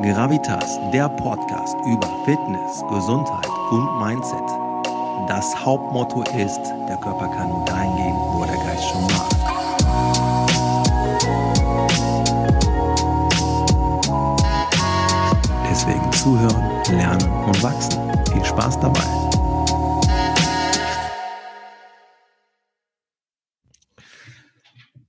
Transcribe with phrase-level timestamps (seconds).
[0.00, 4.48] Gravitas, der Podcast über Fitness, Gesundheit und Mindset.
[5.26, 9.28] Das Hauptmotto ist, der Körper kann nur dahin gehen, wo der Geist schon war.
[15.68, 18.00] Deswegen zuhören, lernen und wachsen.
[18.32, 19.02] Viel Spaß dabei.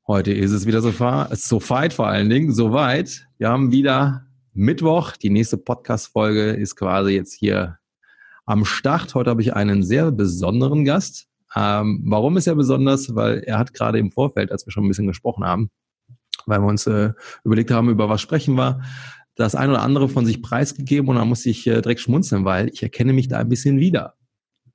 [0.07, 3.27] Heute ist es wieder so, so weit, vor allen Dingen, so weit.
[3.37, 4.25] Wir haben wieder
[4.59, 5.13] Mittwoch.
[5.13, 7.77] Die nächste Podcast-Folge ist quasi jetzt hier
[8.45, 9.15] am Start.
[9.15, 11.27] Heute habe ich einen sehr besonderen Gast.
[11.55, 13.15] Ähm, warum ist er besonders?
[13.15, 15.71] Weil er hat gerade im Vorfeld, als wir schon ein bisschen gesprochen haben,
[16.45, 17.13] weil wir uns äh,
[17.45, 18.81] überlegt haben, über was sprechen wir,
[19.35, 22.67] das ein oder andere von sich preisgegeben und da muss ich äh, direkt schmunzeln, weil
[22.67, 24.15] ich erkenne mich da ein bisschen wieder.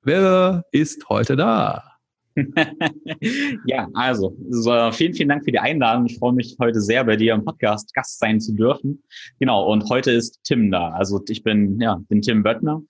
[0.01, 1.94] Wer ist heute da?
[3.65, 6.05] ja, also so, vielen, vielen Dank für die Einladung.
[6.05, 9.01] Ich freue mich heute sehr, bei dir im Podcast Gast sein zu dürfen.
[9.39, 10.89] Genau, und heute ist Tim da.
[10.89, 12.81] Also ich bin, ja, bin Tim Böttner.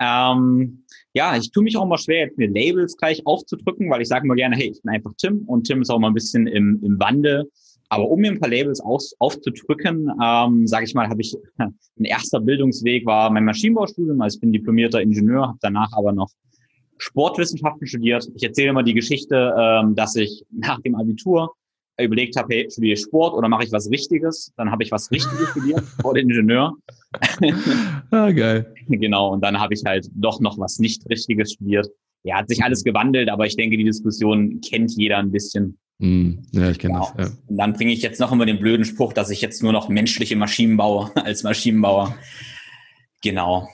[0.00, 4.08] Ähm, ja, ich tue mich auch mal schwer, jetzt mir Labels gleich aufzudrücken, weil ich
[4.08, 6.46] sage immer gerne, hey, ich bin einfach Tim und Tim ist auch mal ein bisschen
[6.46, 7.50] im, im Wandel.
[7.90, 11.74] Aber um mir ein paar Labels aus, aufzudrücken, ähm, sage ich mal, habe ich ein
[12.04, 14.20] erster Bildungsweg war mein Maschinenbaustudium.
[14.22, 16.30] Also ich bin diplomierter Ingenieur, habe danach aber noch
[17.04, 18.26] Sportwissenschaften studiert.
[18.34, 21.54] Ich erzähle immer die Geschichte, ähm, dass ich nach dem Abitur
[22.00, 24.52] überlegt habe, hey, studiere ich Sport oder mache ich was Richtiges?
[24.56, 26.72] Dann habe ich was Richtiges studiert, Sportingenieur.
[28.10, 28.74] ah, geil.
[28.88, 31.88] Genau, und dann habe ich halt doch noch was nicht Richtiges studiert.
[32.22, 35.78] Ja, hat sich alles gewandelt, aber ich denke, die Diskussion kennt jeder ein bisschen.
[35.98, 37.12] Mm, ja, ich kenne genau.
[37.16, 37.28] das.
[37.28, 37.36] Ja.
[37.46, 39.88] Und dann bringe ich jetzt noch immer den blöden Spruch, dass ich jetzt nur noch
[39.88, 42.16] menschliche Maschinen baue als Maschinenbauer.
[43.22, 43.68] Genau.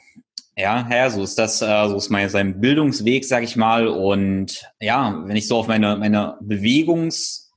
[0.60, 3.88] Ja, ja, so ist das, äh, so ist mein sein Bildungsweg, sag ich mal.
[3.88, 7.50] Und ja, wenn ich so auf meine meine Bewegungs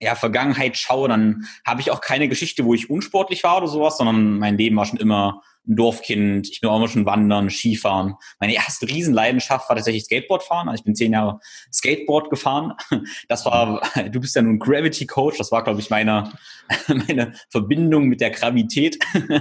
[0.00, 3.98] ja, Vergangenheit schaue, dann habe ich auch keine Geschichte, wo ich unsportlich war oder sowas,
[3.98, 6.48] sondern mein Leben war schon immer ein Dorfkind.
[6.48, 8.14] Ich bin auch immer schon wandern, Skifahren.
[8.38, 10.68] Meine erste Riesenleidenschaft war tatsächlich Skateboardfahren.
[10.68, 11.40] Also ich bin zehn Jahre
[11.72, 12.74] Skateboard gefahren.
[13.28, 13.82] Das war,
[14.12, 15.38] du bist ja nun Gravity Coach.
[15.38, 16.32] Das war, glaube ich, meine,
[16.86, 18.98] meine Verbindung mit der Gravität.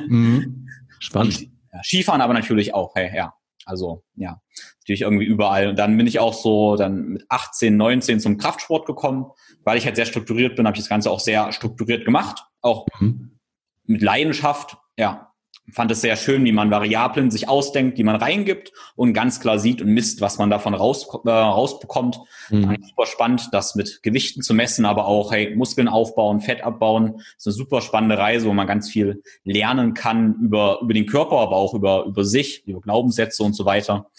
[0.08, 0.68] Mhm.
[0.98, 1.53] Spannend.
[1.74, 3.34] Ja, Skifahren aber natürlich auch, hey, ja.
[3.66, 4.42] Also ja,
[4.82, 5.70] natürlich irgendwie überall.
[5.70, 9.32] Und dann bin ich auch so dann mit 18, 19 zum Kraftsport gekommen.
[9.64, 12.44] Weil ich halt sehr strukturiert bin, habe ich das Ganze auch sehr strukturiert gemacht.
[12.62, 13.40] Auch mhm.
[13.86, 15.33] mit Leidenschaft, ja
[15.72, 19.60] fand es sehr schön, wie man Variablen sich ausdenkt, die man reingibt und ganz klar
[19.60, 22.20] sieht und misst, was man davon raus, äh, rausbekommt.
[22.50, 22.78] Mhm.
[22.82, 27.14] Super spannend, das mit Gewichten zu messen, aber auch hey, Muskeln aufbauen, Fett abbauen.
[27.16, 31.06] Das ist eine super spannende Reise, wo man ganz viel lernen kann über, über den
[31.06, 34.10] Körper, aber auch über, über sich, über Glaubenssätze und so weiter.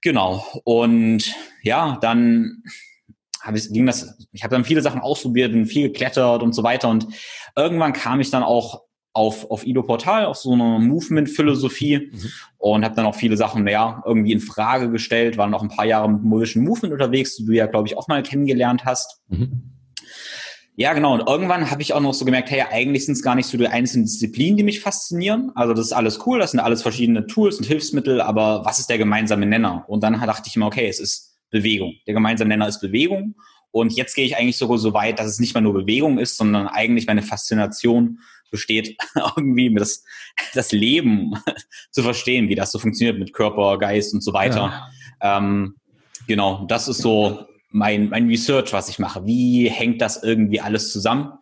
[0.00, 0.44] Genau.
[0.64, 2.62] Und ja, dann
[3.42, 6.62] habe ich, ging das, ich habe dann viele Sachen ausprobiert und viel geklettert und so
[6.62, 6.88] weiter.
[6.88, 7.06] Und
[7.54, 8.85] irgendwann kam ich dann auch
[9.16, 12.30] auf, auf Ido Portal, auf so eine Movement-Philosophie mhm.
[12.58, 15.86] und habe dann auch viele Sachen ja, irgendwie in Frage gestellt, war noch ein paar
[15.86, 19.22] Jahre mit Motion Movement unterwegs, die du ja, glaube ich, auch mal kennengelernt hast.
[19.28, 19.72] Mhm.
[20.78, 21.14] Ja, genau.
[21.14, 23.56] Und irgendwann habe ich auch noch so gemerkt, hey, eigentlich sind es gar nicht so
[23.56, 25.50] die einzelnen Disziplinen, die mich faszinieren.
[25.54, 28.90] Also das ist alles cool, das sind alles verschiedene Tools und Hilfsmittel, aber was ist
[28.90, 29.86] der gemeinsame Nenner?
[29.88, 31.94] Und dann dachte ich immer, okay, es ist Bewegung.
[32.06, 33.34] Der gemeinsame Nenner ist Bewegung.
[33.70, 36.36] Und jetzt gehe ich eigentlich sogar so weit, dass es nicht mehr nur Bewegung ist,
[36.36, 38.20] sondern eigentlich meine Faszination
[38.50, 38.96] besteht,
[39.36, 40.04] irgendwie das,
[40.54, 41.32] das Leben
[41.90, 44.88] zu verstehen, wie das so funktioniert mit Körper, Geist und so weiter.
[45.22, 45.38] Ja.
[45.38, 45.76] Ähm,
[46.26, 49.26] genau, das ist so mein, mein Research, was ich mache.
[49.26, 51.32] Wie hängt das irgendwie alles zusammen?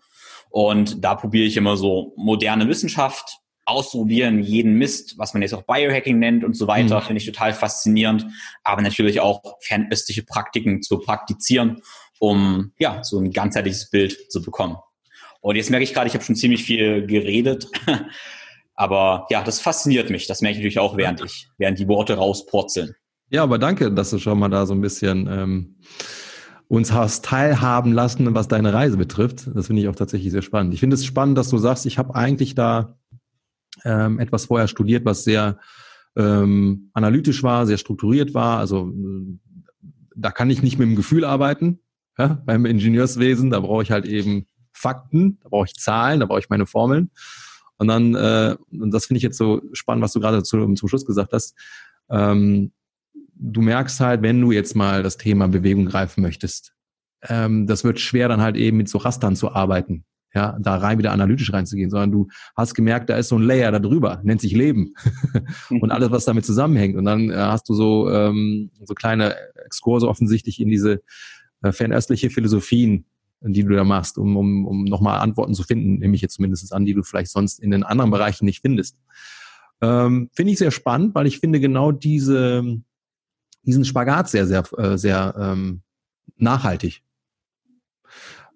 [0.51, 5.63] Und da probiere ich immer so moderne Wissenschaft ausprobieren, jeden Mist, was man jetzt auch
[5.63, 7.05] Biohacking nennt und so weiter, mhm.
[7.05, 8.27] finde ich total faszinierend.
[8.63, 11.81] Aber natürlich auch fernöstliche Praktiken zu praktizieren,
[12.19, 14.77] um ja so ein ganzheitliches Bild zu bekommen.
[15.45, 17.67] Und jetzt merke ich gerade, ich habe schon ziemlich viel geredet.
[18.75, 20.27] aber ja, das fasziniert mich.
[20.27, 22.95] Das merke ich natürlich auch, während ich, während die Worte rauspurzeln.
[23.29, 25.77] Ja, aber danke, dass du schon mal da so ein bisschen ähm,
[26.69, 29.51] uns hast teilhaben lassen, was deine Reise betrifft.
[29.55, 30.73] Das finde ich auch tatsächlich sehr spannend.
[30.73, 32.97] Ich finde es spannend, dass du sagst, ich habe eigentlich da
[33.85, 35.59] ähm, etwas vorher studiert, was sehr
[36.17, 38.61] ähm, analytisch war, sehr strukturiert war.
[38.61, 39.39] Also äh,
[40.17, 41.81] da kann ich nicht mit dem Gefühl arbeiten.
[42.17, 46.41] Ja, beim Ingenieurswesen, da brauche ich halt eben Fakten, da brauche ich Zahlen, da brauche
[46.41, 47.11] ich meine Formeln.
[47.77, 50.89] Und dann, äh, und das finde ich jetzt so spannend, was du gerade zu, zum
[50.89, 51.57] Schluss gesagt hast.
[52.11, 52.73] Ähm,
[53.35, 56.75] du merkst halt, wenn du jetzt mal das Thema Bewegung greifen möchtest,
[57.23, 60.05] ähm, das wird schwer, dann halt eben mit so Rastern zu arbeiten.
[60.35, 63.71] Ja, da rein wieder analytisch reinzugehen, sondern du hast gemerkt, da ist so ein Layer
[63.71, 64.95] da drüber, nennt sich Leben
[65.71, 66.97] und alles, was damit zusammenhängt.
[66.97, 71.03] Und dann äh, hast du so ähm, so kleine Exkurse offensichtlich in diese
[71.63, 73.05] äh, fernöstliche Philosophien
[73.53, 76.73] die du da machst, um, um, um nochmal Antworten zu finden, nehme ich jetzt zumindest
[76.73, 78.97] an, die du vielleicht sonst in den anderen Bereichen nicht findest.
[79.81, 82.65] Ähm, finde ich sehr spannend, weil ich finde genau diese,
[83.63, 85.83] diesen Spagat sehr, sehr, äh, sehr ähm,
[86.37, 87.03] nachhaltig.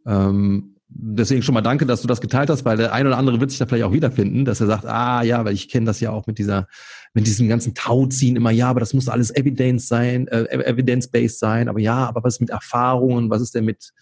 [0.06, 3.40] Ähm, deswegen schon mal danke, dass du das geteilt hast, weil der ein oder andere
[3.40, 6.00] wird sich da vielleicht auch wiederfinden, dass er sagt, ah ja, weil ich kenne das
[6.00, 6.66] ja auch mit dieser,
[7.14, 11.68] mit diesem ganzen Tauziehen immer, ja, aber das muss alles Evidence sein, äh, evidence-based sein,
[11.68, 13.92] aber ja, aber was ist mit Erfahrungen, was ist denn mit,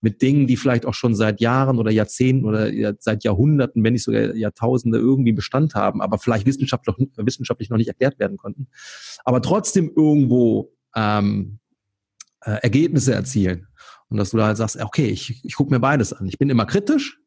[0.00, 4.04] mit Dingen, die vielleicht auch schon seit Jahren oder Jahrzehnten oder seit Jahrhunderten, wenn nicht
[4.04, 8.68] sogar Jahrtausende irgendwie Bestand haben, aber vielleicht wissenschaftlich, wissenschaftlich noch nicht erklärt werden konnten,
[9.24, 11.58] aber trotzdem irgendwo ähm,
[12.42, 13.66] äh, Ergebnisse erzielen.
[14.08, 16.28] Und dass du da halt sagst, okay, ich, ich gucke mir beides an.
[16.28, 17.18] Ich bin immer kritisch,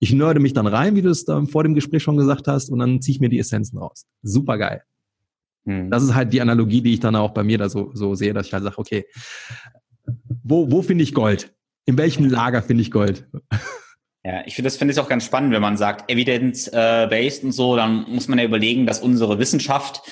[0.00, 2.70] ich nörde mich dann rein, wie du es da vor dem Gespräch schon gesagt hast,
[2.70, 4.06] und dann ziehe ich mir die Essenzen raus.
[4.22, 4.82] Super geil.
[5.64, 5.90] Hm.
[5.90, 8.34] Das ist halt die Analogie, die ich dann auch bei mir da so, so sehe,
[8.34, 9.06] dass ich halt sage, okay,
[10.42, 11.55] wo, wo finde ich Gold?
[11.86, 13.26] In welchem Lager finde ich Gold?
[14.24, 17.76] Ja, ich finde das finde ich auch ganz spannend, wenn man sagt evidence-based und so,
[17.76, 20.02] dann muss man ja überlegen, dass unsere Wissenschaft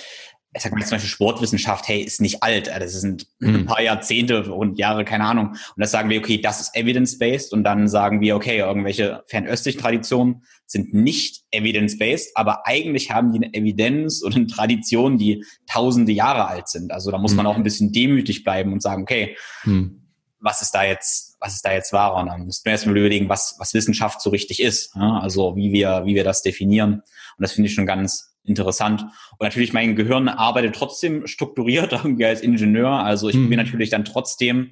[0.56, 3.66] ich sag mal zum Beispiel Sportwissenschaft, hey, ist nicht alt, das sind ein hm.
[3.66, 5.48] paar Jahrzehnte und Jahre, keine Ahnung.
[5.48, 9.80] Und das sagen wir, okay, das ist evidence-based und dann sagen wir, okay, irgendwelche fernöstlichen
[9.80, 16.12] Traditionen sind nicht evidence-based, aber eigentlich haben die eine Evidenz und eine Tradition, die tausende
[16.12, 16.92] Jahre alt sind.
[16.92, 17.38] Also da muss hm.
[17.38, 20.06] man auch ein bisschen demütig bleiben und sagen, okay, hm.
[20.38, 22.14] was ist da jetzt, was ist da jetzt wahr?
[22.16, 24.94] Und dann müssten wir erstmal überlegen, was, was Wissenschaft so richtig ist.
[24.96, 25.18] Ja?
[25.20, 26.94] Also wie wir, wie wir das definieren.
[26.94, 27.02] Und
[27.38, 29.02] das finde ich schon ganz, interessant.
[29.02, 32.90] Und natürlich, mein Gehirn arbeitet trotzdem strukturiert irgendwie als Ingenieur.
[32.90, 33.44] Also ich mhm.
[33.44, 34.70] probiere natürlich dann trotzdem,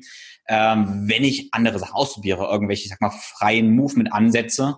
[0.48, 4.76] ähm, wenn ich andere Sachen ausprobiere, irgendwelche, ich sag mal, freien Movement-Ansätze,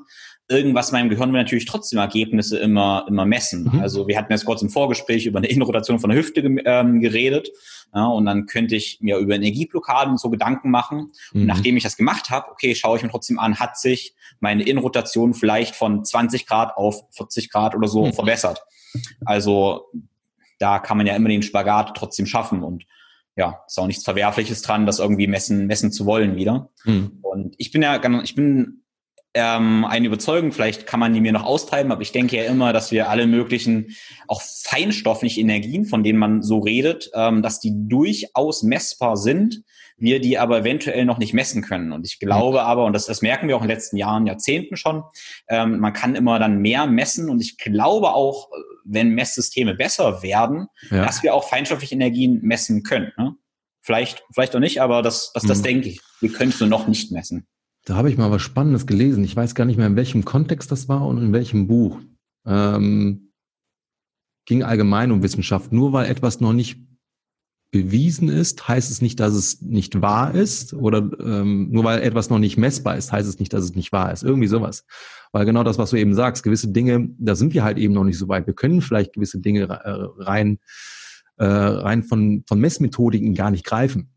[0.49, 3.71] irgendwas in meinem Gehirn will natürlich trotzdem Ergebnisse immer, immer messen.
[3.73, 3.81] Mhm.
[3.81, 7.51] Also wir hatten jetzt kurz im Vorgespräch über eine Innenrotation von der Hüfte ähm, geredet.
[7.95, 11.13] Ja, und dann könnte ich mir über Energieblockaden so Gedanken machen.
[11.33, 11.43] Mhm.
[11.43, 14.65] Und nachdem ich das gemacht habe, okay, schaue ich mir trotzdem an, hat sich meine
[14.65, 18.13] Innenrotation vielleicht von 20 Grad auf 40 Grad oder so mhm.
[18.13, 18.63] verbessert.
[19.25, 19.87] Also
[20.59, 22.85] da kann man ja immer den Spagat trotzdem schaffen und
[23.37, 26.71] ja, ist auch nichts Verwerfliches dran, das irgendwie messen, messen zu wollen wieder.
[26.85, 27.19] Mhm.
[27.23, 28.84] Und ich bin ja, ich bin
[29.35, 32.73] ähm, eine Überzeugung, vielleicht kann man die mir noch austreiben, aber ich denke ja immer,
[32.73, 33.95] dass wir alle möglichen,
[34.29, 39.63] auch feinstoffliche Energien, von denen man so redet, ähm, dass die durchaus messbar sind,
[39.97, 41.93] wir die aber eventuell noch nicht messen können.
[41.93, 42.65] Und ich glaube mhm.
[42.65, 45.03] aber, und das, das merken wir auch in den letzten Jahren, Jahrzehnten schon,
[45.49, 48.49] ähm, man kann immer dann mehr messen und ich glaube auch,
[48.85, 51.05] wenn Messsysteme besser werden, ja.
[51.05, 53.13] dass wir auch feinstoffliche Energien messen können.
[53.17, 53.35] Ne?
[53.81, 55.63] Vielleicht, vielleicht auch nicht, aber das, das, das mhm.
[55.63, 56.01] denke ich.
[56.21, 57.47] Wir können es nur noch nicht messen.
[57.85, 59.25] Da habe ich mal was Spannendes gelesen.
[59.25, 62.01] Ich weiß gar nicht mehr, in welchem Kontext das war und in welchem Buch.
[62.47, 63.33] Ähm,
[64.47, 65.73] ging allgemein um Wissenschaft.
[65.73, 66.79] Nur weil etwas noch nicht
[67.71, 70.73] bewiesen ist, heißt es nicht, dass es nicht wahr ist.
[70.73, 73.93] Oder ähm, nur weil etwas noch nicht messbar ist, heißt es nicht, dass es nicht
[73.93, 74.23] wahr ist.
[74.23, 74.87] Irgendwie sowas.
[75.33, 78.05] Weil genau das, was du eben sagst, gewisse Dinge, da sind wir halt eben noch
[78.05, 78.47] nicht so weit.
[78.47, 80.59] Wir können vielleicht gewisse Dinge äh, rein,
[81.37, 84.11] äh, rein von, von Messmethodiken gar nicht greifen.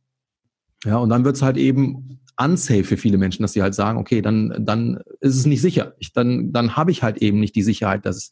[0.86, 3.98] Ja, und dann wird es halt eben unsafe für viele Menschen, dass sie halt sagen,
[3.98, 5.94] okay, dann, dann ist es nicht sicher.
[5.98, 8.31] Ich, dann dann habe ich halt eben nicht die Sicherheit, dass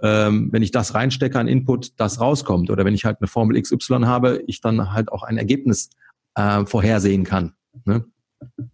[0.00, 2.70] ähm, wenn ich das reinstecke an Input, das rauskommt.
[2.70, 5.90] Oder wenn ich halt eine Formel XY habe, ich dann halt auch ein Ergebnis
[6.34, 7.54] äh, vorhersehen kann.
[7.84, 8.04] Ne?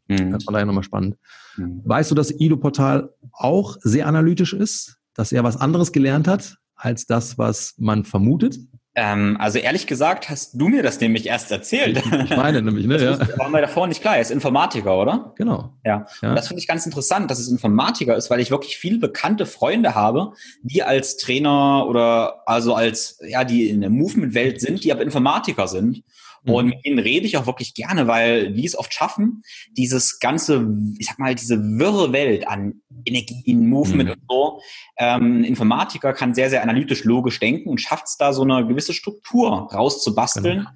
[0.08, 0.32] Mhm.
[0.32, 1.16] Das war daher nochmal spannend.
[1.56, 1.82] Mhm.
[1.84, 4.98] Weißt du, dass Ido-Portal auch sehr analytisch ist?
[5.14, 8.58] Dass er was anderes gelernt hat als das, was man vermutet?
[8.96, 12.00] Ähm, also ehrlich gesagt, hast du mir das nämlich erst erzählt.
[12.24, 12.96] Ich meine nämlich, ne?
[12.98, 13.38] Das ja.
[13.38, 14.14] war mir davor nicht klar.
[14.14, 15.32] Er ist Informatiker, oder?
[15.36, 15.72] Genau.
[15.84, 16.06] Ja.
[16.22, 16.28] ja.
[16.28, 19.46] Und das finde ich ganz interessant, dass es Informatiker ist, weil ich wirklich viele bekannte
[19.46, 20.32] Freunde habe,
[20.62, 25.66] die als Trainer oder also als, ja, die in der Movement-Welt sind, die aber Informatiker
[25.66, 26.04] sind.
[26.46, 26.70] Und mhm.
[26.70, 30.66] mit ihnen rede ich auch wirklich gerne, weil die es oft schaffen, dieses ganze,
[30.98, 34.14] ich sag mal, diese wirre Welt an Energien, Movement mhm.
[34.14, 34.60] und so.
[34.98, 38.66] Ähm, ein Informatiker kann sehr, sehr analytisch, logisch denken und schafft es da so eine
[38.66, 40.70] gewisse Struktur rauszubasteln, genau.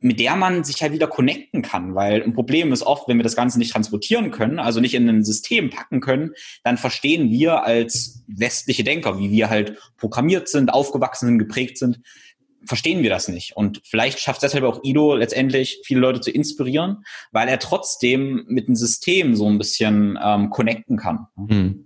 [0.00, 1.94] mit der man sich halt wieder connecten kann.
[1.94, 5.08] Weil ein Problem ist oft, wenn wir das Ganze nicht transportieren können, also nicht in
[5.08, 6.32] ein System packen können,
[6.64, 12.00] dann verstehen wir als westliche Denker, wie wir halt programmiert sind, aufgewachsen sind, geprägt sind,
[12.66, 13.56] verstehen wir das nicht.
[13.56, 18.68] Und vielleicht schafft deshalb auch Ido letztendlich viele Leute zu inspirieren, weil er trotzdem mit
[18.68, 21.26] dem System so ein bisschen ähm, connecten kann.
[21.36, 21.84] Hm.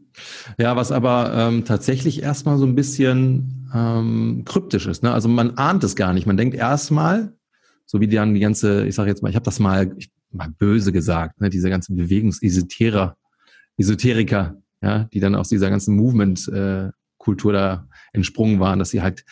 [0.59, 5.02] Ja, was aber ähm, tatsächlich erstmal so ein bisschen ähm, kryptisch ist.
[5.02, 5.12] Ne?
[5.12, 6.26] Also man ahnt es gar nicht.
[6.26, 7.33] Man denkt erstmal,
[7.87, 10.49] so wie dann die ganze, ich sage jetzt mal, ich habe das mal, ich, mal
[10.50, 11.50] böse gesagt, ne?
[11.50, 13.17] diese ganzen Bewegungsesoterer,
[13.79, 19.25] Esoteriker, ja, die dann aus dieser ganzen Movement-Kultur äh, da entsprungen waren, dass sie halt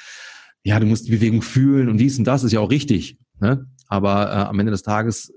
[0.64, 3.18] ja, du musst die Bewegung fühlen und dies und das ist ja auch richtig.
[3.40, 3.66] Ne?
[3.88, 5.32] Aber äh, am Ende des Tages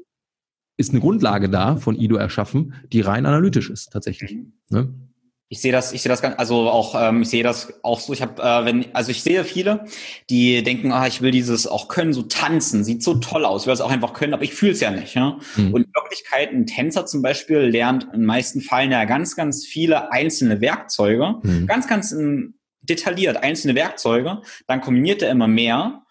[0.78, 4.38] ist eine Grundlage da von Ido erschaffen, die rein analytisch ist tatsächlich.
[4.70, 4.94] Ne?
[5.50, 8.12] Ich sehe das, ich sehe das ganz, also auch, ähm, ich sehe das auch so.
[8.12, 9.86] Ich habe, äh, wenn, also ich sehe viele,
[10.32, 13.68] die denken, ah, ich will dieses auch können, so tanzen, sieht so toll aus, ich
[13.68, 15.14] will es auch einfach können, aber ich fühle es ja nicht.
[15.14, 15.38] Ja?
[15.56, 15.74] Mhm.
[15.74, 19.64] Und in Wirklichkeit, ein Tänzer zum Beispiel lernt in den meisten Fällen ja ganz, ganz
[19.64, 21.68] viele einzelne Werkzeuge, mhm.
[21.68, 26.04] ganz, ganz um, detailliert einzelne Werkzeuge, dann kombiniert er immer mehr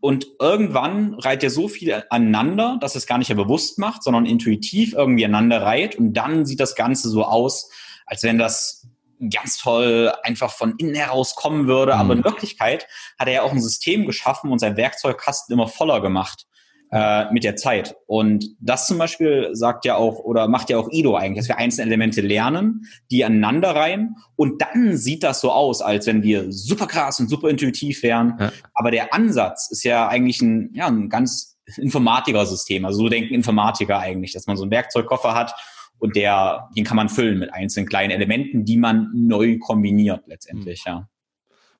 [0.00, 4.26] und irgendwann reiht er so viel aneinander, dass es gar nicht mehr bewusst macht, sondern
[4.26, 7.70] intuitiv irgendwie aneinander reiht und dann sieht das Ganze so aus,
[8.04, 8.88] als wenn das
[9.30, 11.94] ganz toll einfach von innen heraus kommen würde.
[11.94, 12.00] Mhm.
[12.00, 12.86] Aber in Wirklichkeit
[13.18, 16.46] hat er ja auch ein System geschaffen und sein Werkzeugkasten immer voller gemacht
[16.92, 17.96] äh, mit der Zeit.
[18.06, 21.58] Und das zum Beispiel sagt ja auch oder macht ja auch Ido eigentlich, dass wir
[21.58, 26.52] einzelne Elemente lernen, die aneinander reihen und dann sieht das so aus, als wenn wir
[26.52, 28.36] super krass und super intuitiv wären.
[28.38, 28.52] Ja.
[28.74, 32.84] Aber der Ansatz ist ja eigentlich ein, ja, ein ganz Informatiker-System.
[32.84, 35.54] Also so denken Informatiker eigentlich, dass man so einen Werkzeugkoffer hat
[35.98, 40.84] und der, den kann man füllen mit einzelnen kleinen Elementen, die man neu kombiniert letztendlich,
[40.86, 41.08] ja.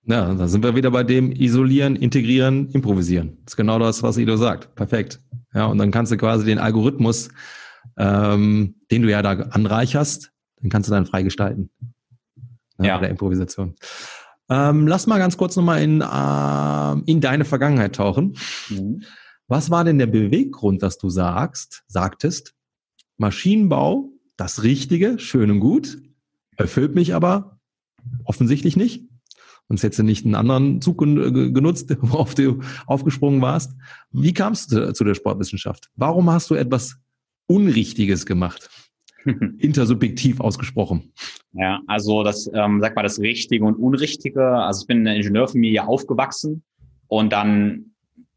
[0.08, 3.38] Ja, da sind wir wieder bei dem Isolieren, Integrieren, Improvisieren.
[3.44, 4.74] Das ist genau das, was Ido sagt.
[4.76, 5.20] Perfekt.
[5.52, 7.28] Ja, und dann kannst du quasi den Algorithmus,
[7.98, 10.30] ähm, den du ja da anreicherst,
[10.62, 11.70] den kannst du dann freigestalten.
[12.78, 12.98] Ja, ja.
[13.00, 13.74] Der Improvisation.
[14.48, 18.36] Ähm, lass mal ganz kurz nochmal in, äh, in deine Vergangenheit tauchen.
[18.68, 19.02] Mhm.
[19.48, 22.54] Was war denn der Beweggrund, dass du sagst, sagtest,
[23.16, 25.98] Maschinenbau, das Richtige, schön und gut,
[26.56, 27.58] erfüllt mich aber
[28.24, 29.08] offensichtlich nicht.
[29.68, 33.72] Und hättest du nicht einen anderen Zug genutzt, worauf du aufgesprungen warst.
[34.12, 35.90] Wie kamst du zu der Sportwissenschaft?
[35.96, 36.96] Warum hast du etwas
[37.46, 38.70] Unrichtiges gemacht?
[39.58, 41.12] Intersubjektiv ausgesprochen.
[41.52, 44.46] Ja, also das, ähm, sag mal, das Richtige und Unrichtige.
[44.46, 46.62] Also ich bin in der Ingenieurfamilie aufgewachsen
[47.08, 47.92] und dann,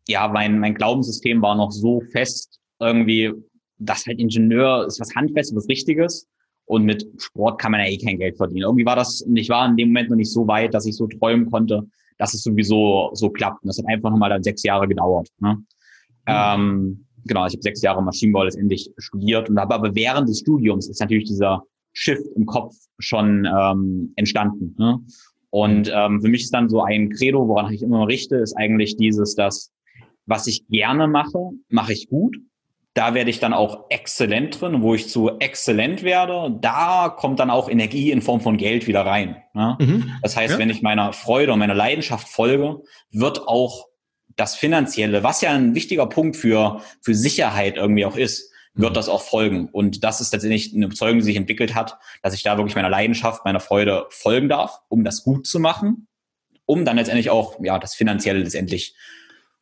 [0.07, 3.33] ja, mein, mein Glaubenssystem war noch so fest irgendwie
[3.79, 6.27] das halt Ingenieur ist was Handfestes, was Richtiges.
[6.69, 8.61] Und mit Sport kann man ja eh kein Geld verdienen.
[8.61, 10.95] Irgendwie war das, und ich war in dem Moment noch nicht so weit, dass ich
[10.95, 11.81] so träumen konnte,
[12.19, 13.63] dass es sowieso so klappt.
[13.63, 15.27] Und das hat einfach nochmal dann sechs Jahre gedauert.
[15.39, 15.55] Ne?
[15.55, 15.65] Mhm.
[16.27, 20.87] Ähm, genau, ich habe sechs Jahre Maschinenbau letztendlich studiert und habe aber während des Studiums
[20.87, 24.75] ist natürlich dieser Shift im Kopf schon ähm, entstanden.
[24.77, 24.99] Ne?
[25.49, 25.93] Und mhm.
[25.95, 29.33] ähm, für mich ist dann so ein Credo, woran ich immer richte, ist eigentlich dieses,
[29.33, 29.71] dass
[30.27, 32.37] was ich gerne mache, mache ich gut
[32.99, 37.49] da werde ich dann auch exzellent drin, wo ich zu exzellent werde, da kommt dann
[37.49, 39.41] auch Energie in Form von Geld wieder rein.
[39.53, 39.77] Ne?
[39.79, 40.11] Mhm.
[40.21, 40.59] Das heißt, ja.
[40.59, 43.87] wenn ich meiner Freude und meiner Leidenschaft folge, wird auch
[44.35, 48.95] das Finanzielle, was ja ein wichtiger Punkt für, für Sicherheit irgendwie auch ist, wird mhm.
[48.95, 49.69] das auch folgen.
[49.71, 52.89] Und das ist tatsächlich eine Überzeugung, die sich entwickelt hat, dass ich da wirklich meiner
[52.89, 56.09] Leidenschaft, meiner Freude folgen darf, um das gut zu machen,
[56.65, 58.93] um dann letztendlich auch ja das Finanzielle letztendlich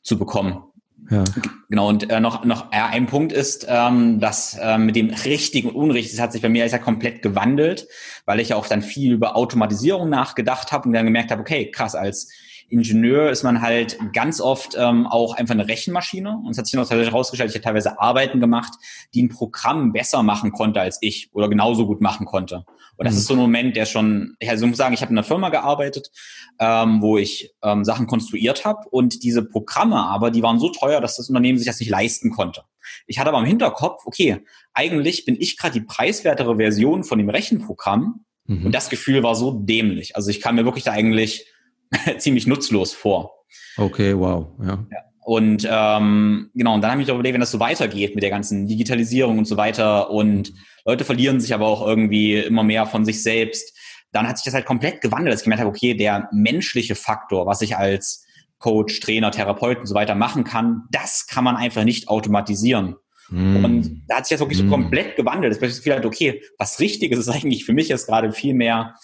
[0.02, 0.64] zu bekommen.
[1.10, 1.24] Ja.
[1.70, 5.70] Genau, und äh, noch, noch äh, ein Punkt ist, ähm, dass äh, mit dem Richtigen
[5.70, 7.88] und Unrichtigen hat sich bei mir ja komplett gewandelt,
[8.26, 11.96] weil ich auch dann viel über Automatisierung nachgedacht habe und dann gemerkt habe, okay, krass,
[11.96, 12.30] als
[12.70, 16.42] Ingenieur ist man halt ganz oft ähm, auch einfach eine Rechenmaschine.
[16.44, 18.74] Und es hat sich noch tatsächlich herausgestellt, ich habe teilweise Arbeiten gemacht,
[19.14, 22.66] die ein Programm besser machen konnte als ich oder genauso gut machen konnte.
[22.98, 23.20] Und das mhm.
[23.20, 25.50] ist so ein Moment, der schon, ich also muss sagen, ich habe in einer Firma
[25.50, 26.12] gearbeitet,
[26.60, 31.00] ähm, wo ich ähm, Sachen konstruiert habe und diese Programme aber, die waren so teuer,
[31.00, 32.64] dass das Unternehmen sich das nicht leisten konnte.
[33.06, 34.44] Ich hatte aber im Hinterkopf, okay,
[34.74, 38.66] eigentlich bin ich gerade die preiswertere Version von dem Rechenprogramm mhm.
[38.66, 40.16] und das Gefühl war so dämlich.
[40.16, 41.46] Also ich kam mir wirklich da eigentlich
[42.18, 43.32] ziemlich nutzlos vor.
[43.78, 44.86] Okay, wow, ja.
[44.92, 44.98] ja.
[45.28, 48.66] Und ähm, genau, und dann habe ich überlegt, wenn das so weitergeht mit der ganzen
[48.66, 50.54] Digitalisierung und so weiter und
[50.86, 53.78] Leute verlieren sich aber auch irgendwie immer mehr von sich selbst,
[54.14, 57.46] dann hat sich das halt komplett gewandelt, dass ich gemerkt habe, okay, der menschliche Faktor,
[57.46, 58.26] was ich als
[58.58, 62.96] Coach, Trainer, Therapeut und so weiter machen kann, das kann man einfach nicht automatisieren.
[63.30, 63.66] Mm.
[63.66, 64.70] Und da hat sich das wirklich mm.
[64.70, 65.52] so komplett gewandelt.
[65.52, 68.96] Das bedeutet, halt, okay, was richtig ist, ist eigentlich für mich jetzt gerade viel mehr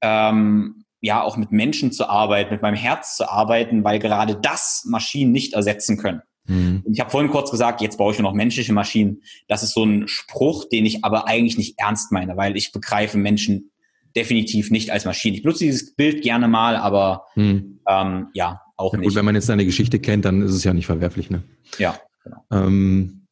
[0.00, 4.84] ähm, ja auch mit Menschen zu arbeiten, mit meinem Herz zu arbeiten, weil gerade das
[4.86, 6.20] Maschinen nicht ersetzen können.
[6.46, 6.82] Mhm.
[6.84, 9.22] Und ich habe vorhin kurz gesagt, jetzt baue ich nur noch menschliche Maschinen.
[9.48, 13.18] Das ist so ein Spruch, den ich aber eigentlich nicht ernst meine, weil ich begreife
[13.18, 13.70] Menschen
[14.14, 15.36] definitiv nicht als Maschinen.
[15.36, 17.80] Ich benutze dieses Bild gerne mal, aber mhm.
[17.88, 19.16] ähm, ja, auch ja, gut, nicht.
[19.16, 21.42] Wenn man jetzt deine Geschichte kennt, dann ist es ja nicht verwerflich, ne?
[21.78, 21.98] Ja.
[22.24, 22.42] Genau.
[22.50, 23.26] Ähm,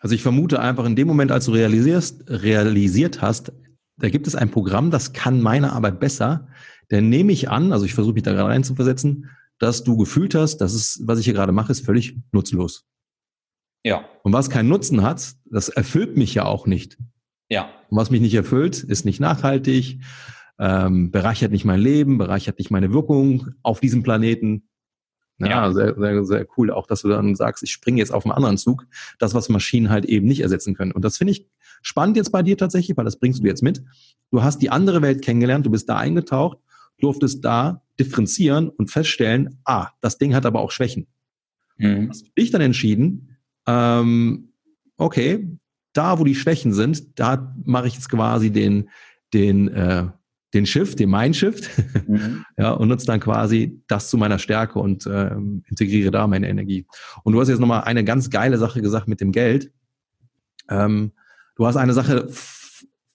[0.00, 3.52] also ich vermute einfach in dem Moment, als du realisierst, realisiert hast,
[3.98, 6.48] da gibt es ein Programm, das kann meine Arbeit besser.
[6.88, 10.58] Dann nehme ich an, also ich versuche mich da gerade reinzuversetzen, dass du gefühlt hast,
[10.58, 12.86] dass es, was ich hier gerade mache, ist völlig nutzlos.
[13.84, 14.04] Ja.
[14.22, 16.98] Und was keinen Nutzen hat, das erfüllt mich ja auch nicht.
[17.48, 17.70] Ja.
[17.88, 20.00] Und was mich nicht erfüllt, ist nicht nachhaltig,
[20.58, 24.68] ähm, bereichert nicht mein Leben, bereichert nicht meine Wirkung auf diesem Planeten.
[25.38, 26.70] Ja, ja, Sehr, sehr, sehr cool.
[26.70, 28.86] Auch, dass du dann sagst, ich springe jetzt auf einen anderen Zug,
[29.18, 30.92] das, was Maschinen halt eben nicht ersetzen können.
[30.92, 31.46] Und das finde ich
[31.86, 33.82] spannend jetzt bei dir tatsächlich, weil das bringst du jetzt mit.
[34.32, 36.58] Du hast die andere Welt kennengelernt, du bist da eingetaucht,
[36.98, 41.06] durftest da differenzieren und feststellen, ah, das Ding hat aber auch Schwächen.
[41.78, 42.08] Mhm.
[42.08, 44.52] Hast dich dann entschieden, ähm,
[44.96, 45.48] okay,
[45.92, 48.90] da wo die Schwächen sind, da mache ich jetzt quasi den,
[49.32, 50.08] den, äh,
[50.54, 51.70] den Shift, den Mindshift,
[52.08, 52.44] mhm.
[52.58, 55.36] ja, und nutze dann quasi das zu meiner Stärke und äh,
[55.68, 56.84] integriere da meine Energie.
[57.22, 59.70] Und du hast jetzt nochmal eine ganz geile Sache gesagt mit dem Geld.
[60.68, 61.12] Ähm,
[61.56, 62.28] du hast eine Sache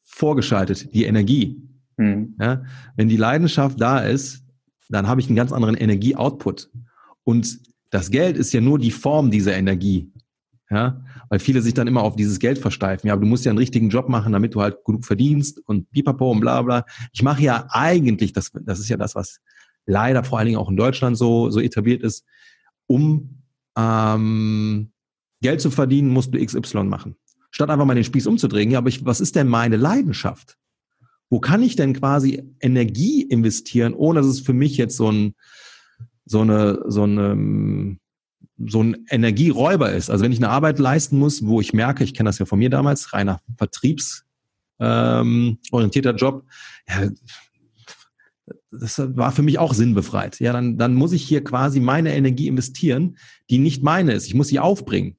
[0.04, 1.62] vorgeschaltet, die Energie.
[1.98, 2.36] Mhm.
[2.40, 2.64] Ja,
[2.96, 4.44] wenn die Leidenschaft da ist,
[4.90, 6.70] dann habe ich einen ganz anderen Energieoutput.
[7.24, 10.12] Und das Geld ist ja nur die Form dieser Energie.
[10.70, 13.08] Ja, weil viele sich dann immer auf dieses Geld versteifen.
[13.08, 15.90] Ja, aber du musst ja einen richtigen Job machen, damit du halt genug verdienst und
[15.92, 16.86] pipapo und bla bla.
[17.12, 19.40] Ich mache ja eigentlich, das, das ist ja das, was
[19.86, 22.26] leider vor allen Dingen auch in Deutschland so, so etabliert ist,
[22.88, 23.44] um
[23.78, 24.92] ähm,
[25.42, 27.16] Geld zu verdienen, musst du XY machen.
[27.52, 30.58] Statt einfach mal den Spieß umzudrehen, ja, aber ich, was ist denn meine Leidenschaft?
[31.30, 35.36] Wo kann ich denn quasi Energie investieren, ohne dass es für mich jetzt so ein,
[36.26, 37.98] so eine, so eine,
[38.68, 40.10] so ein Energieräuber ist.
[40.10, 42.60] Also wenn ich eine Arbeit leisten muss, wo ich merke, ich kenne das ja von
[42.60, 46.46] mir damals, reiner vertriebsorientierter ähm, Job,
[46.88, 47.10] ja,
[48.72, 50.40] das war für mich auch sinnbefreit.
[50.40, 53.18] Ja, dann, dann muss ich hier quasi meine Energie investieren,
[53.50, 54.28] die nicht meine ist.
[54.28, 55.18] Ich muss sie aufbringen.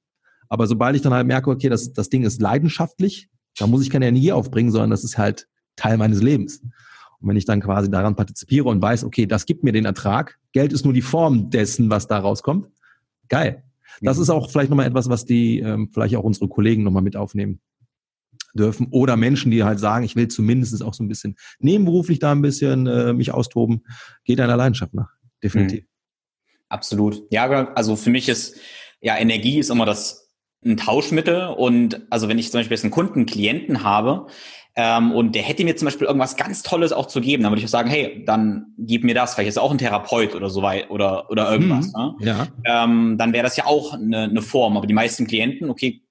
[0.52, 3.88] Aber sobald ich dann halt merke, okay, das, das Ding ist leidenschaftlich, da muss ich
[3.88, 6.58] keine Energie aufbringen, sondern das ist halt Teil meines Lebens.
[6.58, 10.38] Und wenn ich dann quasi daran partizipiere und weiß, okay, das gibt mir den Ertrag,
[10.52, 12.68] Geld ist nur die Form dessen, was da rauskommt,
[13.32, 13.64] Geil.
[14.02, 14.24] Das mhm.
[14.24, 17.62] ist auch vielleicht nochmal etwas, was die, ähm, vielleicht auch unsere Kollegen nochmal mit aufnehmen
[18.52, 18.88] dürfen.
[18.90, 22.42] Oder Menschen, die halt sagen, ich will zumindest auch so ein bisschen nebenberuflich da ein
[22.42, 23.84] bisschen äh, mich austoben.
[24.24, 25.08] Geht deiner Leidenschaft nach.
[25.42, 25.80] Definitiv.
[25.80, 25.88] Mhm.
[26.68, 27.22] Absolut.
[27.30, 28.58] Ja, also für mich ist,
[29.00, 30.21] ja, Energie ist immer das
[30.64, 34.26] ein Tauschmittel und also wenn ich zum Beispiel jetzt einen Kunden, einen Klienten habe,
[34.74, 37.60] ähm, und der hätte mir zum Beispiel irgendwas ganz Tolles auch zu geben, dann würde
[37.60, 40.62] ich auch sagen, hey, dann gib mir das, vielleicht ist auch ein Therapeut oder so
[40.62, 41.88] weit oder, oder irgendwas.
[41.88, 42.14] Mhm, ne?
[42.20, 42.48] ja.
[42.64, 44.78] Ähm, dann wäre das ja auch eine, eine Form.
[44.78, 46.02] Aber die meisten Klienten, okay,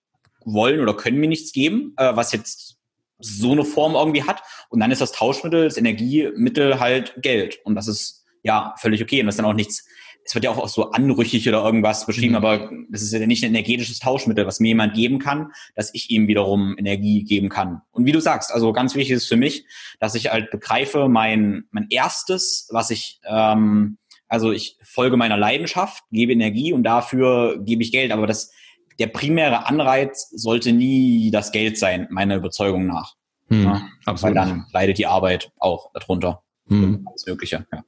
[0.46, 2.78] wollen oder können mir nichts geben, äh, was jetzt
[3.18, 4.44] so eine Form irgendwie hat.
[4.70, 7.60] Und dann ist das Tauschmittel, das Energiemittel halt Geld.
[7.64, 9.22] Und das ist ja völlig okay.
[9.22, 9.88] Und das ist dann auch nichts
[10.24, 12.38] es wird ja auch so anrüchig oder irgendwas beschrieben, mhm.
[12.38, 16.10] aber das ist ja nicht ein energetisches Tauschmittel, was mir jemand geben kann, dass ich
[16.12, 17.82] ihm wiederum Energie geben kann.
[17.92, 19.66] Und wie du sagst, also ganz wichtig ist für mich,
[20.00, 26.04] dass ich halt begreife, mein, mein erstes, was ich, ähm, also ich folge meiner Leidenschaft,
[26.12, 28.52] gebe Energie und dafür gebe ich Geld, aber das,
[29.00, 33.16] der primäre Anreiz sollte nie das Geld sein, meiner Überzeugung nach.
[33.50, 34.36] Mhm, ja, absolut.
[34.36, 36.44] Weil dann leidet die Arbeit auch darunter.
[36.68, 37.06] Mhm.
[37.10, 37.84] Alles Mögliche, ja.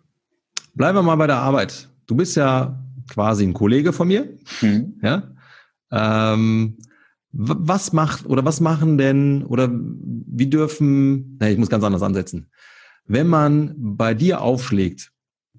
[0.76, 1.88] Bleiben wir mal bei der Arbeit.
[2.06, 4.38] Du bist ja quasi ein Kollege von mir.
[4.62, 5.00] Mhm.
[5.02, 5.32] Ja.
[5.92, 6.78] Ähm,
[7.32, 12.48] was macht oder was machen denn oder wie dürfen, na, ich muss ganz anders ansetzen.
[13.06, 15.12] Wenn man bei dir aufschlägt,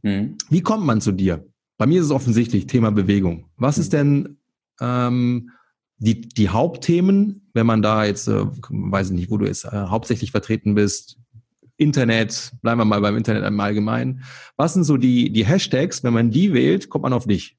[0.03, 0.37] mhm.
[0.49, 1.47] wie kommt man zu dir?
[1.77, 3.47] Bei mir ist es offensichtlich Thema Bewegung.
[3.57, 3.81] Was mhm.
[3.83, 4.39] ist denn
[4.81, 5.51] ähm,
[5.99, 9.71] die, die Hauptthemen, wenn man da jetzt, äh, weiß ich nicht, wo du jetzt äh,
[9.71, 11.19] hauptsächlich vertreten bist,
[11.77, 14.25] Internet, bleiben wir mal beim Internet im Allgemeinen.
[14.57, 16.05] Was sind so die, die Hashtags?
[16.05, 17.57] Wenn man die wählt, kommt man auf dich.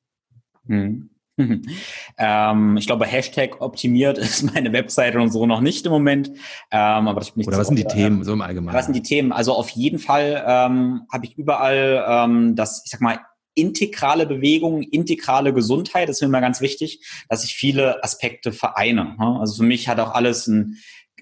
[0.68, 1.10] Hm.
[2.18, 6.30] ähm, ich glaube, Hashtag optimiert ist meine Webseite und so noch nicht im Moment.
[6.72, 8.76] Ähm, aber das bin ich Oder was sind die Themen so im Allgemeinen?
[8.76, 9.32] Was sind die Themen?
[9.32, 13.20] Also auf jeden Fall ähm, habe ich überall ähm, das, ich sag mal,
[13.56, 19.16] integrale Bewegung, integrale Gesundheit, das ist mir immer ganz wichtig, dass ich viele Aspekte vereine.
[19.18, 19.38] Ne?
[19.40, 20.78] Also für mich hat auch alles ein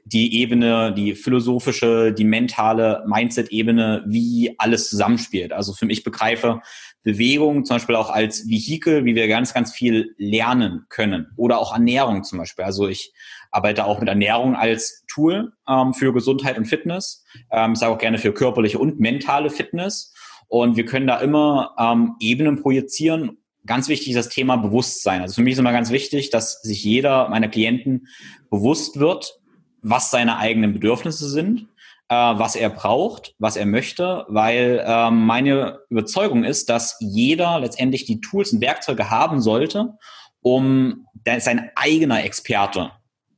[0.05, 5.53] die Ebene, die philosophische, die mentale Mindset-Ebene, wie alles zusammenspielt.
[5.53, 6.61] Also für mich begreife
[7.03, 11.27] Bewegung zum Beispiel auch als Vehikel, wie wir ganz, ganz viel lernen können.
[11.37, 12.65] Oder auch Ernährung zum Beispiel.
[12.65, 13.13] Also ich
[13.51, 17.23] arbeite auch mit Ernährung als Tool ähm, für Gesundheit und Fitness.
[17.51, 20.13] Ähm, ich sage auch gerne für körperliche und mentale Fitness.
[20.47, 25.21] Und wir können da immer ähm, Ebenen projizieren ganz wichtig ist das Thema Bewusstsein.
[25.21, 28.07] Also für mich ist immer ganz wichtig, dass sich jeder meiner Klienten
[28.49, 29.39] bewusst wird,
[29.83, 31.67] was seine eigenen Bedürfnisse sind,
[32.09, 38.05] äh, was er braucht, was er möchte, weil äh, meine Überzeugung ist, dass jeder letztendlich
[38.05, 39.93] die Tools und Werkzeuge haben sollte,
[40.41, 41.05] um
[41.39, 42.91] sein eigener Experte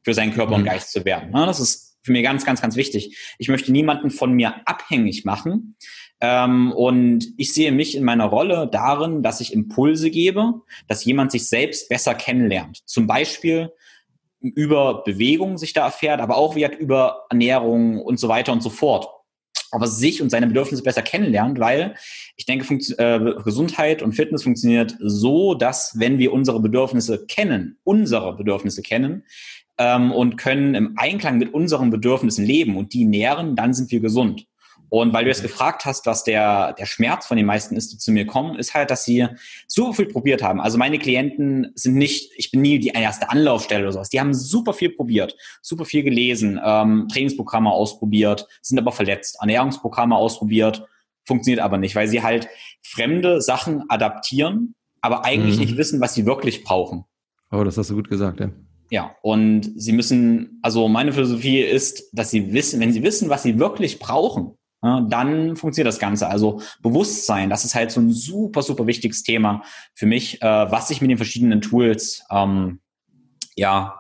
[0.04, 0.62] für seinen Körper mhm.
[0.62, 1.32] und Geist zu werden.
[1.34, 3.18] Das ist für mich ganz, ganz, ganz wichtig.
[3.40, 5.76] Ich möchte niemanden von mir abhängig machen.
[6.22, 11.32] Ähm, und ich sehe mich in meiner Rolle darin, dass ich Impulse gebe, dass jemand
[11.32, 12.82] sich selbst besser kennenlernt.
[12.86, 13.72] Zum Beispiel
[14.52, 18.70] über Bewegung sich da erfährt, aber auch wie über Ernährung und so weiter und so
[18.70, 19.08] fort.
[19.72, 21.96] aber sich und seine Bedürfnisse besser kennenlernt, weil
[22.38, 28.38] ich denke, äh, Gesundheit und Fitness funktioniert so, dass wenn wir unsere Bedürfnisse kennen, unsere
[28.38, 29.26] Bedürfnisse kennen
[29.78, 34.00] ähm, und können im Einklang mit unseren Bedürfnissen leben und die nähren, dann sind wir
[34.00, 34.48] gesund.
[34.98, 37.98] Und weil du jetzt gefragt hast, was der, der Schmerz von den meisten ist, die
[37.98, 39.28] zu mir kommen, ist halt, dass sie
[39.68, 40.62] super viel probiert haben.
[40.62, 44.10] Also meine Klienten sind nicht, ich bin nie die erste Anlaufstelle oder sowas.
[44.10, 50.16] Die haben super viel probiert, super viel gelesen, ähm, Trainingsprogramme ausprobiert, sind aber verletzt, Ernährungsprogramme
[50.16, 50.88] ausprobiert,
[51.26, 52.48] funktioniert aber nicht, weil sie halt
[52.82, 55.64] fremde Sachen adaptieren, aber eigentlich mhm.
[55.64, 57.04] nicht wissen, was sie wirklich brauchen.
[57.52, 58.50] Oh, das hast du gut gesagt, ja.
[58.92, 63.44] Ja, und sie müssen, also meine Philosophie ist, dass sie wissen, wenn sie wissen, was
[63.44, 64.54] sie wirklich brauchen,
[65.10, 66.28] dann funktioniert das Ganze.
[66.28, 70.90] Also Bewusstsein, das ist halt so ein super, super wichtiges Thema für mich, äh, was
[70.90, 72.80] ich mit den verschiedenen Tools ähm,
[73.56, 74.00] ja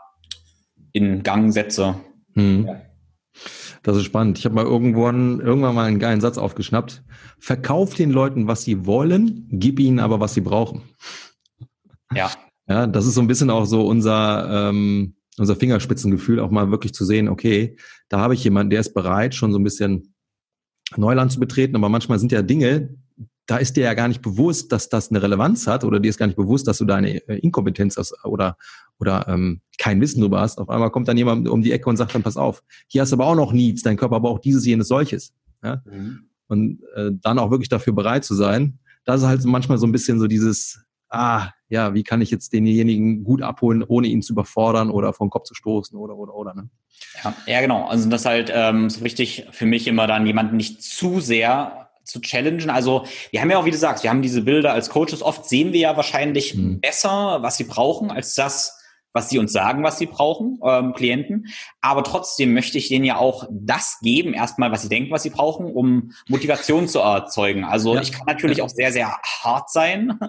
[0.92, 1.96] in Gang setze.
[2.36, 2.68] Hm.
[2.68, 2.82] Ja.
[3.84, 4.40] Das ist spannend.
[4.40, 7.04] Ich habe mal irgendwann, irgendwann mal einen geilen Satz aufgeschnappt.
[7.38, 10.84] Verkauf den Leuten, was sie wollen, gib ihnen aber, was sie brauchen.
[12.14, 12.32] Ja.
[12.68, 16.96] Ja, das ist so ein bisschen auch so unser, ähm, unser Fingerspitzengefühl, auch mal wirklich
[16.96, 17.78] zu sehen, okay,
[18.10, 20.15] da habe ich jemanden, der ist bereit, schon so ein bisschen
[20.96, 22.90] Neuland zu betreten, aber manchmal sind ja Dinge,
[23.48, 26.18] da ist dir ja gar nicht bewusst, dass das eine Relevanz hat oder dir ist
[26.18, 28.58] gar nicht bewusst, dass du deine äh, Inkompetenz hast oder,
[29.00, 30.58] oder ähm, kein Wissen drüber hast.
[30.58, 33.12] Auf einmal kommt dann jemand um die Ecke und sagt dann, pass auf, hier hast
[33.12, 35.34] du aber auch noch Needs, dein Körper braucht dieses, jenes, solches.
[35.64, 35.84] Ja?
[35.86, 36.30] Mhm.
[36.48, 39.92] Und äh, dann auch wirklich dafür bereit zu sein, das ist halt manchmal so ein
[39.92, 44.32] bisschen so dieses, ah, ja, wie kann ich jetzt denjenigen gut abholen, ohne ihn zu
[44.32, 46.70] überfordern oder vom Kopf zu stoßen oder, oder, oder, ne?
[47.22, 47.86] Ja, ja genau.
[47.86, 51.90] Also das ist halt ähm, so wichtig für mich immer dann jemanden nicht zu sehr
[52.06, 52.70] zu challengen.
[52.70, 55.22] Also wir haben ja auch, wie du sagst, wir haben diese Bilder als Coaches.
[55.22, 56.80] Oft sehen wir ja wahrscheinlich hm.
[56.80, 58.80] besser, was sie brauchen, als das,
[59.16, 61.48] was sie uns sagen, was sie brauchen, ähm, Klienten.
[61.80, 65.30] Aber trotzdem möchte ich denen ja auch das geben, erstmal, was sie denken, was sie
[65.30, 67.64] brauchen, um Motivation zu erzeugen.
[67.64, 68.02] Also ja.
[68.02, 70.20] ich kann natürlich auch sehr, sehr hart sein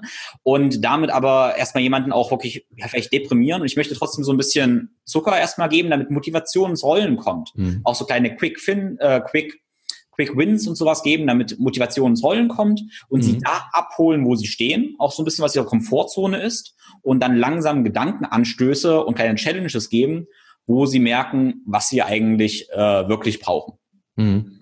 [0.44, 3.60] und damit aber erstmal jemanden auch wirklich ja, vielleicht deprimieren.
[3.60, 7.52] Und ich möchte trotzdem so ein bisschen Zucker erstmal geben, damit Motivation ins Rollen kommt.
[7.56, 7.80] Mhm.
[7.82, 9.60] Auch so kleine Quick Fin, äh, Quick
[10.16, 13.22] Quick Wins und sowas geben, damit Motivation ins Rollen kommt und mhm.
[13.22, 14.96] sie da abholen, wo sie stehen.
[14.98, 19.88] Auch so ein bisschen, was ihre Komfortzone ist und dann langsam Gedankenanstöße und kleine Challenges
[19.90, 20.26] geben,
[20.66, 23.74] wo sie merken, was sie eigentlich äh, wirklich brauchen.
[24.16, 24.55] Mhm.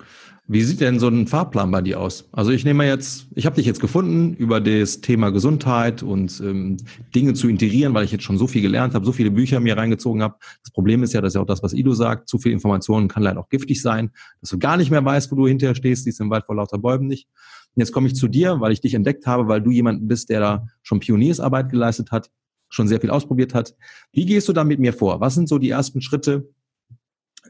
[0.47, 2.29] Wie sieht denn so ein Fahrplan bei dir aus?
[2.31, 6.77] Also ich nehme jetzt, ich habe dich jetzt gefunden über das Thema Gesundheit und ähm,
[7.15, 9.75] Dinge zu integrieren, weil ich jetzt schon so viel gelernt habe, so viele Bücher mir
[9.75, 10.37] reingezogen habe.
[10.63, 13.09] Das Problem ist ja, das ist ja auch das, was Ido sagt, zu viel Informationen
[13.09, 14.11] kann leider auch giftig sein,
[14.43, 16.77] dass du gar nicht mehr weißt, wo du hinterher stehst, siehst im Wald vor lauter
[16.77, 17.27] Bäumen nicht.
[17.75, 20.29] Und jetzt komme ich zu dir, weil ich dich entdeckt habe, weil du jemand bist,
[20.29, 22.31] der da schon Pioniersarbeit geleistet hat,
[22.69, 23.75] schon sehr viel ausprobiert hat.
[24.13, 25.21] Wie gehst du da mit mir vor?
[25.21, 26.51] Was sind so die ersten Schritte,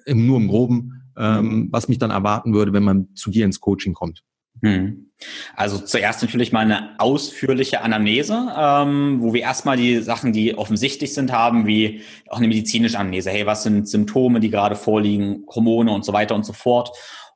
[0.06, 3.60] im, nur im Groben, ähm, was mich dann erwarten würde, wenn man zu dir ins
[3.60, 4.22] Coaching kommt?
[4.62, 5.10] Hm.
[5.56, 11.14] Also zuerst natürlich mal eine ausführliche Anamnese, ähm, wo wir erstmal die Sachen, die offensichtlich
[11.14, 13.30] sind, haben, wie auch eine medizinische Anamnese.
[13.30, 16.90] Hey, was sind Symptome, die gerade vorliegen, Hormone und so weiter und so fort.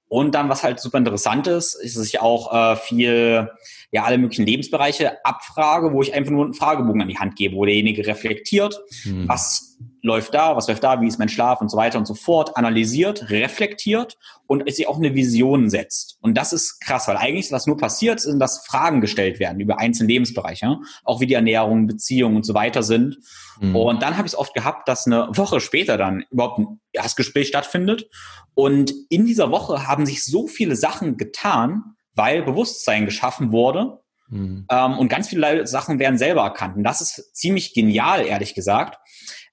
[0.08, 3.50] Und dann, was halt super interessant ist, ist, dass ich auch äh, viel,
[3.90, 7.57] ja, alle möglichen Lebensbereiche abfrage, wo ich einfach nur einen Fragebogen an die Hand gebe,
[7.57, 9.27] wo derjenige reflektiert, hm.
[9.29, 12.14] was läuft da, was läuft da, wie ist mein Schlaf und so weiter und so
[12.14, 16.18] fort, analysiert, reflektiert und sich auch eine Vision setzt.
[16.20, 19.79] Und das ist krass, weil eigentlich, was nur passiert, sind, dass Fragen gestellt werden über
[19.79, 23.18] einzelne Lebensbereiche, auch wie die Ernährung, Beziehungen und so weiter sind.
[23.61, 23.74] Mhm.
[23.74, 27.48] Und dann habe ich es oft gehabt, dass eine Woche später dann überhaupt ein Erstgespräch
[27.48, 28.09] stattfindet.
[28.55, 34.00] Und in dieser Woche haben sich so viele Sachen getan, weil Bewusstsein geschaffen wurde,
[34.31, 34.66] Mhm.
[34.70, 36.76] Ähm, und ganz viele Sachen werden selber erkannt.
[36.76, 38.98] Und das ist ziemlich genial, ehrlich gesagt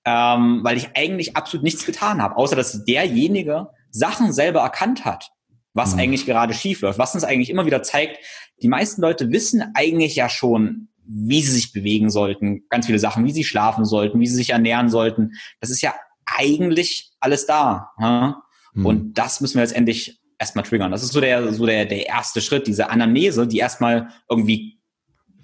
[0.05, 5.31] ähm, weil ich eigentlich absolut nichts getan habe, außer dass derjenige Sachen selber erkannt hat,
[5.73, 6.01] was mhm.
[6.01, 8.19] eigentlich gerade schief läuft, was uns eigentlich immer wieder zeigt,
[8.61, 13.25] die meisten Leute wissen eigentlich ja schon, wie sie sich bewegen sollten, ganz viele Sachen,
[13.25, 15.33] wie sie schlafen sollten, wie sie sich ernähren sollten.
[15.59, 15.93] Das ist ja
[16.25, 17.89] eigentlich alles da.
[17.99, 18.41] Ja?
[18.73, 18.85] Mhm.
[18.85, 20.91] Und das müssen wir jetzt endlich erstmal triggern.
[20.91, 24.79] Das ist so der, so der, der erste Schritt, diese Anamnese, die erstmal irgendwie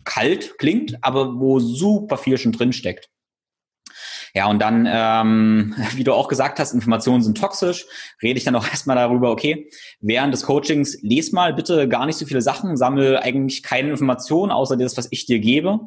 [0.04, 3.10] kalt klingt, aber wo super viel schon drin steckt.
[4.34, 7.86] Ja, und dann, ähm, wie du auch gesagt hast, Informationen sind toxisch,
[8.22, 12.18] rede ich dann auch erstmal darüber, okay, während des Coachings les mal bitte gar nicht
[12.18, 15.80] so viele Sachen, sammel eigentlich keine Informationen, außer das, was ich dir gebe,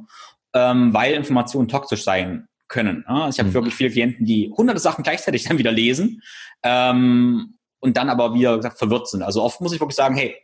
[0.54, 3.04] ähm, weil Informationen toxisch sein können.
[3.08, 3.28] Ja?
[3.28, 3.54] Ich habe mhm.
[3.54, 6.22] wirklich viele Klienten, die hunderte Sachen gleichzeitig dann wieder lesen
[6.62, 9.22] ähm, und dann aber, wie gesagt, verwirrt sind.
[9.22, 10.34] Also oft muss ich wirklich sagen, hey,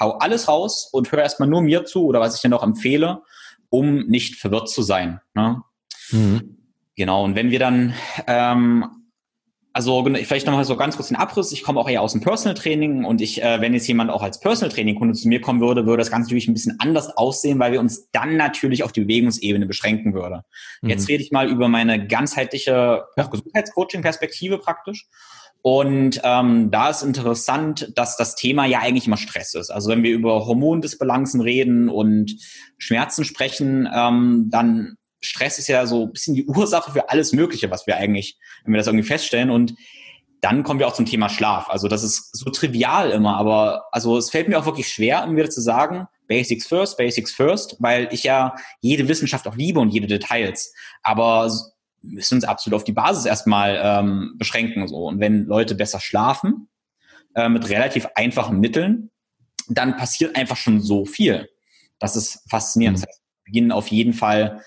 [0.00, 3.22] hau alles raus und hör erstmal nur mir zu oder was ich dir noch empfehle,
[3.70, 5.20] um nicht verwirrt zu sein.
[5.32, 5.62] Ne?
[6.10, 6.56] Mhm.
[6.96, 7.94] Genau, und wenn wir dann,
[8.26, 8.84] ähm,
[9.72, 11.52] also vielleicht nochmal so ganz kurz den Abriss.
[11.52, 14.24] Ich komme auch eher aus dem Personal Training und ich, äh, wenn jetzt jemand auch
[14.24, 17.16] als Personal Training Kunde zu mir kommen würde, würde das Ganze natürlich ein bisschen anders
[17.16, 20.42] aussehen, weil wir uns dann natürlich auf die Bewegungsebene beschränken würde.
[20.82, 20.88] Mhm.
[20.88, 23.24] Jetzt rede ich mal über meine ganzheitliche ja.
[23.24, 25.06] Gesundheitscoaching-Perspektive praktisch.
[25.62, 29.70] Und ähm, da ist interessant, dass das Thema ja eigentlich immer Stress ist.
[29.70, 32.36] Also wenn wir über Hormondisbalancen reden und
[32.78, 37.70] Schmerzen sprechen, ähm, dann Stress ist ja so ein bisschen die Ursache für alles Mögliche,
[37.70, 39.50] was wir eigentlich, wenn wir das irgendwie feststellen.
[39.50, 39.74] Und
[40.40, 41.68] dann kommen wir auch zum Thema Schlaf.
[41.68, 45.36] Also das ist so trivial immer, aber also es fällt mir auch wirklich schwer, um
[45.36, 49.90] wieder zu sagen, Basics first, Basics first, weil ich ja jede Wissenschaft auch liebe und
[49.90, 50.72] jede Details.
[51.02, 51.50] Aber
[52.02, 54.86] müssen uns absolut auf die Basis erstmal ähm, beschränken.
[54.88, 55.06] So.
[55.06, 56.68] Und wenn Leute besser schlafen,
[57.34, 59.10] äh, mit relativ einfachen Mitteln,
[59.68, 61.48] dann passiert einfach schon so viel.
[61.98, 62.98] Das ist faszinierend.
[62.98, 63.02] Mhm.
[63.02, 64.62] Das heißt, wir beginnen auf jeden Fall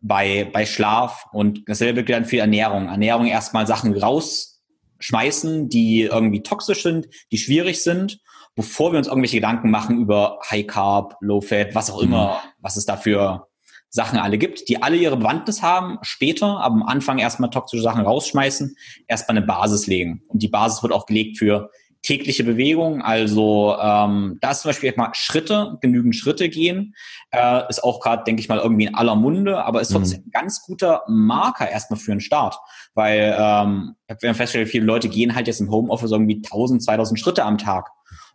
[0.00, 2.88] bei, bei Schlaf und dasselbe gilt dann für Ernährung.
[2.88, 8.20] Ernährung erstmal Sachen rausschmeißen, die irgendwie toxisch sind, die schwierig sind,
[8.54, 12.48] bevor wir uns irgendwelche Gedanken machen über High Carb, Low Fat, was auch immer, mhm.
[12.60, 13.48] was es dafür
[13.88, 18.02] Sachen alle gibt, die alle ihre Bewandtnis haben, später, aber am Anfang erstmal toxische Sachen
[18.02, 20.22] rausschmeißen, erstmal eine Basis legen.
[20.28, 21.70] Und die Basis wird auch gelegt für
[22.06, 23.02] tägliche Bewegung.
[23.02, 26.94] Also ähm, da ist zum Beispiel mal Schritte, genügend Schritte gehen,
[27.32, 30.26] äh, ist auch gerade, denke ich mal, irgendwie in aller Munde, aber ist trotzdem mhm.
[30.26, 32.56] ein ganz guter Marker erstmal für einen Start.
[32.94, 37.18] Weil ähm, ich habe festgestellt, viele Leute gehen halt jetzt im Homeoffice irgendwie 1000, 2000
[37.18, 37.90] Schritte am Tag.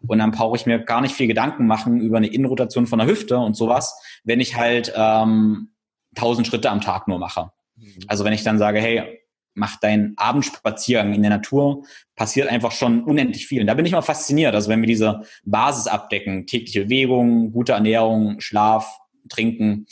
[0.07, 3.07] Und dann brauche ich mir gar nicht viel Gedanken machen über eine Innenrotation von der
[3.07, 5.69] Hüfte und sowas, wenn ich halt ähm,
[6.15, 7.51] 1000 Schritte am Tag nur mache.
[7.77, 8.05] Mhm.
[8.07, 9.19] Also wenn ich dann sage, hey,
[9.53, 11.83] mach deinen Abendspaziergang in der Natur,
[12.15, 13.61] passiert einfach schon unendlich viel.
[13.61, 14.55] Und da bin ich mal fasziniert.
[14.55, 19.87] Also wenn wir diese Basis abdecken, tägliche Bewegung, gute Ernährung, Schlaf, Trinken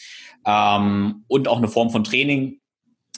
[0.46, 2.60] ähm, und auch eine Form von Training,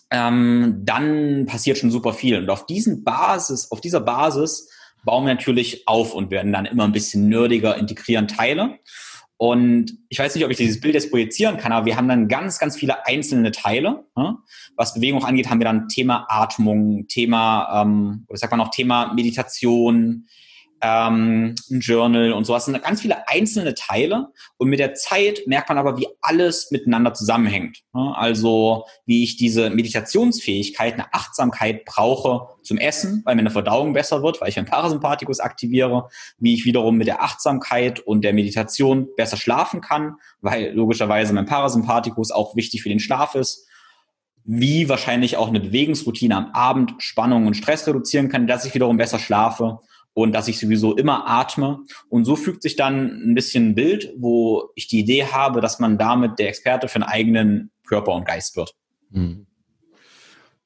[0.10, 2.40] ähm, dann passiert schon super viel.
[2.40, 4.70] Und auf diesen Basis, auf dieser Basis
[5.04, 8.80] bauen wir natürlich auf und werden dann immer ein bisschen nerdiger, integrieren Teile.
[9.38, 12.28] Und ich weiß nicht, ob ich dieses Bild jetzt projizieren kann, aber wir haben dann
[12.28, 14.06] ganz, ganz viele einzelne Teile.
[14.16, 14.38] Ne?
[14.76, 19.12] Was Bewegung angeht, haben wir dann Thema Atmung, Thema, ähm, oder sagt man noch Thema
[19.16, 20.28] Meditation,
[20.82, 22.66] ähm, ein Journal und sowas.
[22.66, 24.28] Das sind ganz viele einzelne Teile.
[24.58, 27.80] Und mit der Zeit merkt man aber, wie alles miteinander zusammenhängt.
[27.94, 34.42] Also wie ich diese Meditationsfähigkeit, eine Achtsamkeit brauche zum Essen, weil meine Verdauung besser wird,
[34.42, 39.38] weil ich meinen Parasympathikus aktiviere, wie ich wiederum mit der Achtsamkeit und der Meditation besser
[39.38, 43.68] schlafen kann, weil logischerweise mein Parasympathikus auch wichtig für den Schlaf ist
[44.44, 48.98] wie wahrscheinlich auch eine Bewegungsroutine am Abend Spannung und Stress reduzieren kann, dass ich wiederum
[48.98, 49.82] besser schlafe
[50.14, 51.80] und dass ich sowieso immer atme.
[52.10, 55.80] Und so fügt sich dann ein bisschen ein Bild, wo ich die Idee habe, dass
[55.80, 58.74] man damit der Experte für einen eigenen Körper und Geist wird.
[59.12, 59.46] Hm.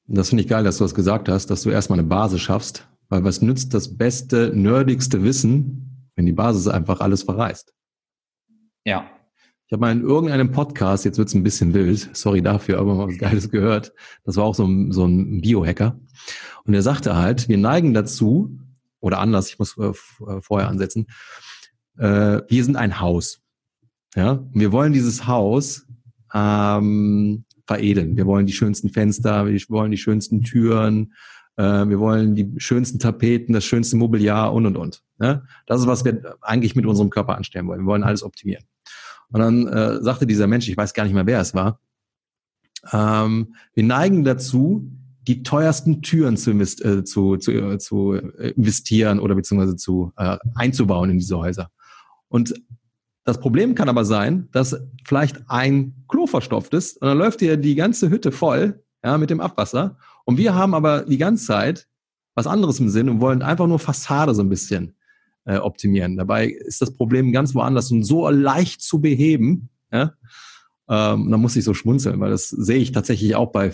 [0.08, 2.88] Das finde ich geil, dass du das gesagt hast, dass du erstmal eine Basis schaffst,
[3.10, 7.74] weil was nützt das beste, nerdigste Wissen, wenn die Basis einfach alles verreißt?
[8.86, 9.10] Ja.
[9.66, 12.94] Ich habe mal in irgendeinem Podcast, jetzt wird es ein bisschen wild, sorry dafür, aber
[12.94, 13.94] mal was Geiles gehört.
[14.24, 16.00] Das war auch so ein, so ein Biohacker.
[16.66, 18.60] Und er sagte halt, wir neigen dazu,
[19.06, 21.06] oder anders, ich muss äh, äh, vorher ansetzen.
[21.98, 23.40] Äh, wir sind ein Haus.
[24.16, 25.86] Ja, wir wollen dieses Haus
[26.34, 28.18] ähm, veredeln.
[28.18, 31.14] Wir wollen die schönsten Fenster, wir wollen die schönsten Türen,
[31.58, 35.04] äh, wir wollen die schönsten Tapeten, das schönste Mobiliar und und und.
[35.20, 35.44] Ja?
[35.68, 37.82] Das ist, was wir eigentlich mit unserem Körper anstellen wollen.
[37.82, 38.64] Wir wollen alles optimieren.
[39.30, 41.80] Und dann äh, sagte dieser Mensch, ich weiß gar nicht mehr, wer es war,
[42.92, 44.90] ähm, wir neigen dazu,
[45.28, 51.10] die teuersten Türen zu, äh, zu, zu, äh, zu investieren oder beziehungsweise zu äh, einzubauen
[51.10, 51.72] in diese Häuser.
[52.28, 52.54] Und
[53.24, 57.58] das Problem kann aber sein, dass vielleicht ein Klo verstopft ist und dann läuft dir
[57.58, 59.98] die ganze Hütte voll ja, mit dem Abwasser.
[60.26, 61.88] Und wir haben aber die ganze Zeit
[62.36, 64.96] was anderes im Sinn und wollen einfach nur Fassade so ein bisschen
[65.46, 66.18] äh, optimieren.
[66.18, 69.70] Dabei ist das Problem ganz woanders und so leicht zu beheben.
[69.92, 70.14] Ja?
[70.88, 73.74] Ähm, da muss ich so schmunzeln, weil das sehe ich tatsächlich auch bei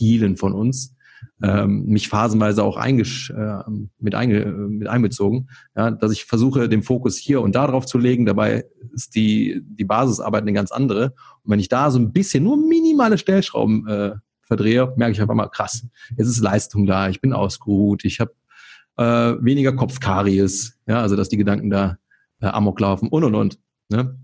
[0.00, 0.94] vielen von uns,
[1.42, 3.58] ähm, mich phasenweise auch eingesch äh,
[3.98, 7.98] mit, einge mit einbezogen, ja, dass ich versuche, den Fokus hier und da drauf zu
[7.98, 8.24] legen.
[8.24, 11.12] Dabei ist die, die Basisarbeit eine ganz andere.
[11.42, 15.34] Und wenn ich da so ein bisschen nur minimale Stellschrauben äh, verdrehe, merke ich einfach
[15.34, 15.86] mal, krass,
[16.16, 18.32] jetzt ist Leistung da, ich bin ausgeruht, ich habe
[18.96, 21.98] äh, weniger Kopfkaries, ja, also dass die Gedanken da
[22.40, 23.58] äh, amok laufen und und und.
[23.90, 24.18] Ne?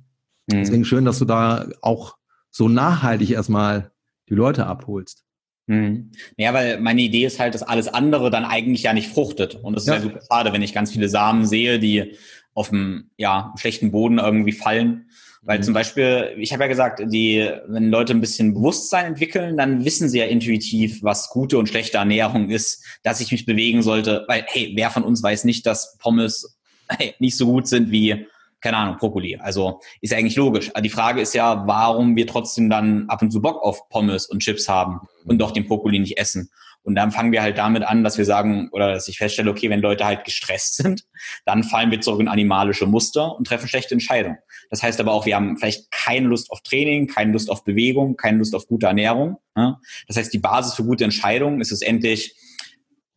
[0.47, 0.53] Mhm.
[0.53, 2.17] Deswegen schön, dass du da auch
[2.51, 3.93] so nachhaltig erstmal
[4.31, 5.26] die Leute abholst.
[5.69, 6.13] Hm.
[6.37, 9.57] Ja, weil meine Idee ist halt, dass alles andere dann eigentlich ja nicht fruchtet.
[9.57, 12.17] Und das ist ja, ja super schade, wenn ich ganz viele Samen sehe, die
[12.55, 15.11] auf dem ja, schlechten Boden irgendwie fallen.
[15.43, 15.63] Weil mhm.
[15.65, 20.09] zum Beispiel, ich habe ja gesagt, die, wenn Leute ein bisschen Bewusstsein entwickeln, dann wissen
[20.09, 24.25] sie ja intuitiv, was gute und schlechte Ernährung ist, dass ich mich bewegen sollte.
[24.29, 26.57] Weil, hey, wer von uns weiß nicht, dass Pommes
[26.89, 28.27] hey, nicht so gut sind wie,
[28.67, 29.37] keine Ahnung, Brokkoli.
[29.37, 30.73] Also ist ja eigentlich logisch.
[30.83, 34.41] Die Frage ist ja, warum wir trotzdem dann ab und zu Bock auf Pommes und
[34.41, 36.51] Chips haben und doch den Brokkoli nicht essen.
[36.83, 39.71] Und dann fangen wir halt damit an, dass wir sagen, oder dass ich feststelle, okay,
[39.71, 41.05] wenn Leute halt gestresst sind,
[41.45, 44.39] dann fallen wir zurück in animalische Muster und treffen schlechte Entscheidungen.
[44.69, 48.17] Das heißt aber auch, wir haben vielleicht keine Lust auf Training, keine Lust auf Bewegung,
[48.17, 49.37] keine Lust auf gute Ernährung.
[49.55, 52.35] Das heißt, die Basis für gute Entscheidungen ist es endlich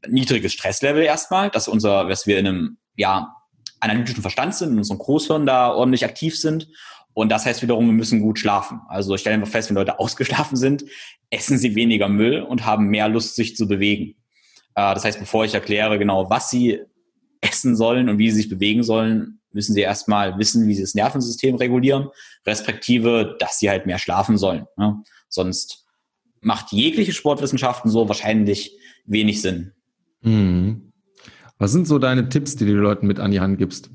[0.08, 3.36] niedriges Stresslevel erstmal, dass unser, dass wir in einem, ja,
[3.80, 6.68] analytischen Verstand sind, in unserem Großhirn da ordentlich aktiv sind
[7.14, 8.82] und das heißt wiederum, wir müssen gut schlafen.
[8.88, 10.86] Also ich stelle einfach fest, wenn Leute ausgeschlafen sind,
[11.30, 14.16] essen sie weniger Müll und haben mehr Lust, sich zu bewegen.
[14.76, 16.80] Äh, das heißt, bevor ich erkläre genau, was sie
[17.42, 20.94] essen sollen und wie sie sich bewegen sollen, müssen sie erstmal wissen, wie sie das
[20.94, 22.08] Nervensystem regulieren,
[22.46, 24.68] respektive, dass sie halt mehr schlafen sollen.
[24.78, 25.02] Ne?
[25.28, 25.88] Sonst
[26.42, 29.74] macht jegliche Sportwissenschaften so wahrscheinlich wenig Sinn.
[30.22, 30.89] Hm.
[31.60, 33.92] Was sind so deine Tipps, die du den Leuten mit an die Hand gibst?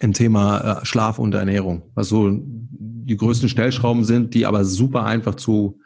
[0.00, 5.04] im Thema äh, Schlaf und Ernährung, was so die größten Stellschrauben sind, die aber super
[5.04, 5.80] einfach zu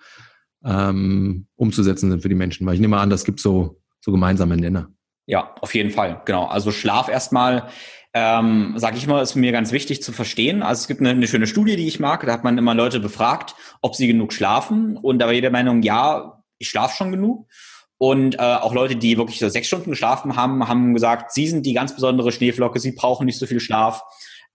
[0.65, 2.67] ähm, umzusetzen sind für die Menschen.
[2.67, 4.89] Weil ich nehme an, das gibt so, so gemeinsame Nenner.
[5.27, 6.47] Ja, auf jeden Fall, genau.
[6.47, 7.69] Also Schlaf erstmal,
[8.13, 10.63] ähm, sage ich mal, ist mir ganz wichtig zu verstehen.
[10.63, 12.27] Also es gibt eine, eine, schöne Studie, die ich mag.
[12.27, 14.97] Da hat man immer Leute befragt, ob sie genug schlafen.
[14.97, 17.49] Und da war jeder Meinung, ja, ich schlafe schon genug.
[18.03, 21.65] Und äh, auch Leute, die wirklich so sechs Stunden geschlafen haben, haben gesagt, sie sind
[21.65, 24.03] die ganz besondere Schneeflocke, sie brauchen nicht so viel Schlaf.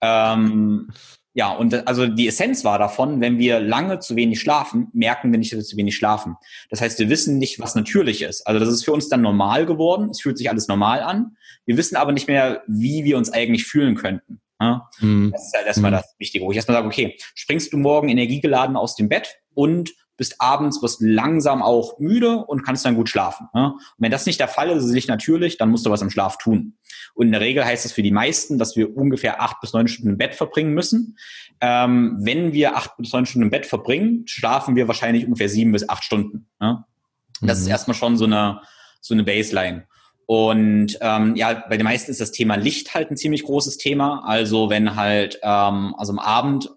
[0.02, 0.90] Ähm,
[1.32, 5.38] ja, und also die Essenz war davon, wenn wir lange zu wenig schlafen, merken wir
[5.38, 6.36] nicht, dass wir zu wenig schlafen.
[6.68, 8.46] Das heißt, wir wissen nicht, was natürlich ist.
[8.46, 10.10] Also das ist für uns dann normal geworden.
[10.10, 11.38] Es fühlt sich alles normal an.
[11.64, 14.42] Wir wissen aber nicht mehr, wie wir uns eigentlich fühlen könnten.
[14.60, 14.90] Ja?
[15.00, 15.30] Mhm.
[15.32, 15.96] Das ist halt erstmal mhm.
[15.96, 19.94] das Wichtige, wo ich erstmal sage, okay, springst du morgen energiegeladen aus dem Bett und
[20.18, 23.48] bist abends, wirst langsam auch müde und kannst dann gut schlafen.
[23.54, 23.72] Ne?
[23.72, 26.02] Und wenn das nicht der Fall ist, ist es nicht natürlich, dann musst du was
[26.02, 26.74] im Schlaf tun.
[27.14, 29.88] Und in der Regel heißt es für die meisten, dass wir ungefähr acht bis neun
[29.88, 31.16] Stunden im Bett verbringen müssen.
[31.60, 35.72] Ähm, wenn wir acht bis neun Stunden im Bett verbringen, schlafen wir wahrscheinlich ungefähr sieben
[35.72, 36.48] bis acht Stunden.
[36.60, 36.84] Ne?
[37.40, 37.64] Das mhm.
[37.64, 38.60] ist erstmal schon so eine,
[39.00, 39.86] so eine Baseline.
[40.26, 44.24] Und ähm, ja, bei den meisten ist das Thema Licht halt ein ziemlich großes Thema.
[44.26, 46.70] Also wenn halt, ähm, also am Abend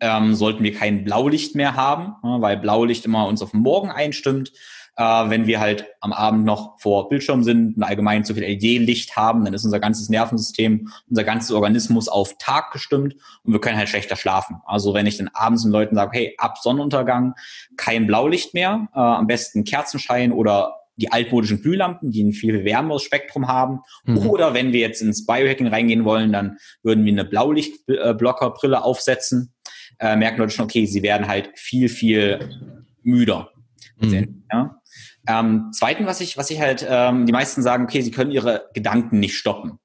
[0.00, 3.90] ähm, sollten wir kein Blaulicht mehr haben, ja, weil Blaulicht immer uns auf den Morgen
[3.90, 4.52] einstimmt.
[4.96, 9.16] Äh, wenn wir halt am Abend noch vor Bildschirm sind und allgemein zu viel LED-Licht
[9.16, 13.78] haben, dann ist unser ganzes Nervensystem, unser ganzes Organismus auf Tag gestimmt und wir können
[13.78, 14.56] halt schlechter schlafen.
[14.66, 17.34] Also wenn ich dann abends den Leuten sage, hey, ab Sonnenuntergang
[17.76, 23.02] kein Blaulicht mehr, äh, am besten Kerzenschein oder die altmodischen Glühlampen, die ein viel wärmeres
[23.02, 23.80] Spektrum haben.
[24.04, 24.18] Mhm.
[24.18, 29.54] Oder wenn wir jetzt ins Biohacking reingehen wollen, dann würden wir eine Blaulichtblockerbrille aufsetzen
[30.00, 32.50] äh, merken Leute schon, okay, sie werden halt viel, viel
[33.02, 33.50] müder.
[33.98, 34.44] Mhm.
[34.50, 34.80] Ja?
[35.28, 38.68] Ähm, zweiten, was ich, was ich halt, ähm, die meisten sagen, okay, sie können ihre
[38.74, 39.78] Gedanken nicht stoppen.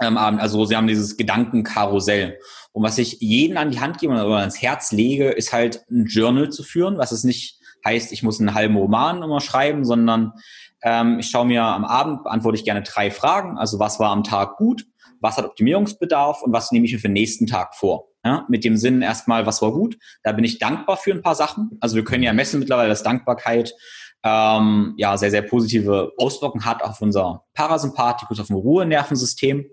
[0.00, 2.38] Ähm, also sie haben dieses Gedankenkarussell.
[2.72, 6.06] Und was ich jeden an die Hand gebe oder ans Herz lege, ist halt ein
[6.06, 10.32] Journal zu führen, was es nicht heißt, ich muss einen halben Roman immer schreiben, sondern
[10.82, 13.58] ähm, ich schaue mir am Abend, beantworte ich gerne drei Fragen.
[13.58, 14.86] Also was war am Tag gut,
[15.22, 18.08] was hat Optimierungsbedarf und was nehme ich mir für den nächsten Tag vor.
[18.24, 19.98] Ja, mit dem Sinn erstmal, was war gut.
[20.22, 21.76] Da bin ich dankbar für ein paar Sachen.
[21.80, 23.74] Also wir können ja messen mittlerweile, dass Dankbarkeit
[24.22, 29.66] ähm, ja sehr, sehr positive Auswirkungen hat auf unser Parasympathikus, auf unser Ruhenervensystem.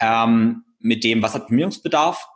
[0.00, 2.28] Ähm, mit dem, was hat Optimierungsbedarf,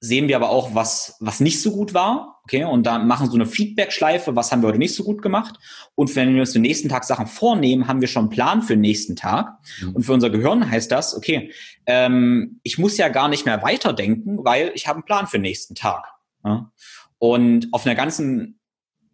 [0.00, 2.31] sehen wir aber auch, was, was nicht so gut war.
[2.44, 5.60] Okay, und dann machen so eine Feedback-Schleife, was haben wir heute nicht so gut gemacht.
[5.94, 8.74] Und wenn wir uns den nächsten Tag Sachen vornehmen, haben wir schon einen Plan für
[8.74, 9.58] den nächsten Tag.
[9.80, 9.92] Mhm.
[9.92, 11.52] Und für unser Gehirn heißt das, okay,
[11.86, 15.42] ähm, ich muss ja gar nicht mehr weiterdenken, weil ich habe einen Plan für den
[15.42, 16.04] nächsten Tag.
[16.44, 16.72] Ja?
[17.18, 18.58] Und auf einer ganzen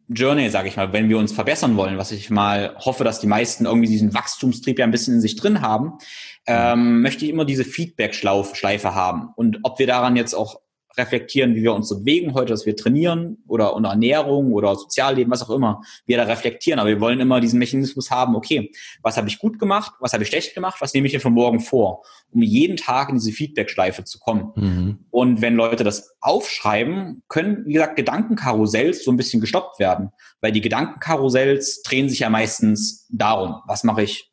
[0.08, 3.26] Journey, sage ich mal, wenn wir uns verbessern wollen, was ich mal hoffe, dass die
[3.26, 5.98] meisten irgendwie diesen Wachstumstrieb ja ein bisschen in sich drin haben,
[6.46, 9.28] ähm, möchte ich immer diese Feedback-Schleife haben.
[9.36, 10.60] Und ob wir daran jetzt auch
[10.98, 15.42] reflektieren, wie wir uns bewegen heute, dass wir trainieren oder unter Ernährung oder Sozialleben, was
[15.42, 16.78] auch immer, wir da reflektieren.
[16.80, 18.70] Aber wir wollen immer diesen Mechanismus haben, okay,
[19.02, 21.30] was habe ich gut gemacht, was habe ich schlecht gemacht, was nehme ich mir für
[21.30, 24.52] morgen vor, um jeden Tag in diese Feedback-Schleife zu kommen.
[24.56, 24.98] Mhm.
[25.10, 30.52] Und wenn Leute das aufschreiben, können, wie gesagt, Gedankenkarussells so ein bisschen gestoppt werden, weil
[30.52, 34.30] die Gedankenkarussells drehen sich ja meistens darum, was mache ich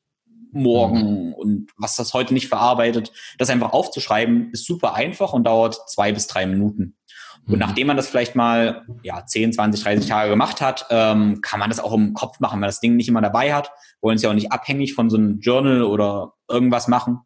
[0.55, 1.33] morgen mhm.
[1.33, 6.11] und was das heute nicht verarbeitet, das einfach aufzuschreiben, ist super einfach und dauert zwei
[6.11, 6.95] bis drei Minuten.
[7.45, 7.59] Und mhm.
[7.59, 11.69] nachdem man das vielleicht mal ja, 10, 20, 30 Tage gemacht hat, ähm, kann man
[11.69, 13.69] das auch im Kopf machen, wenn man das Ding nicht immer dabei hat.
[14.01, 17.19] Wollen es ja auch nicht abhängig von so einem Journal oder irgendwas machen.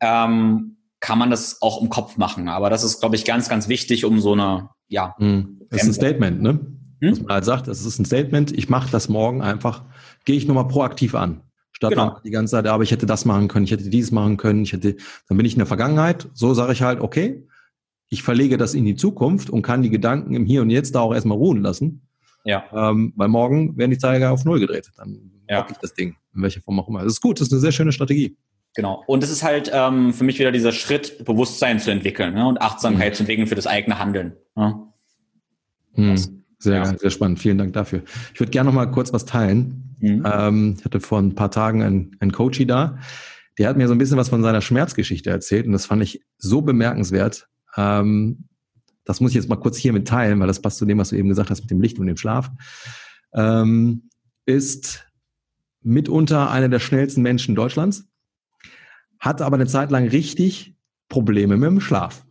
[0.00, 2.48] ähm, kann man das auch im Kopf machen.
[2.48, 5.14] Aber das ist, glaube ich, ganz, ganz wichtig, um so eine, ja.
[5.68, 6.60] Das ist ein Statement, ne?
[7.02, 7.10] Hm?
[7.10, 9.82] Was man halt sagt, das ist ein Statement, ich mache das morgen einfach,
[10.24, 11.42] gehe ich nochmal proaktiv an.
[11.74, 12.20] Statt genau.
[12.24, 14.72] die ganze Zeit, aber ich hätte das machen können, ich hätte dies machen können, ich
[14.72, 14.96] hätte,
[15.28, 16.28] dann bin ich in der Vergangenheit.
[16.32, 17.46] So sage ich halt, okay,
[18.08, 21.00] ich verlege das in die Zukunft und kann die Gedanken im Hier und Jetzt da
[21.00, 22.06] auch erstmal ruhen lassen.
[22.44, 22.64] Ja.
[22.72, 24.90] Ähm, weil morgen werden die Zeiger auf Null gedreht.
[24.96, 25.66] Dann ja.
[25.68, 27.02] ich das Ding, in welcher Form auch immer.
[27.02, 28.36] Das ist gut, das ist eine sehr schöne Strategie.
[28.76, 29.02] Genau.
[29.06, 32.46] Und es ist halt ähm, für mich wieder dieser Schritt, Bewusstsein zu entwickeln ne?
[32.46, 33.16] und Achtsamkeit mhm.
[33.16, 34.36] zu entwickeln für das eigene Handeln.
[34.54, 34.88] Ne?
[35.94, 36.44] Mhm.
[36.58, 36.98] Sehr, ja.
[36.98, 37.38] sehr spannend.
[37.38, 38.02] Vielen Dank dafür.
[38.32, 39.83] Ich würde gerne noch mal kurz was teilen.
[39.98, 40.22] Mhm.
[40.24, 42.98] Ähm, ich hatte vor ein paar Tagen einen, einen Coachy da.
[43.58, 46.24] Der hat mir so ein bisschen was von seiner Schmerzgeschichte erzählt und das fand ich
[46.38, 47.48] so bemerkenswert.
[47.76, 48.48] Ähm,
[49.04, 51.10] das muss ich jetzt mal kurz hier mit teilen, weil das passt zu dem, was
[51.10, 52.50] du eben gesagt hast mit dem Licht und dem Schlaf.
[53.34, 54.08] Ähm,
[54.46, 55.06] ist
[55.82, 58.08] mitunter einer der schnellsten Menschen Deutschlands,
[59.18, 60.76] hat aber eine Zeit lang richtig
[61.08, 62.23] Probleme mit dem Schlaf.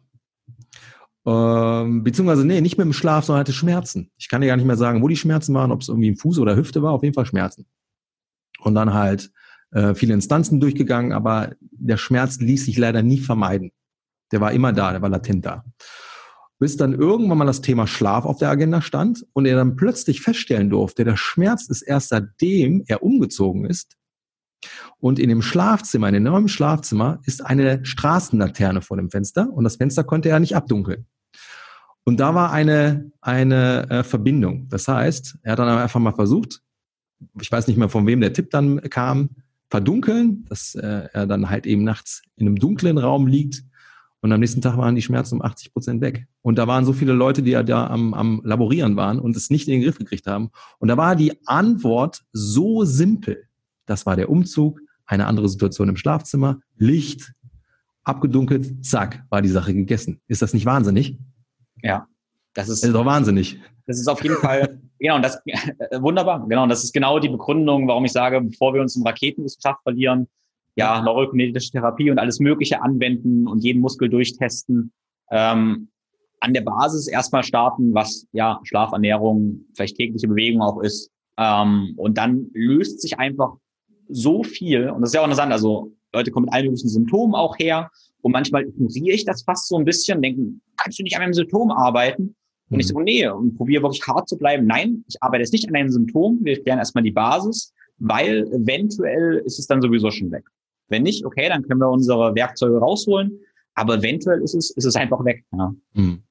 [1.25, 4.11] Ähm, beziehungsweise, nee, nicht mit dem Schlaf, sondern hatte Schmerzen.
[4.17, 6.17] Ich kann dir gar nicht mehr sagen, wo die Schmerzen waren, ob es irgendwie im
[6.17, 7.65] Fuß oder Hüfte war, auf jeden Fall Schmerzen.
[8.59, 9.31] Und dann halt
[9.71, 13.71] äh, viele Instanzen durchgegangen, aber der Schmerz ließ sich leider nie vermeiden.
[14.31, 15.63] Der war immer da, der war latent da.
[16.59, 20.21] Bis dann irgendwann mal das Thema Schlaf auf der Agenda stand und er dann plötzlich
[20.21, 23.97] feststellen durfte, der Schmerz ist erst seitdem er umgezogen ist.
[24.99, 29.65] Und in dem Schlafzimmer, in dem neuen Schlafzimmer, ist eine Straßenlaterne vor dem Fenster und
[29.65, 31.05] das Fenster konnte er nicht abdunkeln.
[32.05, 34.67] Und da war eine, eine äh, Verbindung.
[34.69, 36.61] Das heißt, er hat dann einfach mal versucht,
[37.39, 39.29] ich weiß nicht mehr von wem der Tipp dann kam,
[39.69, 43.63] verdunkeln, dass äh, er dann halt eben nachts in einem dunklen Raum liegt
[44.23, 46.27] und am nächsten Tag waren die Schmerzen um 80 Prozent weg.
[46.41, 49.49] Und da waren so viele Leute, die ja da am, am Laborieren waren und es
[49.49, 50.49] nicht in den Griff gekriegt haben.
[50.79, 53.49] Und da war die Antwort so simpel.
[53.85, 57.33] Das war der Umzug, eine andere Situation im Schlafzimmer, Licht,
[58.05, 60.21] abgedunkelt, zack, war die Sache gegessen.
[60.29, 61.19] Ist das nicht wahnsinnig?
[61.83, 62.07] Ja,
[62.53, 63.59] das ist, das ist doch wahnsinnig.
[63.85, 67.87] Das ist auf jeden Fall, genau, das, äh, wunderbar, genau, das ist genau die Begründung,
[67.87, 70.27] warum ich sage, bevor wir uns in Raketenwissenschaft verlieren,
[70.75, 74.91] ja, neurokinetische Therapie und alles Mögliche anwenden und jeden Muskel durchtesten.
[75.29, 75.89] Ähm,
[76.39, 81.11] an der Basis erstmal starten, was ja Schlafernährung, vielleicht tägliche Bewegung auch ist.
[81.37, 83.55] Ähm, und dann löst sich einfach
[84.09, 87.33] so viel, und das ist ja auch interessant, also Leute kommen mit allen möglichen Symptomen
[87.33, 87.89] auch her
[88.23, 91.33] und manchmal ignoriere ich das fast so ein bisschen, denken, kannst du nicht an einem
[91.33, 92.35] Symptom arbeiten?
[92.69, 92.79] Und mhm.
[92.79, 94.65] ich so, nee, und probiere wirklich hart zu bleiben.
[94.65, 99.43] Nein, ich arbeite jetzt nicht an einem Symptom, wir klären erstmal die Basis, weil eventuell
[99.45, 100.45] ist es dann sowieso schon weg.
[100.87, 103.39] Wenn nicht, okay, dann können wir unsere Werkzeuge rausholen,
[103.75, 105.43] aber eventuell ist es, ist es einfach weg.
[105.51, 105.73] Ja.
[105.93, 106.23] Mhm.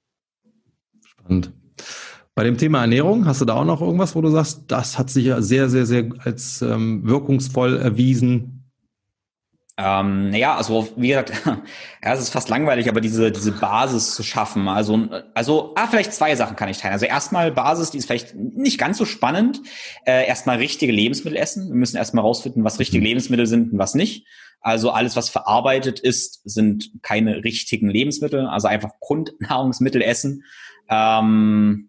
[1.04, 1.52] Spannend.
[2.34, 5.10] Bei dem Thema Ernährung, hast du da auch noch irgendwas, wo du sagst, das hat
[5.10, 8.61] sich ja sehr, sehr, sehr als ähm, wirkungsvoll erwiesen?
[9.78, 14.22] Ähm, naja, also wie gesagt, ja, es ist fast langweilig, aber diese, diese Basis zu
[14.22, 14.68] schaffen.
[14.68, 16.92] Also, also ah, vielleicht zwei Sachen kann ich teilen.
[16.92, 19.60] Also erstmal Basis, die ist vielleicht nicht ganz so spannend.
[20.04, 21.68] Äh, erstmal richtige Lebensmittel essen.
[21.68, 23.06] Wir müssen erstmal rausfinden, was richtige mhm.
[23.06, 24.26] Lebensmittel sind und was nicht.
[24.60, 28.46] Also alles, was verarbeitet ist, sind keine richtigen Lebensmittel.
[28.46, 30.44] Also einfach Grundnahrungsmittel essen.
[30.90, 31.88] Ähm,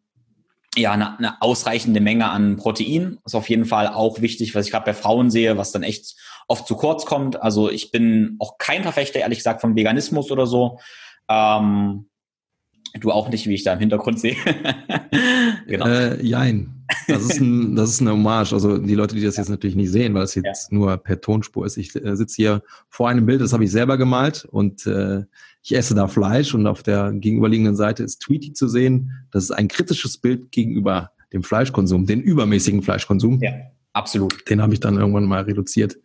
[0.76, 4.72] ja, eine, eine ausreichende Menge an Protein ist auf jeden Fall auch wichtig, was ich
[4.72, 6.16] gerade bei Frauen sehe, was dann echt
[6.48, 7.42] oft zu kurz kommt.
[7.42, 10.80] Also ich bin auch kein Verfechter, ehrlich gesagt, von Veganismus oder so.
[11.30, 12.06] Ähm,
[13.00, 14.36] du auch nicht, wie ich da im Hintergrund sehe.
[15.68, 15.88] genau.
[15.88, 16.86] Äh, jein.
[17.08, 18.54] Das ist, ein, das ist eine Hommage.
[18.54, 20.78] Also die Leute, die das jetzt natürlich nicht sehen, weil es jetzt ja.
[20.78, 21.78] nur per Tonspur ist.
[21.78, 25.24] Ich äh, sitze hier vor einem Bild, das habe ich selber gemalt und äh,
[25.64, 29.12] ich esse da Fleisch und auf der gegenüberliegenden Seite ist Tweety zu sehen.
[29.32, 33.40] Das ist ein kritisches Bild gegenüber dem Fleischkonsum, den übermäßigen Fleischkonsum.
[33.42, 33.54] Ja,
[33.94, 34.50] absolut.
[34.50, 35.98] Den habe ich dann irgendwann mal reduziert.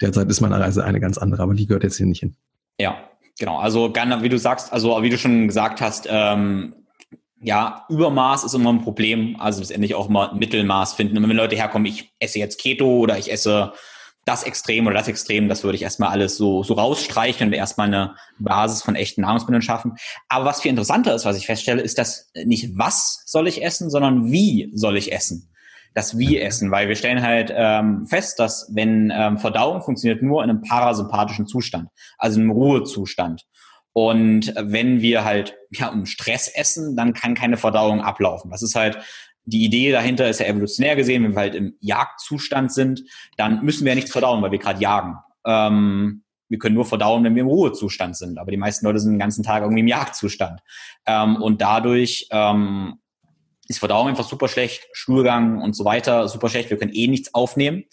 [0.00, 2.34] Derzeit ist meine Reise eine ganz andere, aber die gehört jetzt hier nicht hin.
[2.78, 2.96] Ja,
[3.38, 3.58] genau.
[3.58, 6.74] Also wie du sagst, also wie du schon gesagt hast, ähm,
[7.40, 9.36] ja, Übermaß ist immer ein Problem.
[9.38, 11.18] Also letztendlich auch mal Mittelmaß finden.
[11.18, 13.72] Und wenn Leute herkommen, ich esse jetzt Keto oder ich esse
[14.24, 17.88] das Extrem oder das Extrem, das würde ich erstmal alles so, so rausstreichen und erstmal
[17.88, 19.96] eine Basis von echten Nahrungsmitteln schaffen.
[20.28, 23.90] Aber was viel interessanter ist, was ich feststelle, ist, dass nicht was soll ich essen,
[23.90, 25.51] sondern wie soll ich essen.
[25.94, 30.42] Das Wie essen, weil wir stellen halt ähm, fest, dass wenn ähm, Verdauung funktioniert nur
[30.42, 31.88] in einem parasympathischen Zustand,
[32.18, 33.42] also in einem Ruhezustand.
[33.92, 38.50] Und wenn wir halt ja, um Stress essen, dann kann keine Verdauung ablaufen.
[38.50, 38.98] Das ist halt
[39.44, 43.02] die Idee dahinter ist ja evolutionär gesehen, wenn wir halt im Jagdzustand sind,
[43.36, 45.16] dann müssen wir ja nichts verdauen, weil wir gerade jagen.
[45.44, 48.38] Ähm, wir können nur verdauen, wenn wir im Ruhezustand sind.
[48.38, 50.60] Aber die meisten Leute sind den ganzen Tag irgendwie im Jagdzustand.
[51.06, 52.98] Ähm, und dadurch ähm,
[53.68, 56.70] ist Verdauung einfach super schlecht, Stuhlgang und so weiter super schlecht.
[56.70, 57.84] Wir können eh nichts aufnehmen.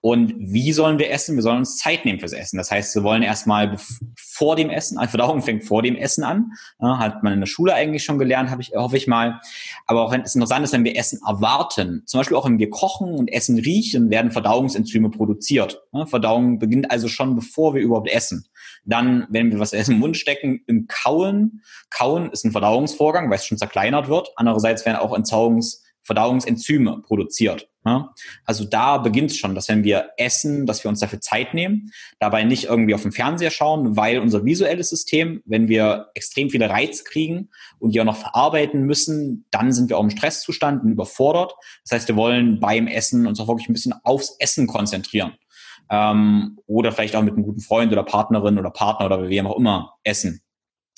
[0.00, 1.34] Und wie sollen wir essen?
[1.34, 2.58] Wir sollen uns Zeit nehmen fürs Essen.
[2.58, 3.76] Das heißt, wir wollen erstmal
[4.16, 6.52] vor dem Essen, also Verdauung fängt vor dem Essen an.
[6.80, 9.40] Hat man in der Schule eigentlich schon gelernt, habe ich, hoffe ich mal.
[9.86, 12.70] Aber auch wenn es interessant ist, wenn wir Essen erwarten, zum Beispiel auch wenn wir
[12.70, 15.82] kochen und Essen riechen, werden Verdauungsenzyme produziert.
[16.06, 18.46] Verdauung beginnt also schon, bevor wir überhaupt essen.
[18.86, 21.62] Dann, wenn wir was Essen im Mund stecken, im Kauen.
[21.90, 24.30] Kauen ist ein Verdauungsvorgang, weil es schon zerkleinert wird.
[24.36, 27.68] Andererseits werden auch Entzaugungs Verdauungsenzyme produziert.
[27.84, 28.14] Ja?
[28.44, 31.90] Also da beginnt es schon, dass wenn wir essen, dass wir uns dafür Zeit nehmen,
[32.20, 36.70] dabei nicht irgendwie auf den Fernseher schauen, weil unser visuelles System, wenn wir extrem viele
[36.70, 40.92] Reize kriegen und die auch noch verarbeiten müssen, dann sind wir auch im Stresszustand und
[40.92, 41.54] überfordert.
[41.82, 45.34] Das heißt, wir wollen beim Essen uns auch wirklich ein bisschen aufs Essen konzentrieren.
[45.90, 49.56] Ähm, oder vielleicht auch mit einem guten Freund oder Partnerin oder Partner oder wem auch
[49.56, 50.42] immer essen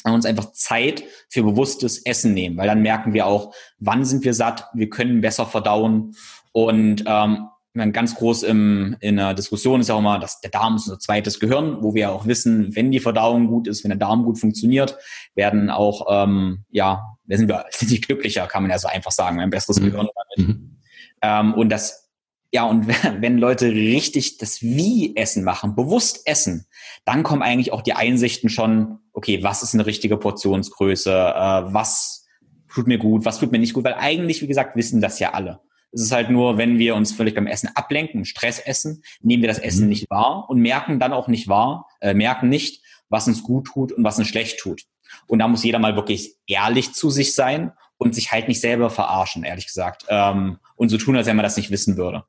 [0.04, 4.34] uns einfach Zeit für bewusstes Essen nehmen, weil dann merken wir auch, wann sind wir
[4.34, 6.14] satt, wir können besser verdauen
[6.52, 7.48] und ähm,
[7.92, 10.98] ganz groß im, in der Diskussion ist ja auch immer, dass der Darm ist unser
[10.98, 14.38] zweites Gehirn, wo wir auch wissen, wenn die Verdauung gut ist, wenn der Darm gut
[14.38, 14.98] funktioniert,
[15.34, 19.40] werden auch, ähm, ja, da sind wir sind glücklicher, kann man ja so einfach sagen,
[19.40, 19.84] ein besseres mhm.
[19.84, 20.48] Gehirn damit.
[20.48, 20.78] Mhm.
[21.22, 22.07] Ähm, und das
[22.50, 22.88] ja, und
[23.20, 26.66] wenn Leute richtig das Wie-Essen machen, bewusst essen,
[27.04, 32.26] dann kommen eigentlich auch die Einsichten schon, okay, was ist eine richtige Portionsgröße, äh, was
[32.72, 35.32] tut mir gut, was tut mir nicht gut, weil eigentlich, wie gesagt, wissen das ja
[35.32, 35.60] alle.
[35.90, 39.48] Es ist halt nur, wenn wir uns völlig beim Essen ablenken, Stress essen, nehmen wir
[39.48, 39.88] das Essen mhm.
[39.88, 43.92] nicht wahr und merken dann auch nicht wahr, äh, merken nicht, was uns gut tut
[43.92, 44.82] und was uns schlecht tut.
[45.26, 48.90] Und da muss jeder mal wirklich ehrlich zu sich sein und sich halt nicht selber
[48.90, 50.04] verarschen, ehrlich gesagt.
[50.08, 52.24] Ähm, und so tun, als wenn man das nicht wissen würde.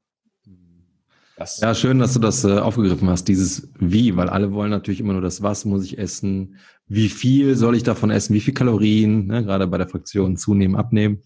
[1.40, 5.00] Das ja, schön, dass du das äh, aufgegriffen hast, dieses Wie, weil alle wollen natürlich
[5.00, 8.54] immer nur das Was muss ich essen, wie viel soll ich davon essen, wie viel
[8.54, 11.24] Kalorien, ne, gerade bei der Fraktion zunehmen, abnehmen.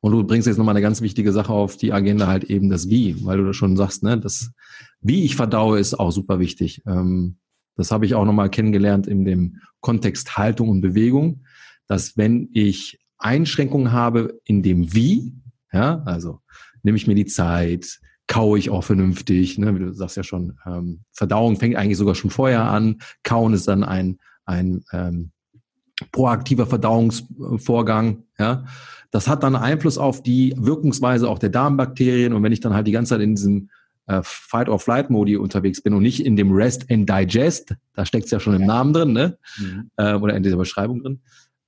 [0.00, 2.88] Und du bringst jetzt nochmal eine ganz wichtige Sache auf die Agenda, halt eben das
[2.88, 4.52] Wie, weil du das schon sagst, ne, das
[5.02, 6.82] Wie ich verdaue ist auch super wichtig.
[6.86, 7.36] Ähm,
[7.76, 11.44] das habe ich auch nochmal kennengelernt in dem Kontext Haltung und Bewegung,
[11.88, 15.34] dass wenn ich Einschränkungen habe in dem Wie,
[15.74, 16.40] ja, also
[16.82, 19.58] nehme ich mir die Zeit, kaue ich auch vernünftig.
[19.58, 19.74] Ne?
[19.74, 23.00] Wie du sagst ja schon, ähm, Verdauung fängt eigentlich sogar schon vorher an.
[23.22, 25.30] Kauen ist dann ein, ein ähm,
[26.12, 28.24] proaktiver Verdauungsvorgang.
[28.38, 28.64] Ja?
[29.10, 32.32] Das hat dann Einfluss auf die Wirkungsweise auch der Darmbakterien.
[32.32, 33.70] Und wenn ich dann halt die ganze Zeit in diesem
[34.06, 38.40] äh, Fight-or-Flight-Modi unterwegs bin und nicht in dem Rest and Digest, da steckt es ja
[38.40, 39.38] schon im Namen drin, ne?
[39.58, 39.90] Mhm.
[39.96, 41.20] Äh, oder in dieser Beschreibung drin,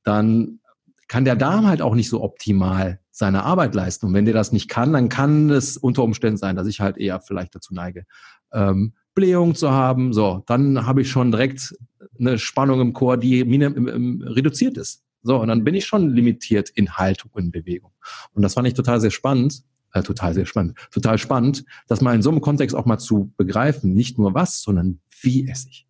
[0.03, 0.61] dann
[1.09, 4.05] kann der Darm halt auch nicht so optimal seine Arbeit leisten.
[4.05, 6.99] Und wenn der das nicht kann, dann kann es unter Umständen sein, dass ich halt
[6.99, 8.05] eher vielleicht dazu neige,
[8.53, 10.13] ähm, Blähung zu haben.
[10.13, 11.75] So, dann habe ich schon direkt
[12.21, 15.03] eine Spannung im Chor, die minim, im, reduziert ist.
[15.23, 17.93] So, und dann bin ich schon limitiert in Haltung und Bewegung.
[18.35, 19.63] Und das fand ich total sehr spannend,
[19.95, 23.33] äh, total sehr spannend, total spannend, das mal in so einem Kontext auch mal zu
[23.39, 25.89] begreifen, nicht nur was, sondern wie esse ich.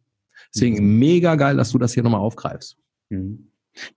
[0.54, 0.98] Deswegen mhm.
[1.00, 2.78] mega geil, dass du das hier nochmal aufgreifst.
[3.08, 3.48] Mhm.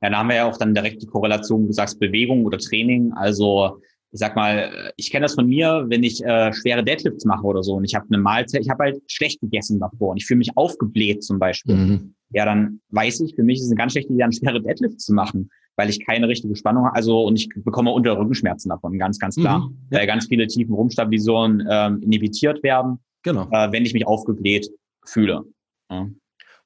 [0.02, 3.14] Ja, da haben wir ja auch dann direkt die Korrelation, du sagst Bewegung oder Training.
[3.14, 3.80] Also
[4.12, 7.64] ich sag mal, ich kenne das von mir, wenn ich äh, schwere Deadlifts mache oder
[7.64, 10.40] so und ich habe eine Mahlzeit, ich habe halt schlecht gegessen davor und ich fühle
[10.40, 11.76] mich aufgebläht zum Beispiel.
[11.76, 12.16] Mhm.
[12.32, 15.00] Ja, dann weiß ich, für mich ist es eine ganz schlechte Idee, einen schwere Deadlift
[15.00, 16.96] zu machen, weil ich keine richtige Spannung habe.
[16.96, 19.60] Also und ich bekomme unter Rückenschmerzen davon, ganz, ganz klar.
[19.60, 19.78] Mhm.
[19.92, 20.00] Ja.
[20.00, 23.48] Weil ganz viele tiefen Rumpfstabilisoren ähm, inhibitiert werden, genau.
[23.52, 24.70] äh, wenn ich mich aufgebläht
[25.06, 25.44] fühle.
[25.92, 26.08] Ja.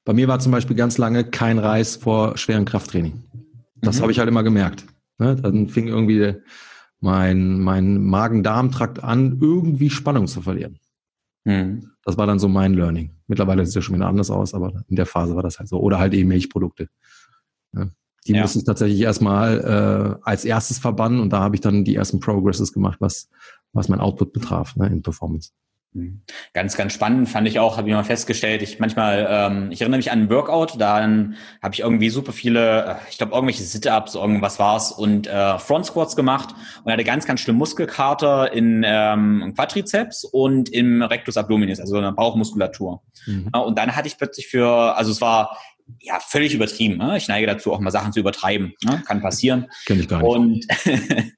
[0.04, 3.24] Bei mir war zum Beispiel ganz lange kein Reis vor schwerem Krafttraining.
[3.80, 4.02] Das mhm.
[4.02, 4.84] habe ich halt immer gemerkt.
[5.18, 5.36] Ne?
[5.36, 6.34] Dann fing irgendwie
[7.00, 10.78] mein, mein Magen-Darm-Trakt an, irgendwie Spannung zu verlieren.
[11.44, 11.90] Mhm.
[12.04, 13.10] Das war dann so mein Learning.
[13.26, 15.68] Mittlerweile sieht es ja schon wieder anders aus, aber in der Phase war das halt
[15.68, 15.80] so.
[15.80, 16.88] Oder halt eben Milchprodukte.
[17.72, 17.92] Ne?
[18.26, 18.42] Die ja.
[18.42, 22.20] müssen es tatsächlich erstmal äh, als erstes verbannen und da habe ich dann die ersten
[22.20, 23.28] Progresses gemacht, was,
[23.72, 25.50] was mein Output betraf ne, in Performance.
[25.94, 26.22] Mhm.
[26.52, 28.62] Ganz, ganz spannend fand ich auch, habe ich mal festgestellt.
[28.62, 32.84] Ich manchmal, ähm, ich erinnere mich an einen Workout, dann habe ich irgendwie super viele,
[32.84, 37.26] äh, ich glaube irgendwelche Sit-ups, irgendwas war's und äh, Front Squats gemacht und hatte ganz,
[37.26, 43.00] ganz schlimm Muskelkater in ähm, Quadrizeps und im Rectus Abdominis, also in der Bauchmuskulatur.
[43.26, 43.48] Mhm.
[43.48, 45.56] Und dann hatte ich plötzlich für, also es war
[46.00, 46.96] ja, völlig übertrieben.
[46.96, 47.16] Ne?
[47.16, 48.74] Ich neige dazu, auch mal Sachen zu übertreiben.
[48.82, 49.02] Ne?
[49.06, 49.70] Kann passieren.
[49.86, 50.26] Kenn ich gar nicht.
[50.26, 50.66] Und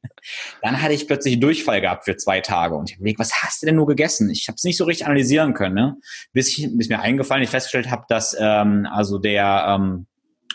[0.63, 2.75] dann hatte ich plötzlich einen Durchfall gehabt für zwei Tage.
[2.75, 4.31] Und ich habe überlegt, was hast du denn nur gegessen?
[4.31, 5.75] Ich habe es nicht so richtig analysieren können.
[5.75, 5.97] Ne?
[6.33, 10.07] Bis, ich, bis mir eingefallen, ich festgestellt habe, dass ähm, also der ähm,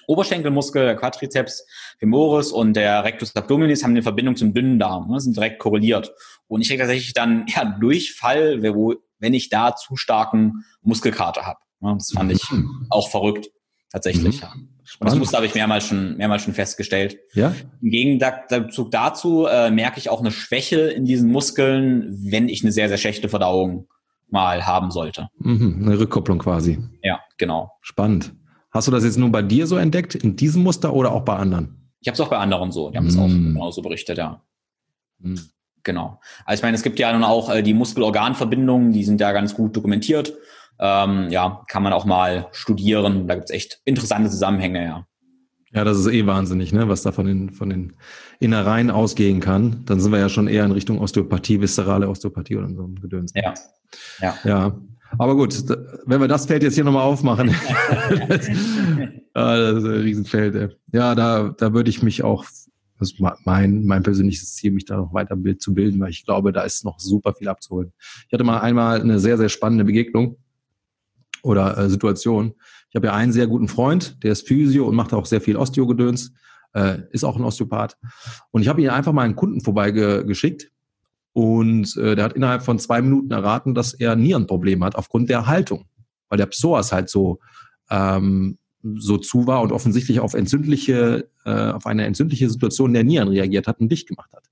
[0.08, 1.66] Oberschenkelmuskel, der Quadriceps
[2.00, 5.20] femoris und der Rectus abdominis haben eine Verbindung zum dünnen Darm, ne?
[5.20, 6.12] sind direkt korreliert.
[6.48, 11.60] Und ich kriege tatsächlich dann ja Durchfall, wenn ich da zu starken Muskelkater habe.
[11.80, 11.96] Ne?
[11.98, 12.44] Das fand ich
[12.90, 13.50] auch verrückt.
[13.92, 14.48] Tatsächlich, mhm.
[14.48, 14.54] ja.
[15.00, 17.18] Und das Muster habe ich mehrmals schon, mehrmals schon festgestellt.
[17.34, 17.54] Ja?
[17.82, 22.72] Im Gegenzug dazu äh, merke ich auch eine Schwäche in diesen Muskeln, wenn ich eine
[22.72, 23.88] sehr, sehr schlechte Verdauung
[24.30, 25.30] mal haben sollte.
[25.40, 26.80] Mhm, eine Rückkopplung quasi.
[27.04, 27.72] Ja, genau.
[27.82, 28.34] Spannend.
[28.72, 31.36] Hast du das jetzt nur bei dir so entdeckt, in diesem Muster oder auch bei
[31.36, 31.92] anderen?
[32.00, 32.90] Ich habe es auch bei anderen so.
[32.90, 33.20] Die haben es mm.
[33.20, 34.42] auch genauso berichtet, ja.
[35.20, 35.36] Mm.
[35.84, 36.20] Genau.
[36.46, 39.54] Also ich meine, es gibt ja nun auch äh, die Muskel-Organ-Verbindungen, die sind ja ganz
[39.54, 40.34] gut dokumentiert.
[40.82, 43.28] Ähm, ja, kann man auch mal studieren.
[43.28, 45.06] Da gibt es echt interessante Zusammenhänge, ja.
[45.74, 46.90] Ja, das ist eh wahnsinnig, ne?
[46.90, 47.94] was da von den, von den
[48.40, 49.84] Innereien ausgehen kann.
[49.86, 53.32] Dann sind wir ja schon eher in Richtung Osteopathie, viszerale Osteopathie oder so ein Gedöns.
[53.36, 53.54] Ja.
[54.20, 54.36] ja.
[54.44, 54.78] Ja.
[55.18, 55.64] Aber gut,
[56.06, 57.48] wenn wir das Feld jetzt hier nochmal aufmachen,
[58.28, 58.60] das, ist
[59.34, 60.78] ein Riesenfeld.
[60.92, 62.44] Ja, da, da würde ich mich auch,
[63.00, 66.52] das ist mein, mein persönliches Ziel, mich da noch weiter zu bilden, weil ich glaube,
[66.52, 67.94] da ist noch super viel abzuholen.
[68.28, 70.38] Ich hatte mal einmal eine sehr, sehr spannende Begegnung
[71.44, 72.54] oder äh, Situation.
[72.90, 75.58] Ich habe ja einen sehr guten Freund, der ist Physio und macht auch sehr viel
[75.58, 76.34] Osteogedöns,
[76.74, 77.98] äh, ist auch ein Osteopath.
[78.52, 80.72] Und ich habe ihn einfach mal einen Kunden vorbeigeschickt
[81.34, 85.48] und äh, der hat innerhalb von zwei Minuten erraten, dass er Nierenprobleme hat aufgrund der
[85.48, 85.86] Haltung,
[86.30, 87.40] weil der Psoas halt so
[87.90, 88.58] ähm,
[88.96, 93.68] so zu war und offensichtlich auf entzündliche, äh, auf eine entzündliche Situation der Nieren reagiert
[93.68, 94.44] hat und dicht gemacht hat.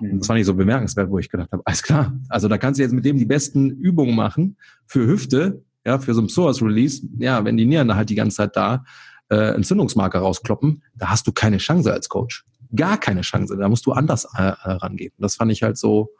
[0.00, 0.24] Und das mhm.
[0.24, 2.92] fand ich so bemerkenswert, wo ich gedacht habe, alles klar, also da kannst du jetzt
[2.92, 7.56] mit dem die besten Übungen machen für Hüfte, ja, für so ein Psoas-Release, ja, wenn
[7.56, 8.84] die Nieren halt die ganze Zeit da
[9.30, 12.44] äh, Entzündungsmarker rauskloppen, da hast du keine Chance als Coach.
[12.74, 13.56] Gar keine Chance.
[13.56, 15.12] Da musst du anders äh, äh rangehen.
[15.18, 16.10] Das fand ich halt so,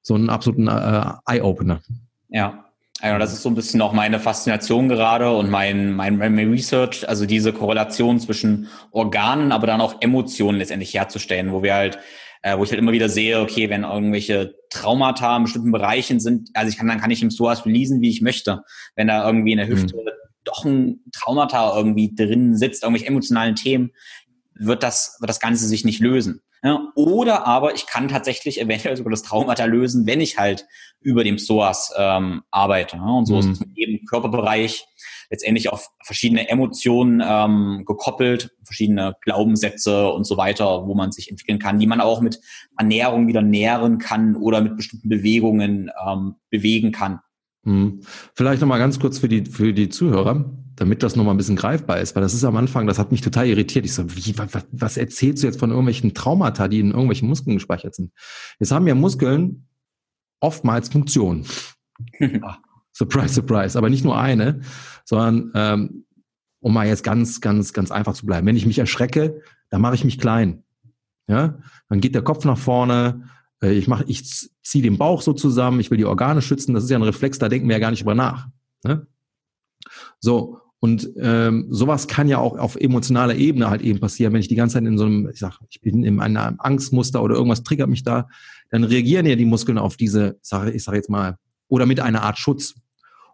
[0.00, 1.82] so einen absoluten äh, Eye-Opener.
[2.30, 2.64] Ja.
[3.02, 7.08] Also das ist so ein bisschen auch meine Faszination gerade und mein, mein, mein Research,
[7.08, 11.98] also diese Korrelation zwischen Organen, aber dann auch Emotionen letztendlich herzustellen, wo wir halt,
[12.42, 16.50] äh, wo ich halt immer wieder sehe, okay, wenn irgendwelche Traumata in bestimmten Bereichen sind,
[16.54, 18.62] also ich kann, dann kann ich im SOAS releasen, wie ich möchte.
[18.96, 20.10] Wenn da irgendwie in der Hüfte mhm.
[20.44, 23.90] doch ein Traumata irgendwie drin sitzt, irgendwelche emotionalen Themen,
[24.54, 26.42] wird das, wird das Ganze sich nicht lösen.
[26.62, 30.66] Ja, oder aber ich kann tatsächlich eventuell sogar das Traumata lösen, wenn ich halt
[31.00, 32.96] über dem SOAS ähm, arbeite.
[32.96, 33.40] Ja, und so mhm.
[33.40, 34.86] ist es mit jedem Körperbereich
[35.30, 41.58] letztendlich auf verschiedene Emotionen ähm, gekoppelt, verschiedene Glaubenssätze und so weiter, wo man sich entwickeln
[41.58, 42.40] kann, die man auch mit
[42.76, 47.20] Ernährung wieder nähren kann oder mit bestimmten Bewegungen ähm, bewegen kann.
[47.62, 48.00] Mhm.
[48.34, 52.00] Vielleicht nochmal ganz kurz für die, für die Zuhörer damit das nochmal ein bisschen greifbar
[52.00, 53.84] ist, weil das ist am Anfang, das hat mich total irritiert.
[53.84, 57.56] Ich so, wie, was, was erzählst du jetzt von irgendwelchen Traumata, die in irgendwelchen Muskeln
[57.56, 58.12] gespeichert sind?
[58.58, 59.68] Jetzt haben ja Muskeln
[60.40, 61.44] oftmals Funktionen.
[62.94, 63.76] surprise, surprise.
[63.76, 64.62] Aber nicht nur eine,
[65.10, 66.04] sondern ähm,
[66.60, 68.46] um mal jetzt ganz, ganz, ganz einfach zu bleiben.
[68.46, 70.62] Wenn ich mich erschrecke, dann mache ich mich klein.
[71.26, 71.58] Ja,
[71.88, 73.24] dann geht der Kopf nach vorne.
[73.60, 75.80] Äh, ich mache, ich ziehe den Bauch so zusammen.
[75.80, 76.74] Ich will die Organe schützen.
[76.74, 77.40] Das ist ja ein Reflex.
[77.40, 78.46] Da denken wir ja gar nicht drüber nach.
[78.84, 79.04] Ne?
[80.20, 84.48] So und ähm, sowas kann ja auch auf emotionaler Ebene halt eben passieren, wenn ich
[84.48, 87.64] die ganze Zeit in so einem, ich sag, ich bin in einem Angstmuster oder irgendwas
[87.64, 88.28] triggert mich da,
[88.70, 91.36] dann reagieren ja die Muskeln auf diese Sache, ich sage jetzt mal,
[91.66, 92.76] oder mit einer Art Schutz.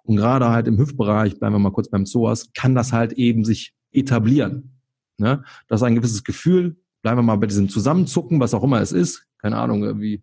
[0.07, 3.45] Und gerade halt im Hüftbereich, bleiben wir mal kurz beim Psoas, kann das halt eben
[3.45, 4.79] sich etablieren.
[5.19, 5.43] Ne?
[5.69, 8.93] Das ist ein gewisses Gefühl, bleiben wir mal bei diesem Zusammenzucken, was auch immer es
[8.93, 10.23] ist, keine Ahnung, irgendwie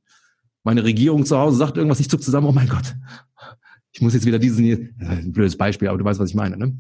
[0.64, 2.96] meine Regierung zu Hause sagt irgendwas, ich zuck zusammen, oh mein Gott,
[3.92, 6.78] ich muss jetzt wieder diesen, ein blödes Beispiel, aber du weißt, was ich meine, ne?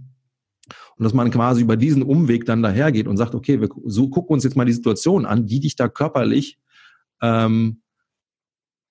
[0.95, 4.43] Und dass man quasi über diesen Umweg dann dahergeht und sagt, okay, wir gucken uns
[4.43, 6.60] jetzt mal die Situation an, die dich da körperlich
[7.22, 7.82] ähm,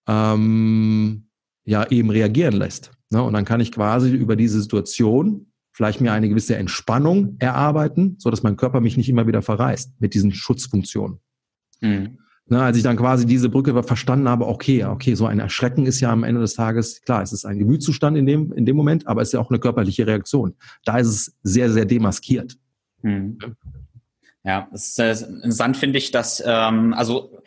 [0.07, 1.29] ähm,
[1.65, 2.93] ja eben reagieren lässt.
[3.13, 3.23] Ne?
[3.23, 8.31] Und dann kann ich quasi über diese Situation vielleicht mir eine gewisse Entspannung erarbeiten, so
[8.31, 11.19] dass mein Körper mich nicht immer wieder verreißt mit diesen Schutzfunktionen.
[11.81, 12.19] Mhm.
[12.47, 16.01] Ne, als ich dann quasi diese Brücke verstanden habe, okay, okay, so ein Erschrecken ist
[16.01, 19.07] ja am Ende des Tages, klar, es ist ein Gemütszustand in dem, in dem Moment,
[19.07, 20.55] aber es ist ja auch eine körperliche Reaktion.
[20.85, 22.59] Da ist es sehr, sehr demaskiert.
[23.03, 23.39] Hm.
[24.45, 27.39] Ja, es ist interessant, finde ich, dass, ähm, also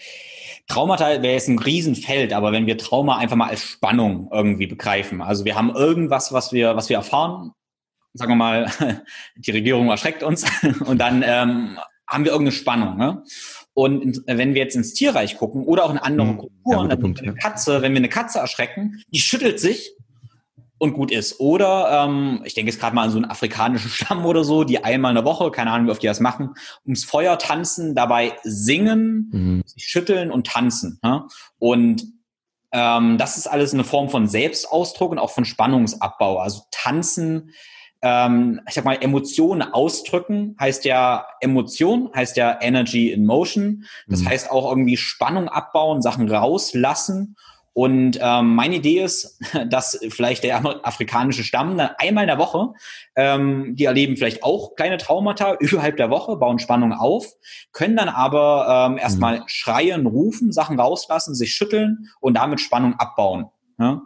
[0.68, 5.22] Traumata wäre jetzt ein Riesenfeld, aber wenn wir Trauma einfach mal als Spannung irgendwie begreifen,
[5.22, 7.52] also wir haben irgendwas, was wir, was wir erfahren,
[8.14, 8.72] sagen wir mal,
[9.36, 10.46] die Regierung erschreckt uns
[10.86, 12.98] und dann ähm, haben wir irgendeine Spannung.
[12.98, 13.24] Ne?
[13.74, 17.22] Und wenn wir jetzt ins Tierreich gucken oder auch in andere hm, Kulturen, ja, Punkt,
[17.22, 19.96] eine Katze, wenn wir eine Katze erschrecken, die schüttelt sich
[20.78, 21.40] und gut ist.
[21.40, 24.84] Oder ähm, ich denke jetzt gerade mal an so einen afrikanischen Stamm oder so, die
[24.84, 26.56] einmal in der Woche, keine Ahnung, wie oft die das machen,
[26.86, 29.64] ums Feuer tanzen, dabei singen, mhm.
[29.66, 31.00] sich schütteln und tanzen.
[31.04, 31.28] Ja?
[31.60, 32.06] Und
[32.72, 36.40] ähm, das ist alles eine Form von Selbstausdruck und auch von Spannungsabbau.
[36.40, 37.52] Also tanzen
[38.02, 43.86] ähm, ich sag mal, Emotionen ausdrücken heißt ja Emotion, heißt ja Energy in Motion.
[44.08, 44.30] Das mhm.
[44.30, 47.36] heißt auch irgendwie Spannung abbauen, Sachen rauslassen
[47.78, 49.38] Und ähm, meine Idee ist,
[49.70, 52.74] dass vielleicht der afrikanische Stamm dann einmal in der Woche,
[53.18, 57.28] ähm, die erleben vielleicht auch kleine Traumata überhalb der Woche, bauen Spannung auf,
[57.74, 59.44] können dann aber ähm, erstmal mhm.
[59.48, 63.48] schreien, rufen, Sachen rauslassen, sich schütteln und damit Spannung abbauen.
[63.78, 64.04] Ja?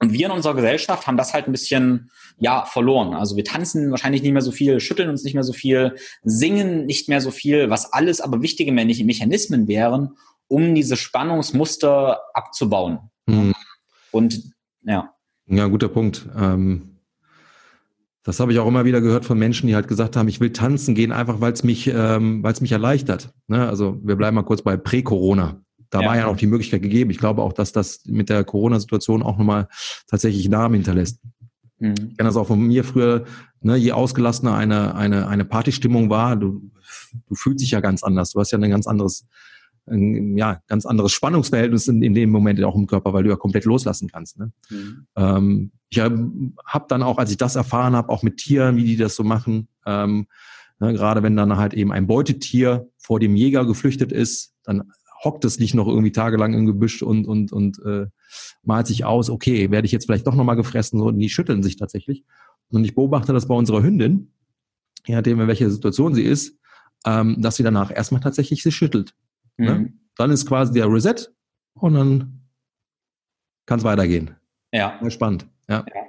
[0.00, 3.12] Und wir in unserer Gesellschaft haben das halt ein bisschen, ja, verloren.
[3.12, 6.86] Also wir tanzen wahrscheinlich nicht mehr so viel, schütteln uns nicht mehr so viel, singen
[6.86, 10.16] nicht mehr so viel, was alles aber wichtige Mechanismen wären,
[10.52, 12.98] um diese Spannungsmuster abzubauen.
[13.26, 13.54] Mhm.
[14.10, 15.14] Und, ja.
[15.46, 16.28] Ja, guter Punkt.
[16.36, 16.98] Ähm,
[18.22, 20.52] das habe ich auch immer wieder gehört von Menschen, die halt gesagt haben, ich will
[20.52, 23.32] tanzen gehen, einfach weil es mich, ähm, weil es mich erleichtert.
[23.48, 23.66] Ne?
[23.66, 25.62] Also wir bleiben mal kurz bei Prä-Corona.
[25.88, 26.08] Da ja.
[26.08, 27.10] war ja noch die Möglichkeit gegeben.
[27.10, 29.68] Ich glaube auch, dass das mit der Corona-Situation auch nochmal
[30.06, 31.18] tatsächlich Namen hinterlässt.
[31.78, 31.94] Mhm.
[31.94, 33.24] Ich kenne das auch von mir früher,
[33.62, 36.70] ne, je ausgelassener eine, eine, eine Partystimmung war, du,
[37.26, 38.32] du fühlst dich ja ganz anders.
[38.32, 39.26] Du hast ja ein ganz anderes,
[39.86, 43.36] ein, ja, ganz anderes Spannungsverhältnis in, in dem Moment auch im Körper, weil du ja
[43.36, 44.38] komplett loslassen kannst.
[44.38, 44.52] Ne?
[44.70, 45.06] Mhm.
[45.16, 46.30] Ähm, ich habe
[46.64, 49.24] hab dann auch, als ich das erfahren habe, auch mit Tieren, wie die das so
[49.24, 50.26] machen, ähm,
[50.80, 54.90] ne, gerade wenn dann halt eben ein Beutetier vor dem Jäger geflüchtet ist, dann
[55.24, 58.06] hockt es nicht noch irgendwie tagelang im Gebüsch und, und, und äh,
[58.62, 61.62] malt sich aus, okay, werde ich jetzt vielleicht doch nochmal gefressen, so, und die schütteln
[61.62, 62.24] sich tatsächlich.
[62.70, 64.32] Und ich beobachte das bei unserer Hündin,
[65.06, 66.58] je nachdem, in welcher Situation sie ist,
[67.06, 69.14] ähm, dass sie danach erstmal tatsächlich sich schüttelt.
[69.56, 69.70] Ne?
[69.70, 69.82] Mhm.
[69.82, 69.92] Ne?
[70.16, 71.28] Dann ist quasi der Reset
[71.74, 72.42] und dann
[73.66, 74.36] kann es weitergehen.
[74.72, 74.98] Ja.
[75.00, 75.46] Sehr spannend.
[75.68, 75.84] Ja.
[75.94, 76.02] ja.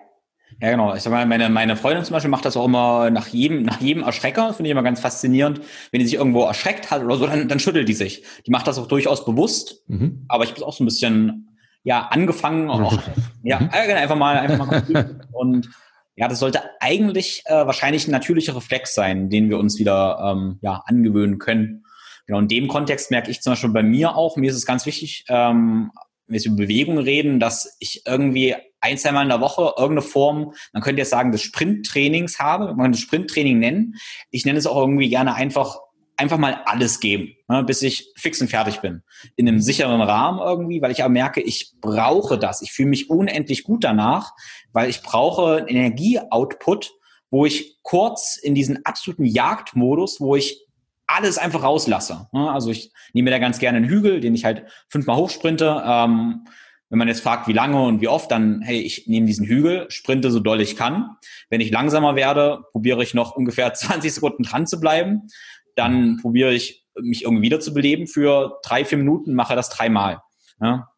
[0.61, 0.93] Ja, genau.
[0.95, 3.81] Ich sag mal, meine, meine Freundin zum Beispiel macht das auch immer nach jedem, nach
[3.81, 4.53] jedem Erschrecker.
[4.53, 5.61] Finde ich immer ganz faszinierend.
[5.91, 8.23] Wenn die sich irgendwo erschreckt hat oder so, dann, dann schüttelt die sich.
[8.45, 9.83] Die macht das auch durchaus bewusst.
[9.87, 10.25] Mhm.
[10.27, 11.49] Aber ich habe auch so ein bisschen,
[11.83, 12.69] ja, angefangen.
[12.69, 13.01] Auch,
[13.43, 13.69] ja, mhm.
[13.71, 15.69] einfach mal, einfach mal und
[16.15, 20.59] ja, das sollte eigentlich äh, wahrscheinlich ein natürlicher Reflex sein, den wir uns wieder ähm,
[20.61, 21.82] ja, angewöhnen können.
[22.25, 24.85] Genau, in dem Kontext merke ich zum Beispiel bei mir auch, mir ist es ganz
[24.85, 25.91] wichtig, ähm,
[26.27, 30.01] wenn wir über Bewegung reden, dass ich irgendwie ein, zwei Mal in der Woche irgendeine
[30.01, 33.95] Form, man könnte jetzt sagen, des Sprinttrainings habe, man das Sprinttraining nennen.
[34.29, 35.79] Ich nenne es auch irgendwie gerne einfach
[36.15, 39.01] einfach mal alles geben, ne, bis ich fix und fertig bin.
[39.35, 42.61] In einem sicheren Rahmen irgendwie, weil ich aber merke, ich brauche das.
[42.61, 44.31] Ich fühle mich unendlich gut danach,
[44.71, 46.93] weil ich brauche einen Energieoutput,
[47.31, 50.67] wo ich kurz in diesen absoluten Jagdmodus, wo ich
[51.07, 52.27] alles einfach rauslasse.
[52.31, 52.51] Ne.
[52.51, 55.83] Also ich nehme da ganz gerne einen Hügel, den ich halt fünfmal hochsprinte.
[55.85, 56.45] Ähm,
[56.89, 59.89] wenn man jetzt fragt, wie lange und wie oft, dann, hey, ich nehme diesen Hügel,
[59.89, 61.17] sprinte so doll ich kann.
[61.49, 65.27] Wenn ich langsamer werde, probiere ich noch ungefähr 20 Sekunden dran zu bleiben.
[65.75, 70.21] Dann probiere ich, mich irgendwie wieder zu beleben für drei, vier Minuten, mache das dreimal.
[70.61, 70.92] Ja?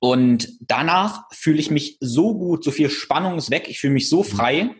[0.00, 4.08] Und danach fühle ich mich so gut, so viel Spannung ist weg, ich fühle mich
[4.08, 4.70] so frei,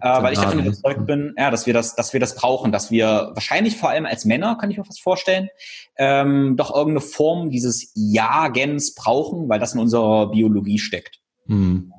[0.00, 2.90] äh, weil ich davon überzeugt bin, ja, dass wir das, dass wir das brauchen, dass
[2.90, 5.48] wir wahrscheinlich vor allem als Männer, kann ich mir fast vorstellen,
[5.96, 11.20] ähm, doch irgendeine Form dieses Jagens brauchen, weil das in unserer Biologie steckt.
[11.46, 11.92] Mhm.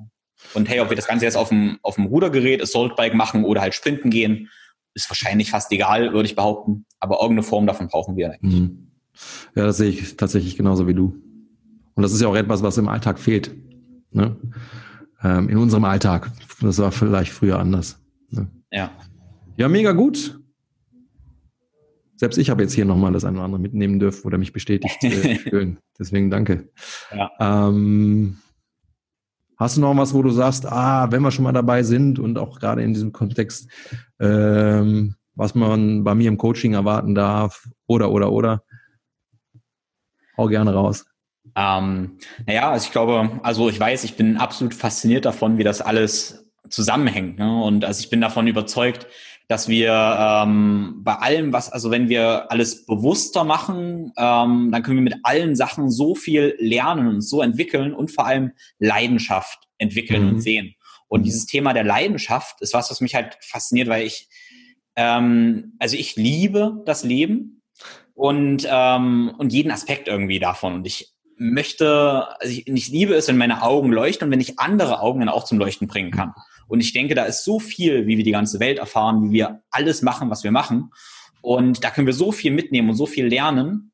[0.53, 3.45] Und hey, ob wir das Ganze jetzt auf dem, auf dem Rudergerät, Assault Bike machen
[3.45, 4.49] oder halt sprinten gehen,
[4.93, 6.85] ist wahrscheinlich fast egal, würde ich behaupten.
[6.99, 8.61] Aber irgendeine Form davon brauchen wir eigentlich.
[8.61, 8.91] Mhm.
[9.55, 11.21] Ja, das sehe ich tatsächlich genauso wie du.
[11.95, 13.55] Und das ist ja auch etwas, was im Alltag fehlt.
[14.11, 14.35] Ne?
[15.23, 16.31] Ähm, in unserem Alltag.
[16.61, 17.99] Das war vielleicht früher anders.
[18.29, 18.47] Ne?
[18.71, 18.91] Ja.
[19.57, 20.39] Ja, mega gut.
[22.17, 25.03] Selbst ich habe jetzt hier nochmal das eine oder andere mitnehmen dürfen oder mich bestätigt
[25.03, 25.79] äh, fühlen.
[25.97, 26.69] Deswegen danke.
[27.13, 27.31] Ja.
[27.39, 28.37] Ähm,
[29.57, 32.37] hast du noch was, wo du sagst, ah, wenn wir schon mal dabei sind und
[32.37, 33.69] auch gerade in diesem Kontext,
[34.19, 38.63] ähm, was man bei mir im Coaching erwarten darf oder, oder, oder?
[40.37, 41.05] Hau gerne raus.
[41.55, 45.81] Ähm, naja, also ich glaube, also ich weiß, ich bin absolut fasziniert davon, wie das
[45.81, 47.39] alles zusammenhängt.
[47.39, 47.63] Ne?
[47.63, 49.07] Und also ich bin davon überzeugt,
[49.47, 54.97] dass wir ähm, bei allem, was, also wenn wir alles bewusster machen, ähm, dann können
[54.97, 60.23] wir mit allen Sachen so viel lernen und so entwickeln und vor allem Leidenschaft entwickeln
[60.23, 60.29] mhm.
[60.29, 60.75] und sehen.
[61.07, 61.25] Und mhm.
[61.25, 64.29] dieses Thema der Leidenschaft ist was, was mich halt fasziniert, weil ich,
[64.95, 67.61] ähm, also ich liebe das Leben
[68.15, 70.73] und, ähm, und jeden Aspekt irgendwie davon.
[70.73, 74.59] Und ich möchte, also ich, ich liebe es, wenn meine Augen leuchten und wenn ich
[74.59, 76.33] andere Augen dann auch zum Leuchten bringen kann.
[76.67, 79.61] Und ich denke, da ist so viel, wie wir die ganze Welt erfahren, wie wir
[79.69, 80.91] alles machen, was wir machen.
[81.41, 83.91] Und da können wir so viel mitnehmen und so viel lernen.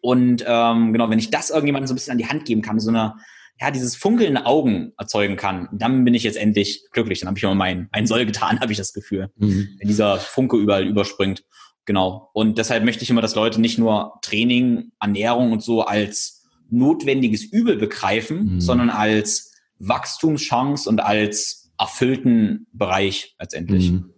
[0.00, 2.80] Und ähm, genau, wenn ich das irgendjemandem so ein bisschen an die Hand geben kann,
[2.80, 3.16] so eine,
[3.60, 7.20] ja, dieses funkelnde Augen erzeugen kann, dann bin ich jetzt endlich glücklich.
[7.20, 9.30] Dann habe ich immer mein, mein Soll getan, habe ich das Gefühl.
[9.36, 9.68] Mhm.
[9.78, 11.44] Wenn dieser Funke überall überspringt.
[11.84, 12.30] Genau.
[12.32, 16.37] Und deshalb möchte ich immer, dass Leute nicht nur Training, Ernährung und so als
[16.70, 18.60] notwendiges Übel begreifen, mhm.
[18.60, 23.92] sondern als Wachstumschance und als erfüllten Bereich letztendlich.
[23.92, 24.10] Mhm.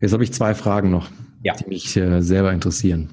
[0.00, 1.08] Jetzt habe ich zwei Fragen noch,
[1.42, 1.54] ja.
[1.54, 3.10] die mich äh, selber interessieren.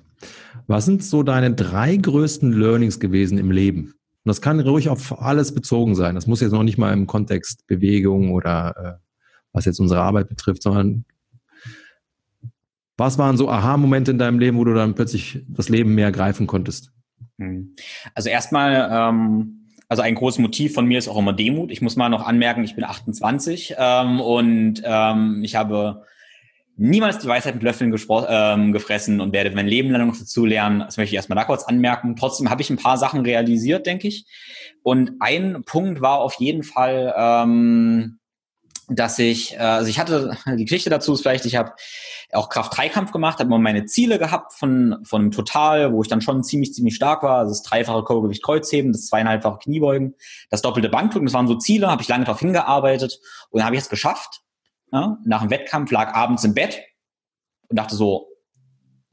[0.68, 3.94] Was sind so deine drei größten Learnings gewesen im Leben?
[4.24, 6.16] Und das kann ruhig auf alles bezogen sein.
[6.16, 9.06] Das muss jetzt noch nicht mal im Kontext Bewegung oder äh,
[9.52, 11.06] was jetzt unsere Arbeit betrifft, sondern
[12.98, 16.46] was waren so Aha-Momente in deinem Leben, wo du dann plötzlich das Leben mehr greifen
[16.46, 16.92] konntest?
[17.42, 17.76] Hm.
[18.14, 21.72] Also erstmal, ähm, also ein großes Motiv von mir ist auch immer Demut.
[21.72, 26.06] Ich muss mal noch anmerken, ich bin 28 ähm, und ähm, ich habe
[26.78, 27.94] niemals die Weisheit mit Löffeln
[28.30, 30.80] ähm, gefressen und werde mein Leben lang noch dazu lernen.
[30.80, 32.16] Das möchte ich erstmal da kurz anmerken.
[32.16, 34.26] Trotzdem habe ich ein paar Sachen realisiert, denke ich.
[34.84, 38.20] Und ein Punkt war auf jeden Fall, ähm,
[38.96, 41.74] dass ich, äh, also ich hatte, die Geschichte dazu ist vielleicht, ich habe
[42.34, 46.44] auch Kraft-3-Kampf gemacht, habe immer meine Ziele gehabt von, von Total, wo ich dann schon
[46.44, 47.40] ziemlich, ziemlich stark war.
[47.40, 50.16] Also das dreifache Körpergewicht Kreuzheben, das zweieinhalbfache Kniebeugen,
[50.50, 53.20] das doppelte Bankdrücken, das waren so Ziele, habe ich lange darauf hingearbeitet
[53.50, 54.42] und habe ich es geschafft.
[54.94, 56.82] Ja, nach dem Wettkampf lag abends im Bett
[57.70, 58.28] und dachte so,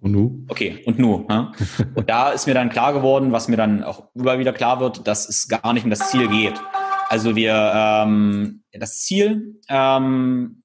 [0.01, 0.45] und nu?
[0.49, 1.27] Okay, und nu.
[1.29, 1.53] Ja?
[1.97, 5.09] Und da ist mir dann klar geworden, was mir dann auch überall wieder klar wird,
[5.09, 6.55] dass es gar nicht um das Ziel geht.
[7.09, 10.63] Also wir, ähm, das Ziel, ähm,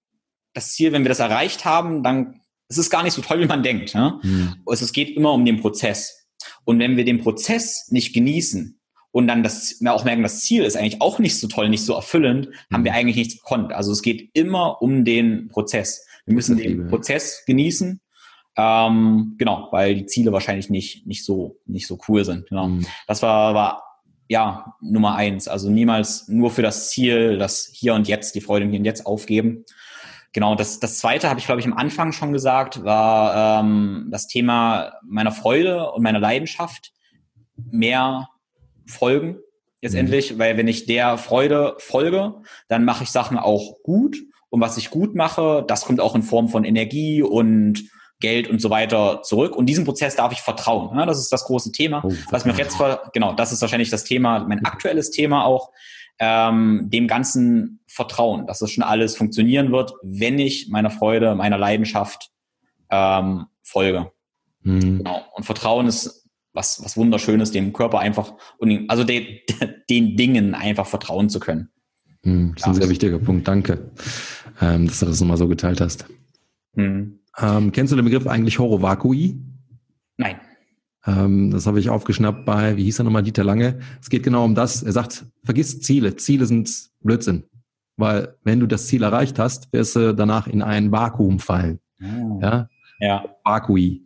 [0.53, 2.39] das Ziel, wenn wir das erreicht haben, dann
[2.69, 3.93] es ist gar nicht so toll, wie man denkt.
[3.93, 4.19] Ne?
[4.23, 4.55] Mhm.
[4.69, 6.27] Es geht immer um den Prozess.
[6.65, 8.79] Und wenn wir den Prozess nicht genießen
[9.11, 11.85] und dann das, wir auch merken, das Ziel ist eigentlich auch nicht so toll, nicht
[11.85, 12.73] so erfüllend, mhm.
[12.73, 12.99] haben wir hm.
[12.99, 13.73] eigentlich nichts gekonnt.
[13.73, 16.05] Also es geht immer um den Prozess.
[16.25, 17.99] Wir müssen den Prozess genießen.
[18.55, 22.47] Ähm, genau, weil die Ziele wahrscheinlich nicht, nicht so, nicht so cool sind.
[22.49, 22.67] Genau.
[22.67, 22.85] Mhm.
[23.07, 23.82] Das war, war
[24.27, 25.47] ja, Nummer eins.
[25.47, 28.85] Also niemals nur für das Ziel, das Hier und Jetzt, die Freude im Hier und
[28.85, 29.65] Jetzt aufgeben.
[30.33, 34.27] Genau, das, das zweite habe ich, glaube ich, am Anfang schon gesagt, war ähm, das
[34.27, 36.91] Thema meiner Freude und meiner Leidenschaft
[37.55, 38.29] mehr
[38.87, 39.37] folgen
[39.83, 40.39] letztendlich, mhm.
[40.39, 42.35] weil wenn ich der Freude folge,
[42.69, 44.17] dann mache ich Sachen auch gut
[44.49, 47.83] und was ich gut mache, das kommt auch in Form von Energie und
[48.23, 49.53] Geld und so weiter zurück.
[49.55, 50.97] Und diesem Prozess darf ich vertrauen.
[50.97, 52.01] Ja, das ist das große Thema.
[52.05, 52.77] Oh, was mir jetzt,
[53.11, 55.71] genau, das ist wahrscheinlich das Thema, mein aktuelles Thema auch,
[56.19, 61.57] ähm, dem Ganzen vertrauen, dass es schon alles funktionieren wird, wenn ich meiner Freude, meiner
[61.57, 62.31] Leidenschaft
[62.89, 64.11] ähm, folge.
[64.61, 64.99] Mhm.
[64.99, 65.21] Genau.
[65.33, 69.25] Und Vertrauen ist was, was Wunderschönes, dem Körper einfach, und also den,
[69.89, 71.69] den Dingen einfach vertrauen zu können.
[72.23, 73.49] Mhm, das ist ein sehr wichtiger Punkt.
[73.49, 73.91] Danke,
[74.61, 76.05] ähm, dass du das nochmal so geteilt hast.
[76.75, 77.19] Mhm.
[77.37, 79.39] Ähm, kennst du den Begriff eigentlich Horovakui?
[80.17, 80.39] Nein.
[81.05, 83.79] Ähm, das habe ich aufgeschnappt bei, wie hieß er nochmal, Dieter Lange.
[84.01, 84.83] Es geht genau um das.
[84.83, 86.15] Er sagt, vergiss Ziele.
[86.15, 87.43] Ziele sind Blödsinn.
[87.97, 91.79] Weil wenn du das Ziel erreicht hast, wirst du danach in ein Vakuum fallen.
[92.01, 92.39] Oh.
[92.41, 92.69] Ja?
[92.99, 93.25] Ja.
[93.43, 94.03] Vakui.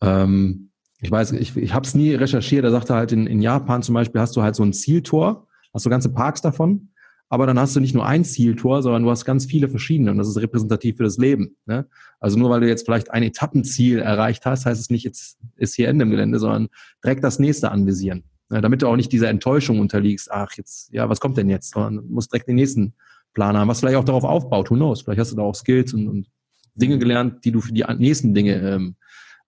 [0.00, 2.64] Ähm, ich weiß, ich, ich habe es nie recherchiert.
[2.64, 5.86] Er sagte halt, in, in Japan zum Beispiel hast du halt so ein Zieltor, hast
[5.86, 6.90] du ganze Parks davon
[7.28, 10.18] aber dann hast du nicht nur ein Zieltor, sondern du hast ganz viele verschiedene und
[10.18, 11.56] das ist repräsentativ für das Leben.
[11.66, 11.86] Ne?
[12.20, 15.74] Also nur weil du jetzt vielleicht ein Etappenziel erreicht hast, heißt es nicht, jetzt ist
[15.74, 16.68] hier Ende im Gelände, sondern
[17.04, 18.24] direkt das nächste anvisieren.
[18.48, 18.60] Ne?
[18.60, 21.72] Damit du auch nicht dieser Enttäuschung unterliegst, ach jetzt, ja, was kommt denn jetzt?
[21.72, 22.94] Sondern du musst direkt den nächsten
[23.34, 25.02] Plan haben, was vielleicht auch darauf aufbaut, who knows?
[25.02, 26.30] Vielleicht hast du da auch Skills und, und
[26.74, 28.96] Dinge gelernt, die du für die nächsten Dinge ähm,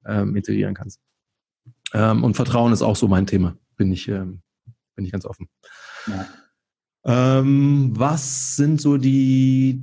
[0.05, 1.01] ähm, integrieren kannst.
[1.95, 4.43] Ähm, und Vertrauen ist auch so mein Thema, bin ich, ähm,
[4.97, 5.49] bin ich ganz offen.
[6.07, 6.27] Ja.
[7.05, 9.83] Ähm, was sind so die,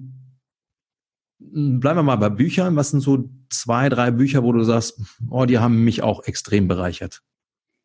[1.39, 5.45] bleiben wir mal bei Büchern, was sind so zwei, drei Bücher, wo du sagst, oh,
[5.45, 7.21] die haben mich auch extrem bereichert?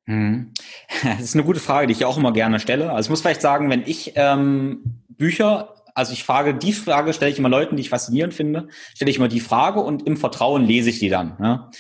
[0.05, 0.53] Hm.
[1.03, 2.93] Das ist eine gute Frage, die ich auch immer gerne stelle.
[2.93, 7.30] Also ich muss vielleicht sagen, wenn ich ähm, Bücher, also ich frage, die Frage stelle
[7.30, 10.64] ich immer Leuten, die ich faszinierend finde, stelle ich immer die Frage und im Vertrauen
[10.64, 11.37] lese ich die dann.
[11.39, 11.70] Ne?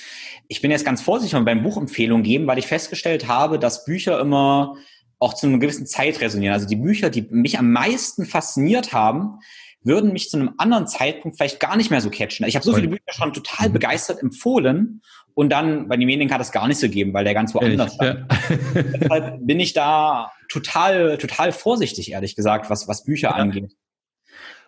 [0.48, 4.76] Ich bin jetzt ganz vorsichtig beim Buchempfehlungen geben, weil ich festgestellt habe, dass Bücher immer
[5.22, 6.52] auch zu einer gewissen Zeit resonieren.
[6.52, 9.38] Also die Bücher, die mich am meisten fasziniert haben,
[9.84, 12.46] würden mich zu einem anderen Zeitpunkt vielleicht gar nicht mehr so catchen.
[12.46, 15.02] Ich habe so viele Bücher schon total begeistert empfohlen
[15.34, 17.94] und dann bei den Medien hat es gar nicht so gegeben, weil der ganz woanders
[17.94, 18.30] stand.
[18.30, 18.82] Ja.
[19.00, 23.36] Deshalb bin ich da total, total vorsichtig, ehrlich gesagt, was, was Bücher ja.
[23.36, 23.72] angeht.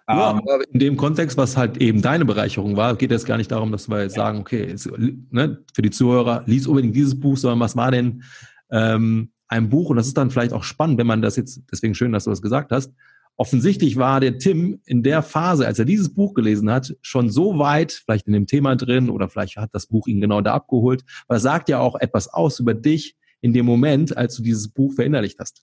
[0.08, 3.38] Ja, ähm, aber in dem Kontext, was halt eben deine Bereicherung war, geht es gar
[3.38, 4.24] nicht darum, dass wir jetzt ja.
[4.24, 8.22] sagen, okay, jetzt, ne, für die Zuhörer, lies unbedingt dieses Buch, sondern was war denn
[8.70, 11.94] ähm, einem Buch, und das ist dann vielleicht auch spannend, wenn man das jetzt, deswegen
[11.94, 12.92] schön, dass du das gesagt hast,
[13.36, 17.58] offensichtlich war der Tim in der Phase, als er dieses Buch gelesen hat, schon so
[17.58, 21.04] weit, vielleicht in dem Thema drin oder vielleicht hat das Buch ihn genau da abgeholt,
[21.26, 24.68] weil es sagt ja auch etwas aus über dich in dem Moment, als du dieses
[24.68, 25.62] Buch verinnerlicht hast.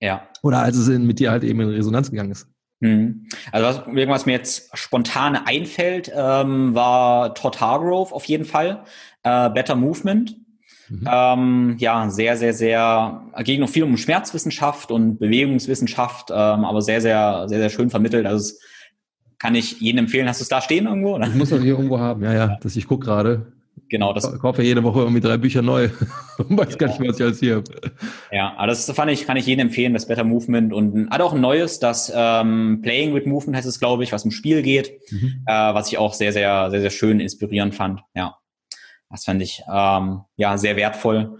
[0.00, 0.28] Ja.
[0.42, 2.48] Oder als es mit dir halt eben in Resonanz gegangen ist.
[2.80, 3.26] Hm.
[3.50, 8.84] Also was, irgendwas mir jetzt spontan einfällt, ähm, war Todd Hargrove auf jeden Fall.
[9.24, 10.36] Äh, Better Movement.
[10.88, 11.08] Mhm.
[11.10, 17.00] Ähm, ja, sehr, sehr, sehr, geht noch viel um Schmerzwissenschaft und Bewegungswissenschaft, ähm, aber sehr,
[17.00, 18.26] sehr, sehr, sehr schön vermittelt.
[18.26, 18.54] Also
[19.38, 20.28] kann ich jedem empfehlen.
[20.28, 21.14] Hast du es da stehen irgendwo?
[21.14, 21.28] Oder?
[21.28, 22.58] Ich muss das hier irgendwo haben, ja, ja.
[22.60, 23.52] Das, ich gucke gerade.
[23.90, 24.30] Genau, das.
[24.32, 25.88] Ich kaufe jede Woche irgendwie drei Bücher neu.
[26.38, 27.92] weiß gar nicht, was ich alles hier habe.
[28.32, 30.72] Ja, aber das fand ich, kann ich jedem empfehlen, das Better Movement.
[30.72, 34.24] Und hat auch ein neues, das ähm, Playing with Movement heißt es, glaube ich, was
[34.24, 35.42] im Spiel geht, mhm.
[35.46, 38.00] äh, was ich auch sehr, sehr, sehr, sehr schön inspirierend fand.
[38.14, 38.36] Ja.
[39.10, 41.38] Das fand ich ähm, ja sehr wertvoll.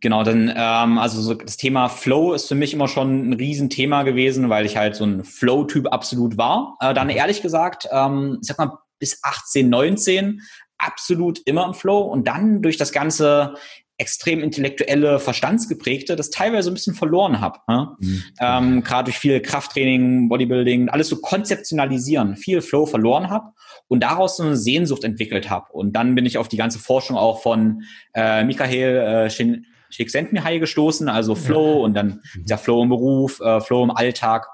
[0.00, 4.02] Genau, dann ähm, also so das Thema Flow ist für mich immer schon ein Riesenthema
[4.02, 6.76] gewesen, weil ich halt so ein Flow-Typ absolut war.
[6.80, 7.16] Äh, dann mhm.
[7.16, 10.40] ehrlich gesagt, ähm, ich sag mal bis 18, 19
[10.78, 13.54] absolut immer im Flow und dann durch das ganze
[14.00, 17.58] extrem intellektuelle, verstandsgeprägte, das teilweise ein bisschen verloren habe.
[17.68, 17.96] Ne?
[18.00, 18.22] Mhm.
[18.40, 23.52] Ähm, Gerade durch viel Krafttraining, Bodybuilding, alles so konzeptionalisieren, viel Flow verloren habe
[23.88, 25.70] und daraus so eine Sehnsucht entwickelt habe.
[25.72, 27.82] Und dann bin ich auf die ganze Forschung auch von
[28.14, 29.54] äh, Michael äh,
[29.90, 31.84] Csikszentmihalyi gestoßen, also Flow ja.
[31.84, 32.46] und dann mhm.
[32.46, 34.46] der Flow im Beruf, äh, Flow im Alltag.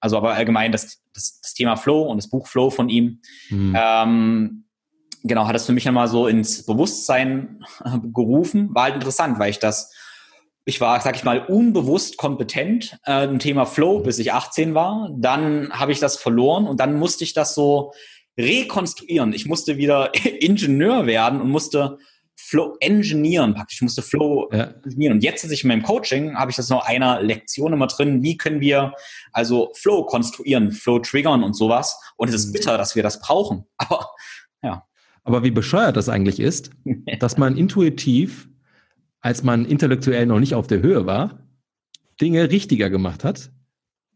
[0.00, 3.20] Also aber allgemein das, das, das Thema Flow und das Buch Flow von ihm.
[3.50, 3.76] Mhm.
[3.78, 4.65] Ähm,
[5.26, 8.74] genau, hat das für mich einmal so ins Bewusstsein äh, gerufen.
[8.74, 9.92] War halt interessant, weil ich das,
[10.64, 15.10] ich war, sag ich mal, unbewusst kompetent äh, im Thema Flow, bis ich 18 war.
[15.16, 17.92] Dann habe ich das verloren und dann musste ich das so
[18.38, 19.32] rekonstruieren.
[19.32, 21.98] Ich musste wieder Ingenieur werden und musste
[22.38, 23.78] Flow engineeren praktisch.
[23.78, 24.74] Ich musste Flow ja.
[24.84, 25.16] engineeren.
[25.16, 28.22] Und jetzt, ich in meinem Coaching, habe ich das noch einer Lektion immer drin.
[28.22, 28.92] Wie können wir
[29.32, 31.98] also Flow konstruieren, Flow triggern und sowas?
[32.16, 33.66] Und es ist bitter, dass wir das brauchen.
[33.78, 34.10] Aber
[34.62, 34.86] ja.
[35.26, 36.70] Aber wie bescheuert das eigentlich ist,
[37.20, 38.48] dass man intuitiv,
[39.20, 41.46] als man intellektuell noch nicht auf der Höhe war,
[42.20, 43.50] Dinge richtiger gemacht hat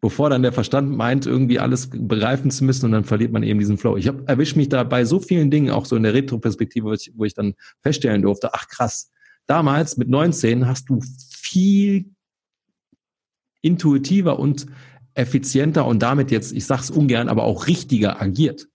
[0.01, 3.59] bevor dann der Verstand meint, irgendwie alles begreifen zu müssen und dann verliert man eben
[3.59, 3.97] diesen Flow.
[3.97, 7.13] Ich erwische mich da bei so vielen Dingen, auch so in der Retro-Perspektive, wo ich,
[7.15, 9.11] wo ich dann feststellen durfte, ach krass,
[9.47, 11.01] damals mit 19 hast du
[11.31, 12.07] viel
[13.61, 14.67] intuitiver und
[15.13, 18.69] effizienter und damit jetzt, ich sag's ungern, aber auch richtiger agiert.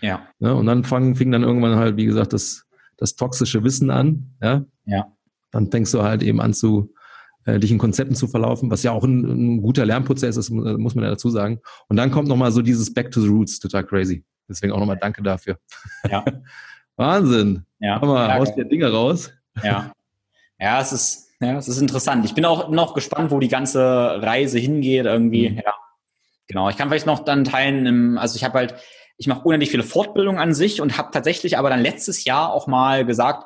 [0.00, 0.26] Ja.
[0.38, 2.66] ja und dann fang, fing dann irgendwann halt, wie gesagt, das,
[2.96, 4.34] das toxische Wissen an.
[4.42, 4.64] Ja.
[4.84, 5.12] Ja.
[5.50, 6.92] Dann fängst du halt eben an zu,
[7.44, 10.94] äh, dich in Konzepten zu verlaufen, was ja auch ein, ein guter Lernprozess ist, muss
[10.94, 11.60] man ja dazu sagen.
[11.88, 14.24] Und dann kommt nochmal so dieses Back to the Roots, total crazy.
[14.48, 15.58] Deswegen auch nochmal danke dafür.
[16.10, 16.24] Ja.
[16.96, 17.64] Wahnsinn.
[17.78, 18.00] Ja.
[18.00, 19.32] Hör mal, haust dir Dinge raus.
[19.62, 19.92] Ja.
[20.58, 22.24] Ja, es ist, ja, es ist interessant.
[22.24, 25.50] Ich bin auch noch gespannt, wo die ganze Reise hingeht irgendwie.
[25.50, 25.56] Mhm.
[25.56, 25.74] Ja.
[26.48, 26.68] Genau.
[26.70, 28.74] Ich kann vielleicht noch dann teilen, im, also ich habe halt,
[29.18, 32.66] ich mache unendlich viele Fortbildungen an sich und habe tatsächlich aber dann letztes Jahr auch
[32.66, 33.44] mal gesagt,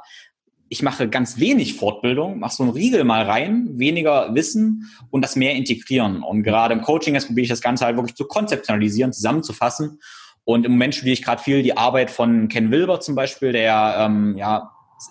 [0.73, 5.35] ich mache ganz wenig Fortbildung, mache so einen Riegel mal rein, weniger Wissen und das
[5.35, 6.23] mehr integrieren.
[6.23, 10.01] Und gerade im Coaching jetzt probiere ich das Ganze halt wirklich zu konzeptionalisieren, zusammenzufassen.
[10.45, 13.97] Und im Moment studiere ich gerade viel die Arbeit von Ken Wilber zum Beispiel, der
[13.99, 14.71] ähm, ja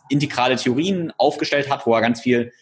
[0.09, 2.53] integrale Theorien aufgestellt hat, wo er ganz viel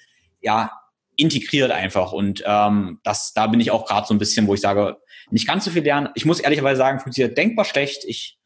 [0.42, 0.72] ja
[1.18, 2.14] integriert einfach.
[2.14, 4.98] Und ähm, das, da bin ich auch gerade so ein bisschen, wo ich sage,
[5.30, 6.10] nicht ganz so viel lernen.
[6.16, 8.04] Ich muss ehrlicherweise sagen, funktioniert denkbar schlecht.
[8.06, 8.38] Ich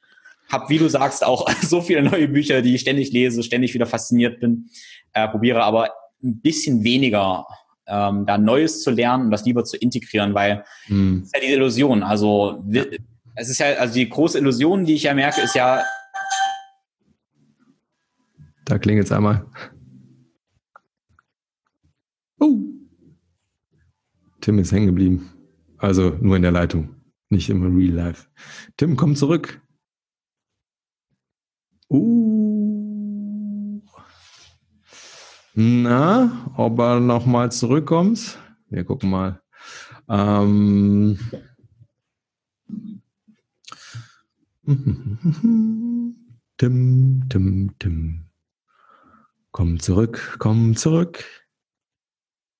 [0.52, 3.86] habe, wie du sagst, auch so viele neue Bücher, die ich ständig lese, ständig wieder
[3.86, 4.70] fasziniert bin.
[5.14, 5.92] Äh, probiere aber
[6.24, 7.46] ein bisschen weniger
[7.88, 11.24] ähm, da Neues zu lernen und das lieber zu integrieren, weil hm.
[11.24, 12.04] ist ja die Illusion.
[12.04, 12.64] Also
[13.36, 15.84] es ist ja, also die große Illusion, die ich ja merke, ist ja.
[18.66, 19.46] Da klingt jetzt einmal.
[22.40, 22.58] Oh.
[24.40, 25.41] Tim ist hängen geblieben.
[25.82, 26.96] Also nur in der Leitung,
[27.30, 28.28] nicht im Real Life.
[28.78, 29.60] Tim, komm zurück.
[31.90, 33.82] Uh.
[35.56, 38.38] Na, ob er nochmal zurückkommt?
[38.70, 39.42] Wir gucken mal.
[40.08, 41.18] Ähm.
[46.58, 48.26] Tim, Tim, Tim.
[49.52, 51.26] Komm zurück, komm zurück.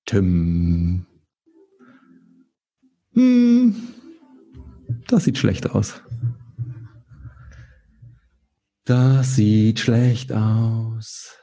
[0.06, 1.06] Tim.
[3.14, 3.74] Hm,
[5.06, 6.00] das sieht schlecht aus.
[8.84, 11.36] Das sieht schlecht aus.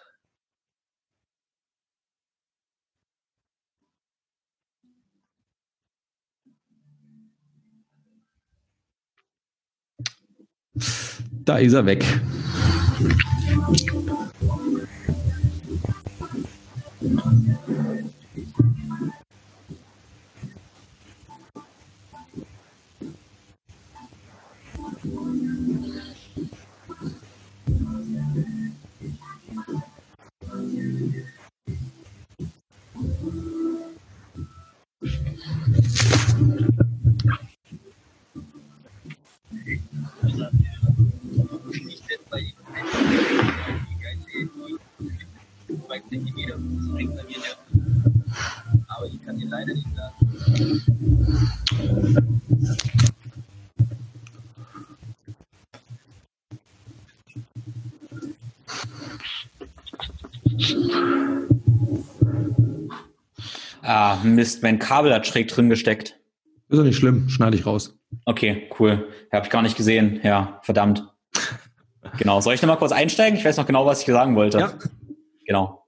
[11.45, 12.05] Da ist er weg.
[46.09, 47.23] denke jeder, so denkt bei.
[48.87, 50.13] Aber ich kann dir leider nicht sagen.
[63.81, 66.15] Ah, Mist, mein Kabel hat schräg drin gesteckt.
[66.69, 67.95] Ist doch nicht schlimm, schneide ich raus.
[68.25, 69.07] Okay, cool.
[69.31, 70.19] Hab ich gar nicht gesehen.
[70.23, 71.07] Ja, verdammt.
[72.17, 72.41] Genau.
[72.41, 73.37] Soll ich nochmal kurz einsteigen?
[73.37, 74.59] Ich weiß noch genau, was ich sagen wollte.
[74.59, 74.73] Ja.
[75.49, 75.83] Genau.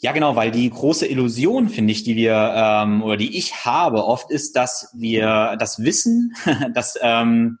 [0.00, 4.04] Ja, genau, weil die große Illusion, finde ich, die wir ähm, oder die ich habe,
[4.04, 6.34] oft ist, dass wir das Wissen,
[6.74, 7.58] dass, ähm,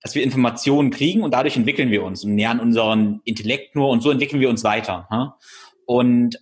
[0.00, 4.00] dass wir Informationen kriegen und dadurch entwickeln wir uns und nähern unseren Intellekt nur und
[4.00, 5.08] so entwickeln wir uns weiter.
[5.10, 5.32] Hm?
[5.86, 6.38] Und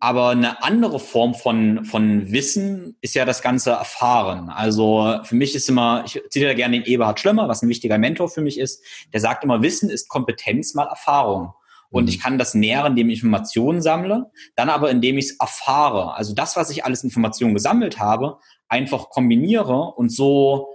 [0.00, 4.48] aber eine andere Form von, von Wissen ist ja das ganze Erfahren.
[4.48, 7.98] Also für mich ist immer, ich zitiere da gerne den Eberhard Schlömmer, was ein wichtiger
[7.98, 8.82] Mentor für mich ist.
[9.12, 11.52] Der sagt immer, Wissen ist Kompetenz mal Erfahrung.
[11.94, 12.22] Und ich mhm.
[12.22, 16.14] kann das nähren, indem ich Informationen sammle, dann aber indem ich es erfahre.
[16.16, 18.38] Also das, was ich alles Informationen gesammelt habe,
[18.68, 20.70] einfach kombiniere und so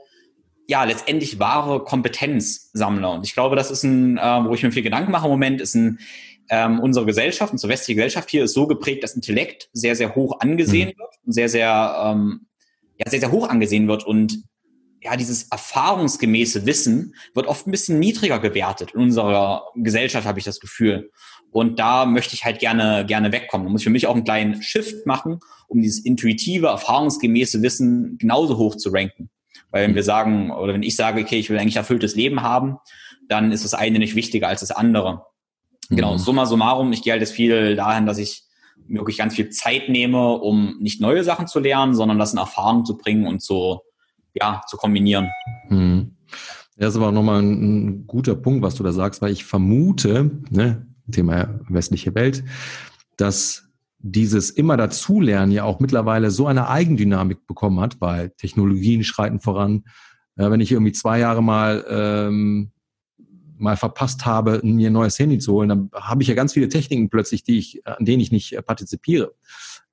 [0.70, 3.10] ja letztendlich wahre Kompetenz sammle.
[3.10, 5.60] Und ich glaube, das ist ein, äh, wo ich mir viel Gedanken mache im Moment,
[5.60, 6.00] ist ein
[6.50, 10.40] ähm, unsere Gesellschaft, unsere westliche Gesellschaft hier ist so geprägt, dass Intellekt sehr, sehr hoch
[10.40, 11.00] angesehen mhm.
[11.00, 12.48] wird und sehr, sehr, ähm,
[12.98, 14.06] ja, sehr, sehr hoch angesehen wird.
[14.06, 14.44] Und
[15.02, 20.46] ja, dieses erfahrungsgemäße Wissen wird oft ein bisschen niedriger gewertet in unserer Gesellschaft, habe ich
[20.46, 21.12] das Gefühl.
[21.52, 23.66] Und da möchte ich halt gerne, gerne wegkommen.
[23.66, 28.18] Da muss ich für mich auch einen kleinen Shift machen, um dieses intuitive, erfahrungsgemäße Wissen
[28.20, 29.30] genauso hoch zu ranken.
[29.72, 32.78] Weil wenn wir sagen, oder wenn ich sage, okay, ich will eigentlich erfülltes Leben haben,
[33.28, 35.26] dann ist das eine nicht wichtiger als das andere.
[35.90, 36.18] Genau, mhm.
[36.18, 38.44] summa summarum, ich gehe halt jetzt viel dahin, dass ich
[38.88, 42.40] mir wirklich ganz viel Zeit nehme, um nicht neue Sachen zu lernen, sondern das in
[42.40, 43.82] Erfahrung zu bringen und so
[44.34, 45.30] ja, zu kombinieren.
[45.68, 46.16] Hm.
[46.78, 49.44] Das ist aber auch nochmal ein, ein guter Punkt, was du da sagst, weil ich
[49.44, 52.44] vermute, ne, Thema westliche Welt,
[53.18, 53.70] dass
[54.00, 59.84] dieses immer dazulernen ja auch mittlerweile so eine Eigendynamik bekommen hat, weil Technologien schreiten voran.
[60.38, 62.72] Ja, wenn ich irgendwie zwei Jahre mal ähm,
[63.60, 66.70] mal verpasst habe, mir ein neues Handy zu holen, dann habe ich ja ganz viele
[66.70, 69.34] Techniken plötzlich, die ich, an denen ich nicht partizipiere.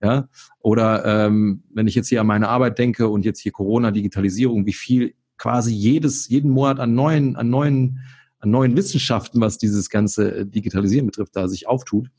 [0.03, 0.28] Ja?
[0.61, 4.66] Oder ähm, wenn ich jetzt hier an meine Arbeit denke und jetzt hier Corona, Digitalisierung,
[4.66, 8.01] wie viel quasi jedes, jeden Monat an neuen, an neuen,
[8.38, 12.11] an neuen Wissenschaften, was dieses ganze äh, Digitalisieren betrifft, da sich auftut,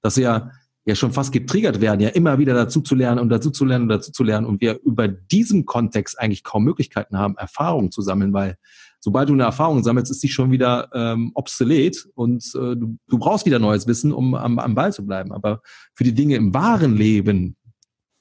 [0.00, 0.50] dass ja
[0.84, 3.84] ja schon fast getriggert werden, ja immer wieder dazu zu lernen und dazu zu lernen
[3.84, 8.02] und dazu zu lernen und wir über diesem Kontext eigentlich kaum Möglichkeiten haben, Erfahrungen zu
[8.02, 8.56] sammeln, weil
[9.02, 13.18] sobald du eine Erfahrung sammelst, ist die schon wieder ähm, obsolet und äh, du, du
[13.18, 15.32] brauchst wieder neues Wissen, um am, am Ball zu bleiben.
[15.32, 15.60] Aber
[15.94, 17.56] für die Dinge im wahren Leben,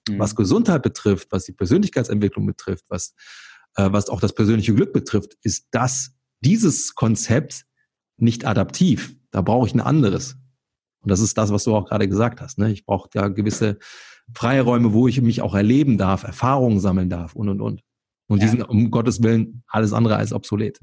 [0.09, 0.19] mhm.
[0.19, 3.13] was Gesundheit betrifft, was die Persönlichkeitsentwicklung betrifft, was,
[3.75, 7.65] äh, was auch das persönliche Glück betrifft, ist das, dieses Konzept
[8.17, 9.15] nicht adaptiv.
[9.29, 10.35] Da brauche ich ein anderes.
[11.01, 12.57] Und das ist das, was du auch gerade gesagt hast.
[12.57, 12.71] Ne?
[12.71, 13.77] Ich brauche da gewisse
[14.33, 17.81] Freiräume, wo ich mich auch erleben darf, Erfahrungen sammeln darf und, und, und.
[18.31, 18.45] Und ja.
[18.45, 20.79] die sind um Gottes Willen alles andere als obsolet.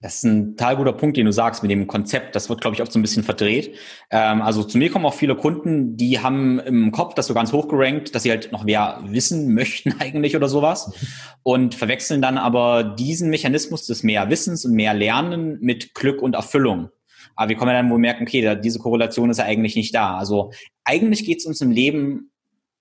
[0.00, 2.34] Das ist ein total guter Punkt, den du sagst mit dem Konzept.
[2.34, 3.76] Das wird, glaube ich, oft so ein bisschen verdreht.
[4.10, 7.52] Ähm, also zu mir kommen auch viele Kunden, die haben im Kopf das so ganz
[7.52, 10.92] hoch gerankt, dass sie halt noch mehr wissen möchten eigentlich oder sowas
[11.44, 16.34] und verwechseln dann aber diesen Mechanismus des mehr Wissens und mehr Lernen mit Glück und
[16.34, 16.88] Erfüllung.
[17.36, 19.94] Aber wir kommen ja dann wohl merken, okay, da, diese Korrelation ist ja eigentlich nicht
[19.94, 20.16] da.
[20.18, 20.50] Also
[20.82, 22.31] eigentlich geht es uns im Leben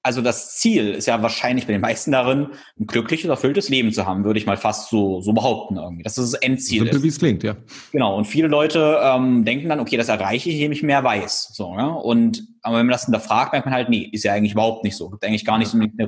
[0.04, 2.48] also das Ziel ist ja wahrscheinlich bei den meisten darin,
[2.80, 6.04] ein glückliches, erfülltes Leben zu haben, würde ich mal fast so, so behaupten irgendwie.
[6.04, 6.88] Das ist das Endziel.
[6.88, 7.04] Ist.
[7.04, 7.56] wie es klingt, ja.
[7.92, 8.18] Genau.
[8.18, 11.52] Und viele Leute ähm, denken dann, okay, das erreiche ich, indem ich mehr weiß.
[11.54, 11.88] So, ja?
[11.88, 14.96] Und aber wenn man das hinterfragt, merkt man halt, nee, ist ja eigentlich überhaupt nicht
[14.96, 15.10] so.
[15.10, 16.08] Gibt eigentlich gar nicht so eine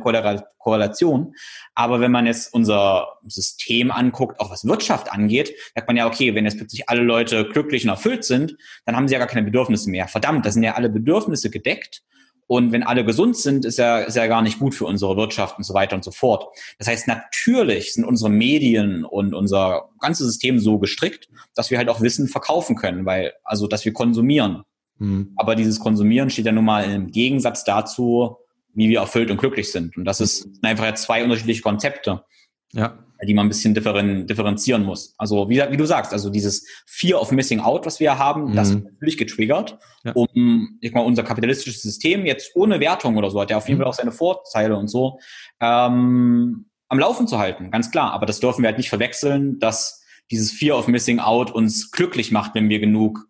[0.59, 1.33] Korrelation.
[1.73, 6.35] Aber wenn man jetzt unser System anguckt, auch was Wirtschaft angeht, merkt man ja, okay,
[6.35, 9.43] wenn jetzt plötzlich alle Leute glücklich und erfüllt sind, dann haben sie ja gar keine
[9.43, 10.07] Bedürfnisse mehr.
[10.07, 12.03] Verdammt, da sind ja alle Bedürfnisse gedeckt.
[12.47, 15.57] Und wenn alle gesund sind, ist ja, ist ja gar nicht gut für unsere Wirtschaft
[15.57, 16.45] und so weiter und so fort.
[16.77, 21.89] Das heißt, natürlich sind unsere Medien und unser ganzes System so gestrickt, dass wir halt
[21.89, 24.63] auch Wissen verkaufen können, weil, also, dass wir konsumieren.
[24.99, 25.33] Mhm.
[25.35, 28.37] Aber dieses Konsumieren steht ja nun mal im Gegensatz dazu,
[28.73, 29.97] wie wir erfüllt und glücklich sind.
[29.97, 32.23] Und das ist einfach ja zwei unterschiedliche Konzepte.
[32.71, 35.15] Ja die man ein bisschen differen, differenzieren muss.
[35.17, 38.55] Also wie, wie, du sagst, also dieses Fear of Missing Out, was wir haben, mhm.
[38.55, 40.11] das ist natürlich getriggert, ja.
[40.13, 43.80] um ich mal, unser kapitalistisches System jetzt ohne Wertung oder so, hat ja auf jeden
[43.80, 43.84] mhm.
[43.84, 45.19] Fall auch seine Vorteile und so,
[45.60, 48.11] ähm, am Laufen zu halten, ganz klar.
[48.11, 52.31] Aber das dürfen wir halt nicht verwechseln, dass dieses Fear of Missing Out uns glücklich
[52.31, 53.27] macht, wenn wir genug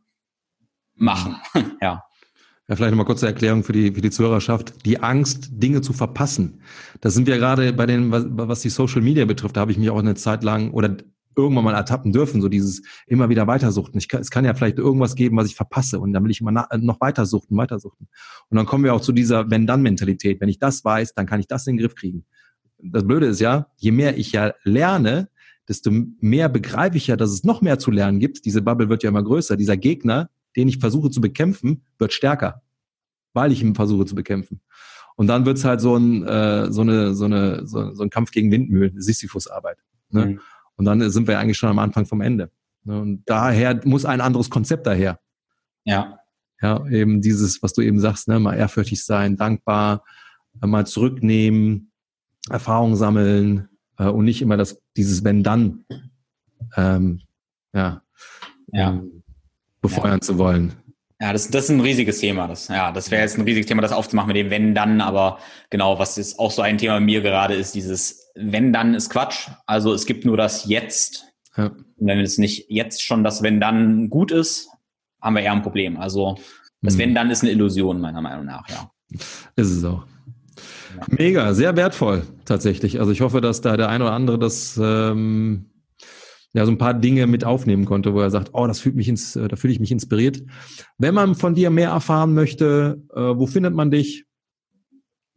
[0.96, 1.38] machen.
[1.82, 2.04] ja.
[2.70, 4.86] Ja, vielleicht nochmal kurze Erklärung für die, für die Zuhörerschaft.
[4.86, 6.62] Die Angst, Dinge zu verpassen.
[7.02, 9.78] Da sind wir gerade bei den, was, was die Social Media betrifft, da habe ich
[9.78, 10.96] mich auch eine Zeit lang oder
[11.36, 13.98] irgendwann mal ertappen dürfen, so dieses immer wieder weitersuchten.
[13.98, 16.52] Ich es kann ja vielleicht irgendwas geben, was ich verpasse und dann will ich immer
[16.52, 18.08] na, noch weitersuchten, weitersuchten.
[18.50, 20.40] Und dann kommen wir auch zu dieser Wenn-Dann-Mentalität.
[20.40, 22.26] Wenn ich das weiß, dann kann ich das in den Griff kriegen.
[22.78, 25.30] Das Blöde ist ja, je mehr ich ja lerne,
[25.68, 28.46] desto mehr begreife ich ja, dass es noch mehr zu lernen gibt.
[28.46, 29.58] Diese Bubble wird ja immer größer.
[29.58, 32.62] Dieser Gegner, den ich versuche zu bekämpfen, wird stärker,
[33.34, 34.62] weil ich ihn versuche zu bekämpfen.
[35.16, 38.32] Und dann wird's halt so ein, äh, so eine, so eine, so, so ein Kampf
[38.32, 39.78] gegen Windmühlen, Sisyphus-Arbeit.
[40.10, 40.26] Ne?
[40.26, 40.40] Mhm.
[40.76, 42.50] Und dann sind wir eigentlich schon am Anfang vom Ende.
[42.84, 43.00] Ne?
[43.00, 45.20] Und daher muss ein anderes Konzept daher.
[45.84, 46.20] Ja.
[46.62, 50.06] Ja, eben dieses, was du eben sagst, ne, mal ehrfürchtig sein, dankbar,
[50.62, 51.92] äh, mal zurücknehmen,
[52.50, 53.68] Erfahrungen sammeln
[53.98, 55.86] äh, und nicht immer das, dieses Wenn-Dann,
[56.78, 57.22] ähm,
[57.74, 58.02] ja,
[58.72, 59.04] ja.
[59.84, 60.22] Befeuern ja.
[60.22, 60.74] zu wollen.
[61.22, 62.48] Ja, das, das ist ein riesiges Thema.
[62.48, 65.38] Das, ja, das wäre jetzt ein riesiges Thema, das aufzumachen mit dem Wenn dann, aber
[65.70, 69.10] genau, was ist auch so ein Thema bei mir gerade ist, dieses Wenn dann ist
[69.10, 69.50] Quatsch.
[69.68, 71.26] Also es gibt nur das Jetzt.
[71.56, 71.68] Ja.
[71.68, 74.70] Und wenn es nicht jetzt schon das Wenn dann gut ist,
[75.22, 75.98] haben wir eher ein Problem.
[75.98, 76.38] Also
[76.82, 77.00] das mhm.
[77.00, 78.90] Wenn dann ist eine Illusion, meiner Meinung nach, ja.
[79.56, 80.06] Ist es auch.
[80.98, 81.06] Ja.
[81.08, 83.00] Mega, sehr wertvoll tatsächlich.
[83.00, 85.73] Also ich hoffe, dass da der eine oder andere das ähm,
[86.54, 89.10] ja so ein paar Dinge mit aufnehmen konnte, wo er sagt, oh, das fühlt mich
[89.10, 90.42] ins, äh, da fühle ich mich inspiriert.
[90.98, 94.26] Wenn man von dir mehr erfahren möchte, äh, wo findet man dich?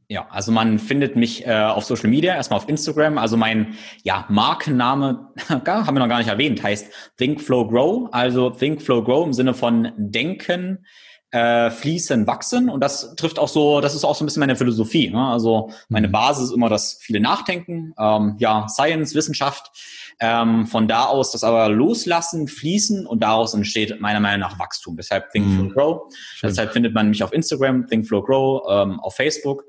[0.08, 3.18] Ja, also man findet mich äh, auf Social Media, erstmal auf Instagram.
[3.18, 3.74] Also mein
[4.04, 8.08] ja, Markenname, haben wir noch gar nicht erwähnt, heißt Think Flow Grow.
[8.12, 10.86] Also Think Flow Grow im Sinne von Denken,
[11.32, 12.68] äh, fließen, wachsen.
[12.68, 15.10] Und das trifft auch so, das ist auch so ein bisschen meine Philosophie.
[15.10, 15.20] Ne?
[15.20, 16.12] Also meine mhm.
[16.12, 19.72] Basis ist immer das viele Nachdenken, ähm, ja, Science, Wissenschaft.
[20.18, 24.96] Ähm, von da aus das aber loslassen, fließen und daraus entsteht meiner Meinung nach Wachstum.
[24.96, 25.56] Deshalb Think mhm.
[25.56, 26.14] Flow Grow.
[26.14, 26.48] Schön.
[26.48, 29.64] Deshalb findet man mich auf Instagram, Think Flow Grow, ähm, auf Facebook.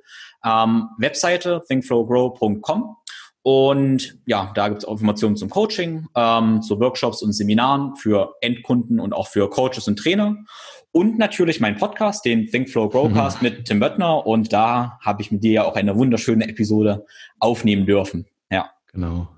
[0.46, 2.96] Ähm, Webseite thinkflowgrow.com.
[3.44, 9.00] Und ja, da gibt es Informationen zum Coaching, ähm, zu Workshops und Seminaren für Endkunden
[9.00, 10.36] und auch für Coaches und Trainer.
[10.92, 13.50] Und natürlich mein Podcast, den Think Flow Growcast mhm.
[13.50, 14.26] mit Tim Böttner.
[14.26, 17.06] Und da habe ich mit dir ja auch eine wunderschöne Episode
[17.40, 18.26] aufnehmen dürfen.
[18.52, 18.72] Ja.
[18.92, 19.30] Genau.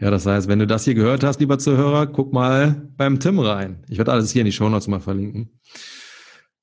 [0.00, 3.38] Ja, das heißt, wenn du das hier gehört hast, lieber Zuhörer, guck mal beim Tim
[3.38, 3.82] rein.
[3.88, 5.58] Ich werde alles hier in die Show Notes mal verlinken.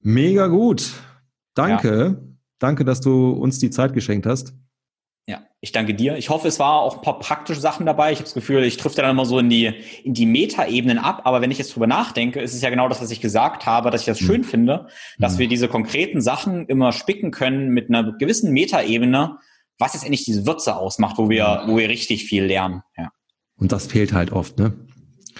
[0.01, 0.91] Mega gut.
[1.55, 2.17] Danke.
[2.19, 2.33] Ja.
[2.59, 4.53] Danke, dass du uns die Zeit geschenkt hast.
[5.25, 6.17] Ja, ich danke dir.
[6.17, 8.11] Ich hoffe, es war auch ein paar praktische Sachen dabei.
[8.11, 9.73] Ich habe das Gefühl, ich trifft dann immer so in die,
[10.03, 11.21] in die Meta-Ebenen ab.
[11.23, 13.89] Aber wenn ich jetzt drüber nachdenke, ist es ja genau das, was ich gesagt habe,
[13.89, 14.25] dass ich das mhm.
[14.25, 14.87] schön finde,
[15.17, 15.39] dass mhm.
[15.39, 19.37] wir diese konkreten Sachen immer spicken können mit einer gewissen Meta-Ebene,
[19.79, 22.81] was jetzt endlich diese Würze ausmacht, wo wir, wo wir richtig viel lernen.
[22.97, 23.12] Ja.
[23.57, 24.73] Und das fehlt halt oft, ne?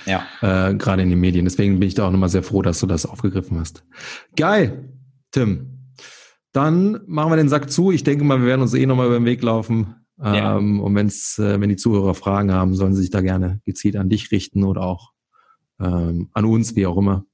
[0.06, 0.26] Ja.
[0.41, 1.45] Äh, Gerade in den Medien.
[1.45, 3.84] Deswegen bin ich da auch nochmal sehr froh, dass du das aufgegriffen hast.
[4.35, 4.90] Geil,
[5.31, 5.69] Tim.
[6.52, 7.91] Dann machen wir den Sack zu.
[7.91, 9.95] Ich denke mal, wir werden uns eh nochmal über den Weg laufen.
[10.22, 10.57] Ja.
[10.57, 13.95] Ähm, und wenn's, äh, wenn die Zuhörer Fragen haben, sollen sie sich da gerne gezielt
[13.95, 15.11] an dich richten oder auch
[15.80, 17.26] ähm, an uns, wie auch immer.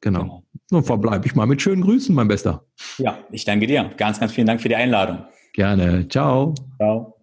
[0.00, 0.20] Genau.
[0.20, 0.44] genau.
[0.70, 2.64] Nun verbleibe ich mal mit schönen Grüßen, mein Bester.
[2.98, 3.90] Ja, ich danke dir.
[3.96, 5.24] Ganz, ganz vielen Dank für die Einladung.
[5.52, 6.08] Gerne.
[6.08, 6.54] Ciao.
[6.78, 7.21] Ciao.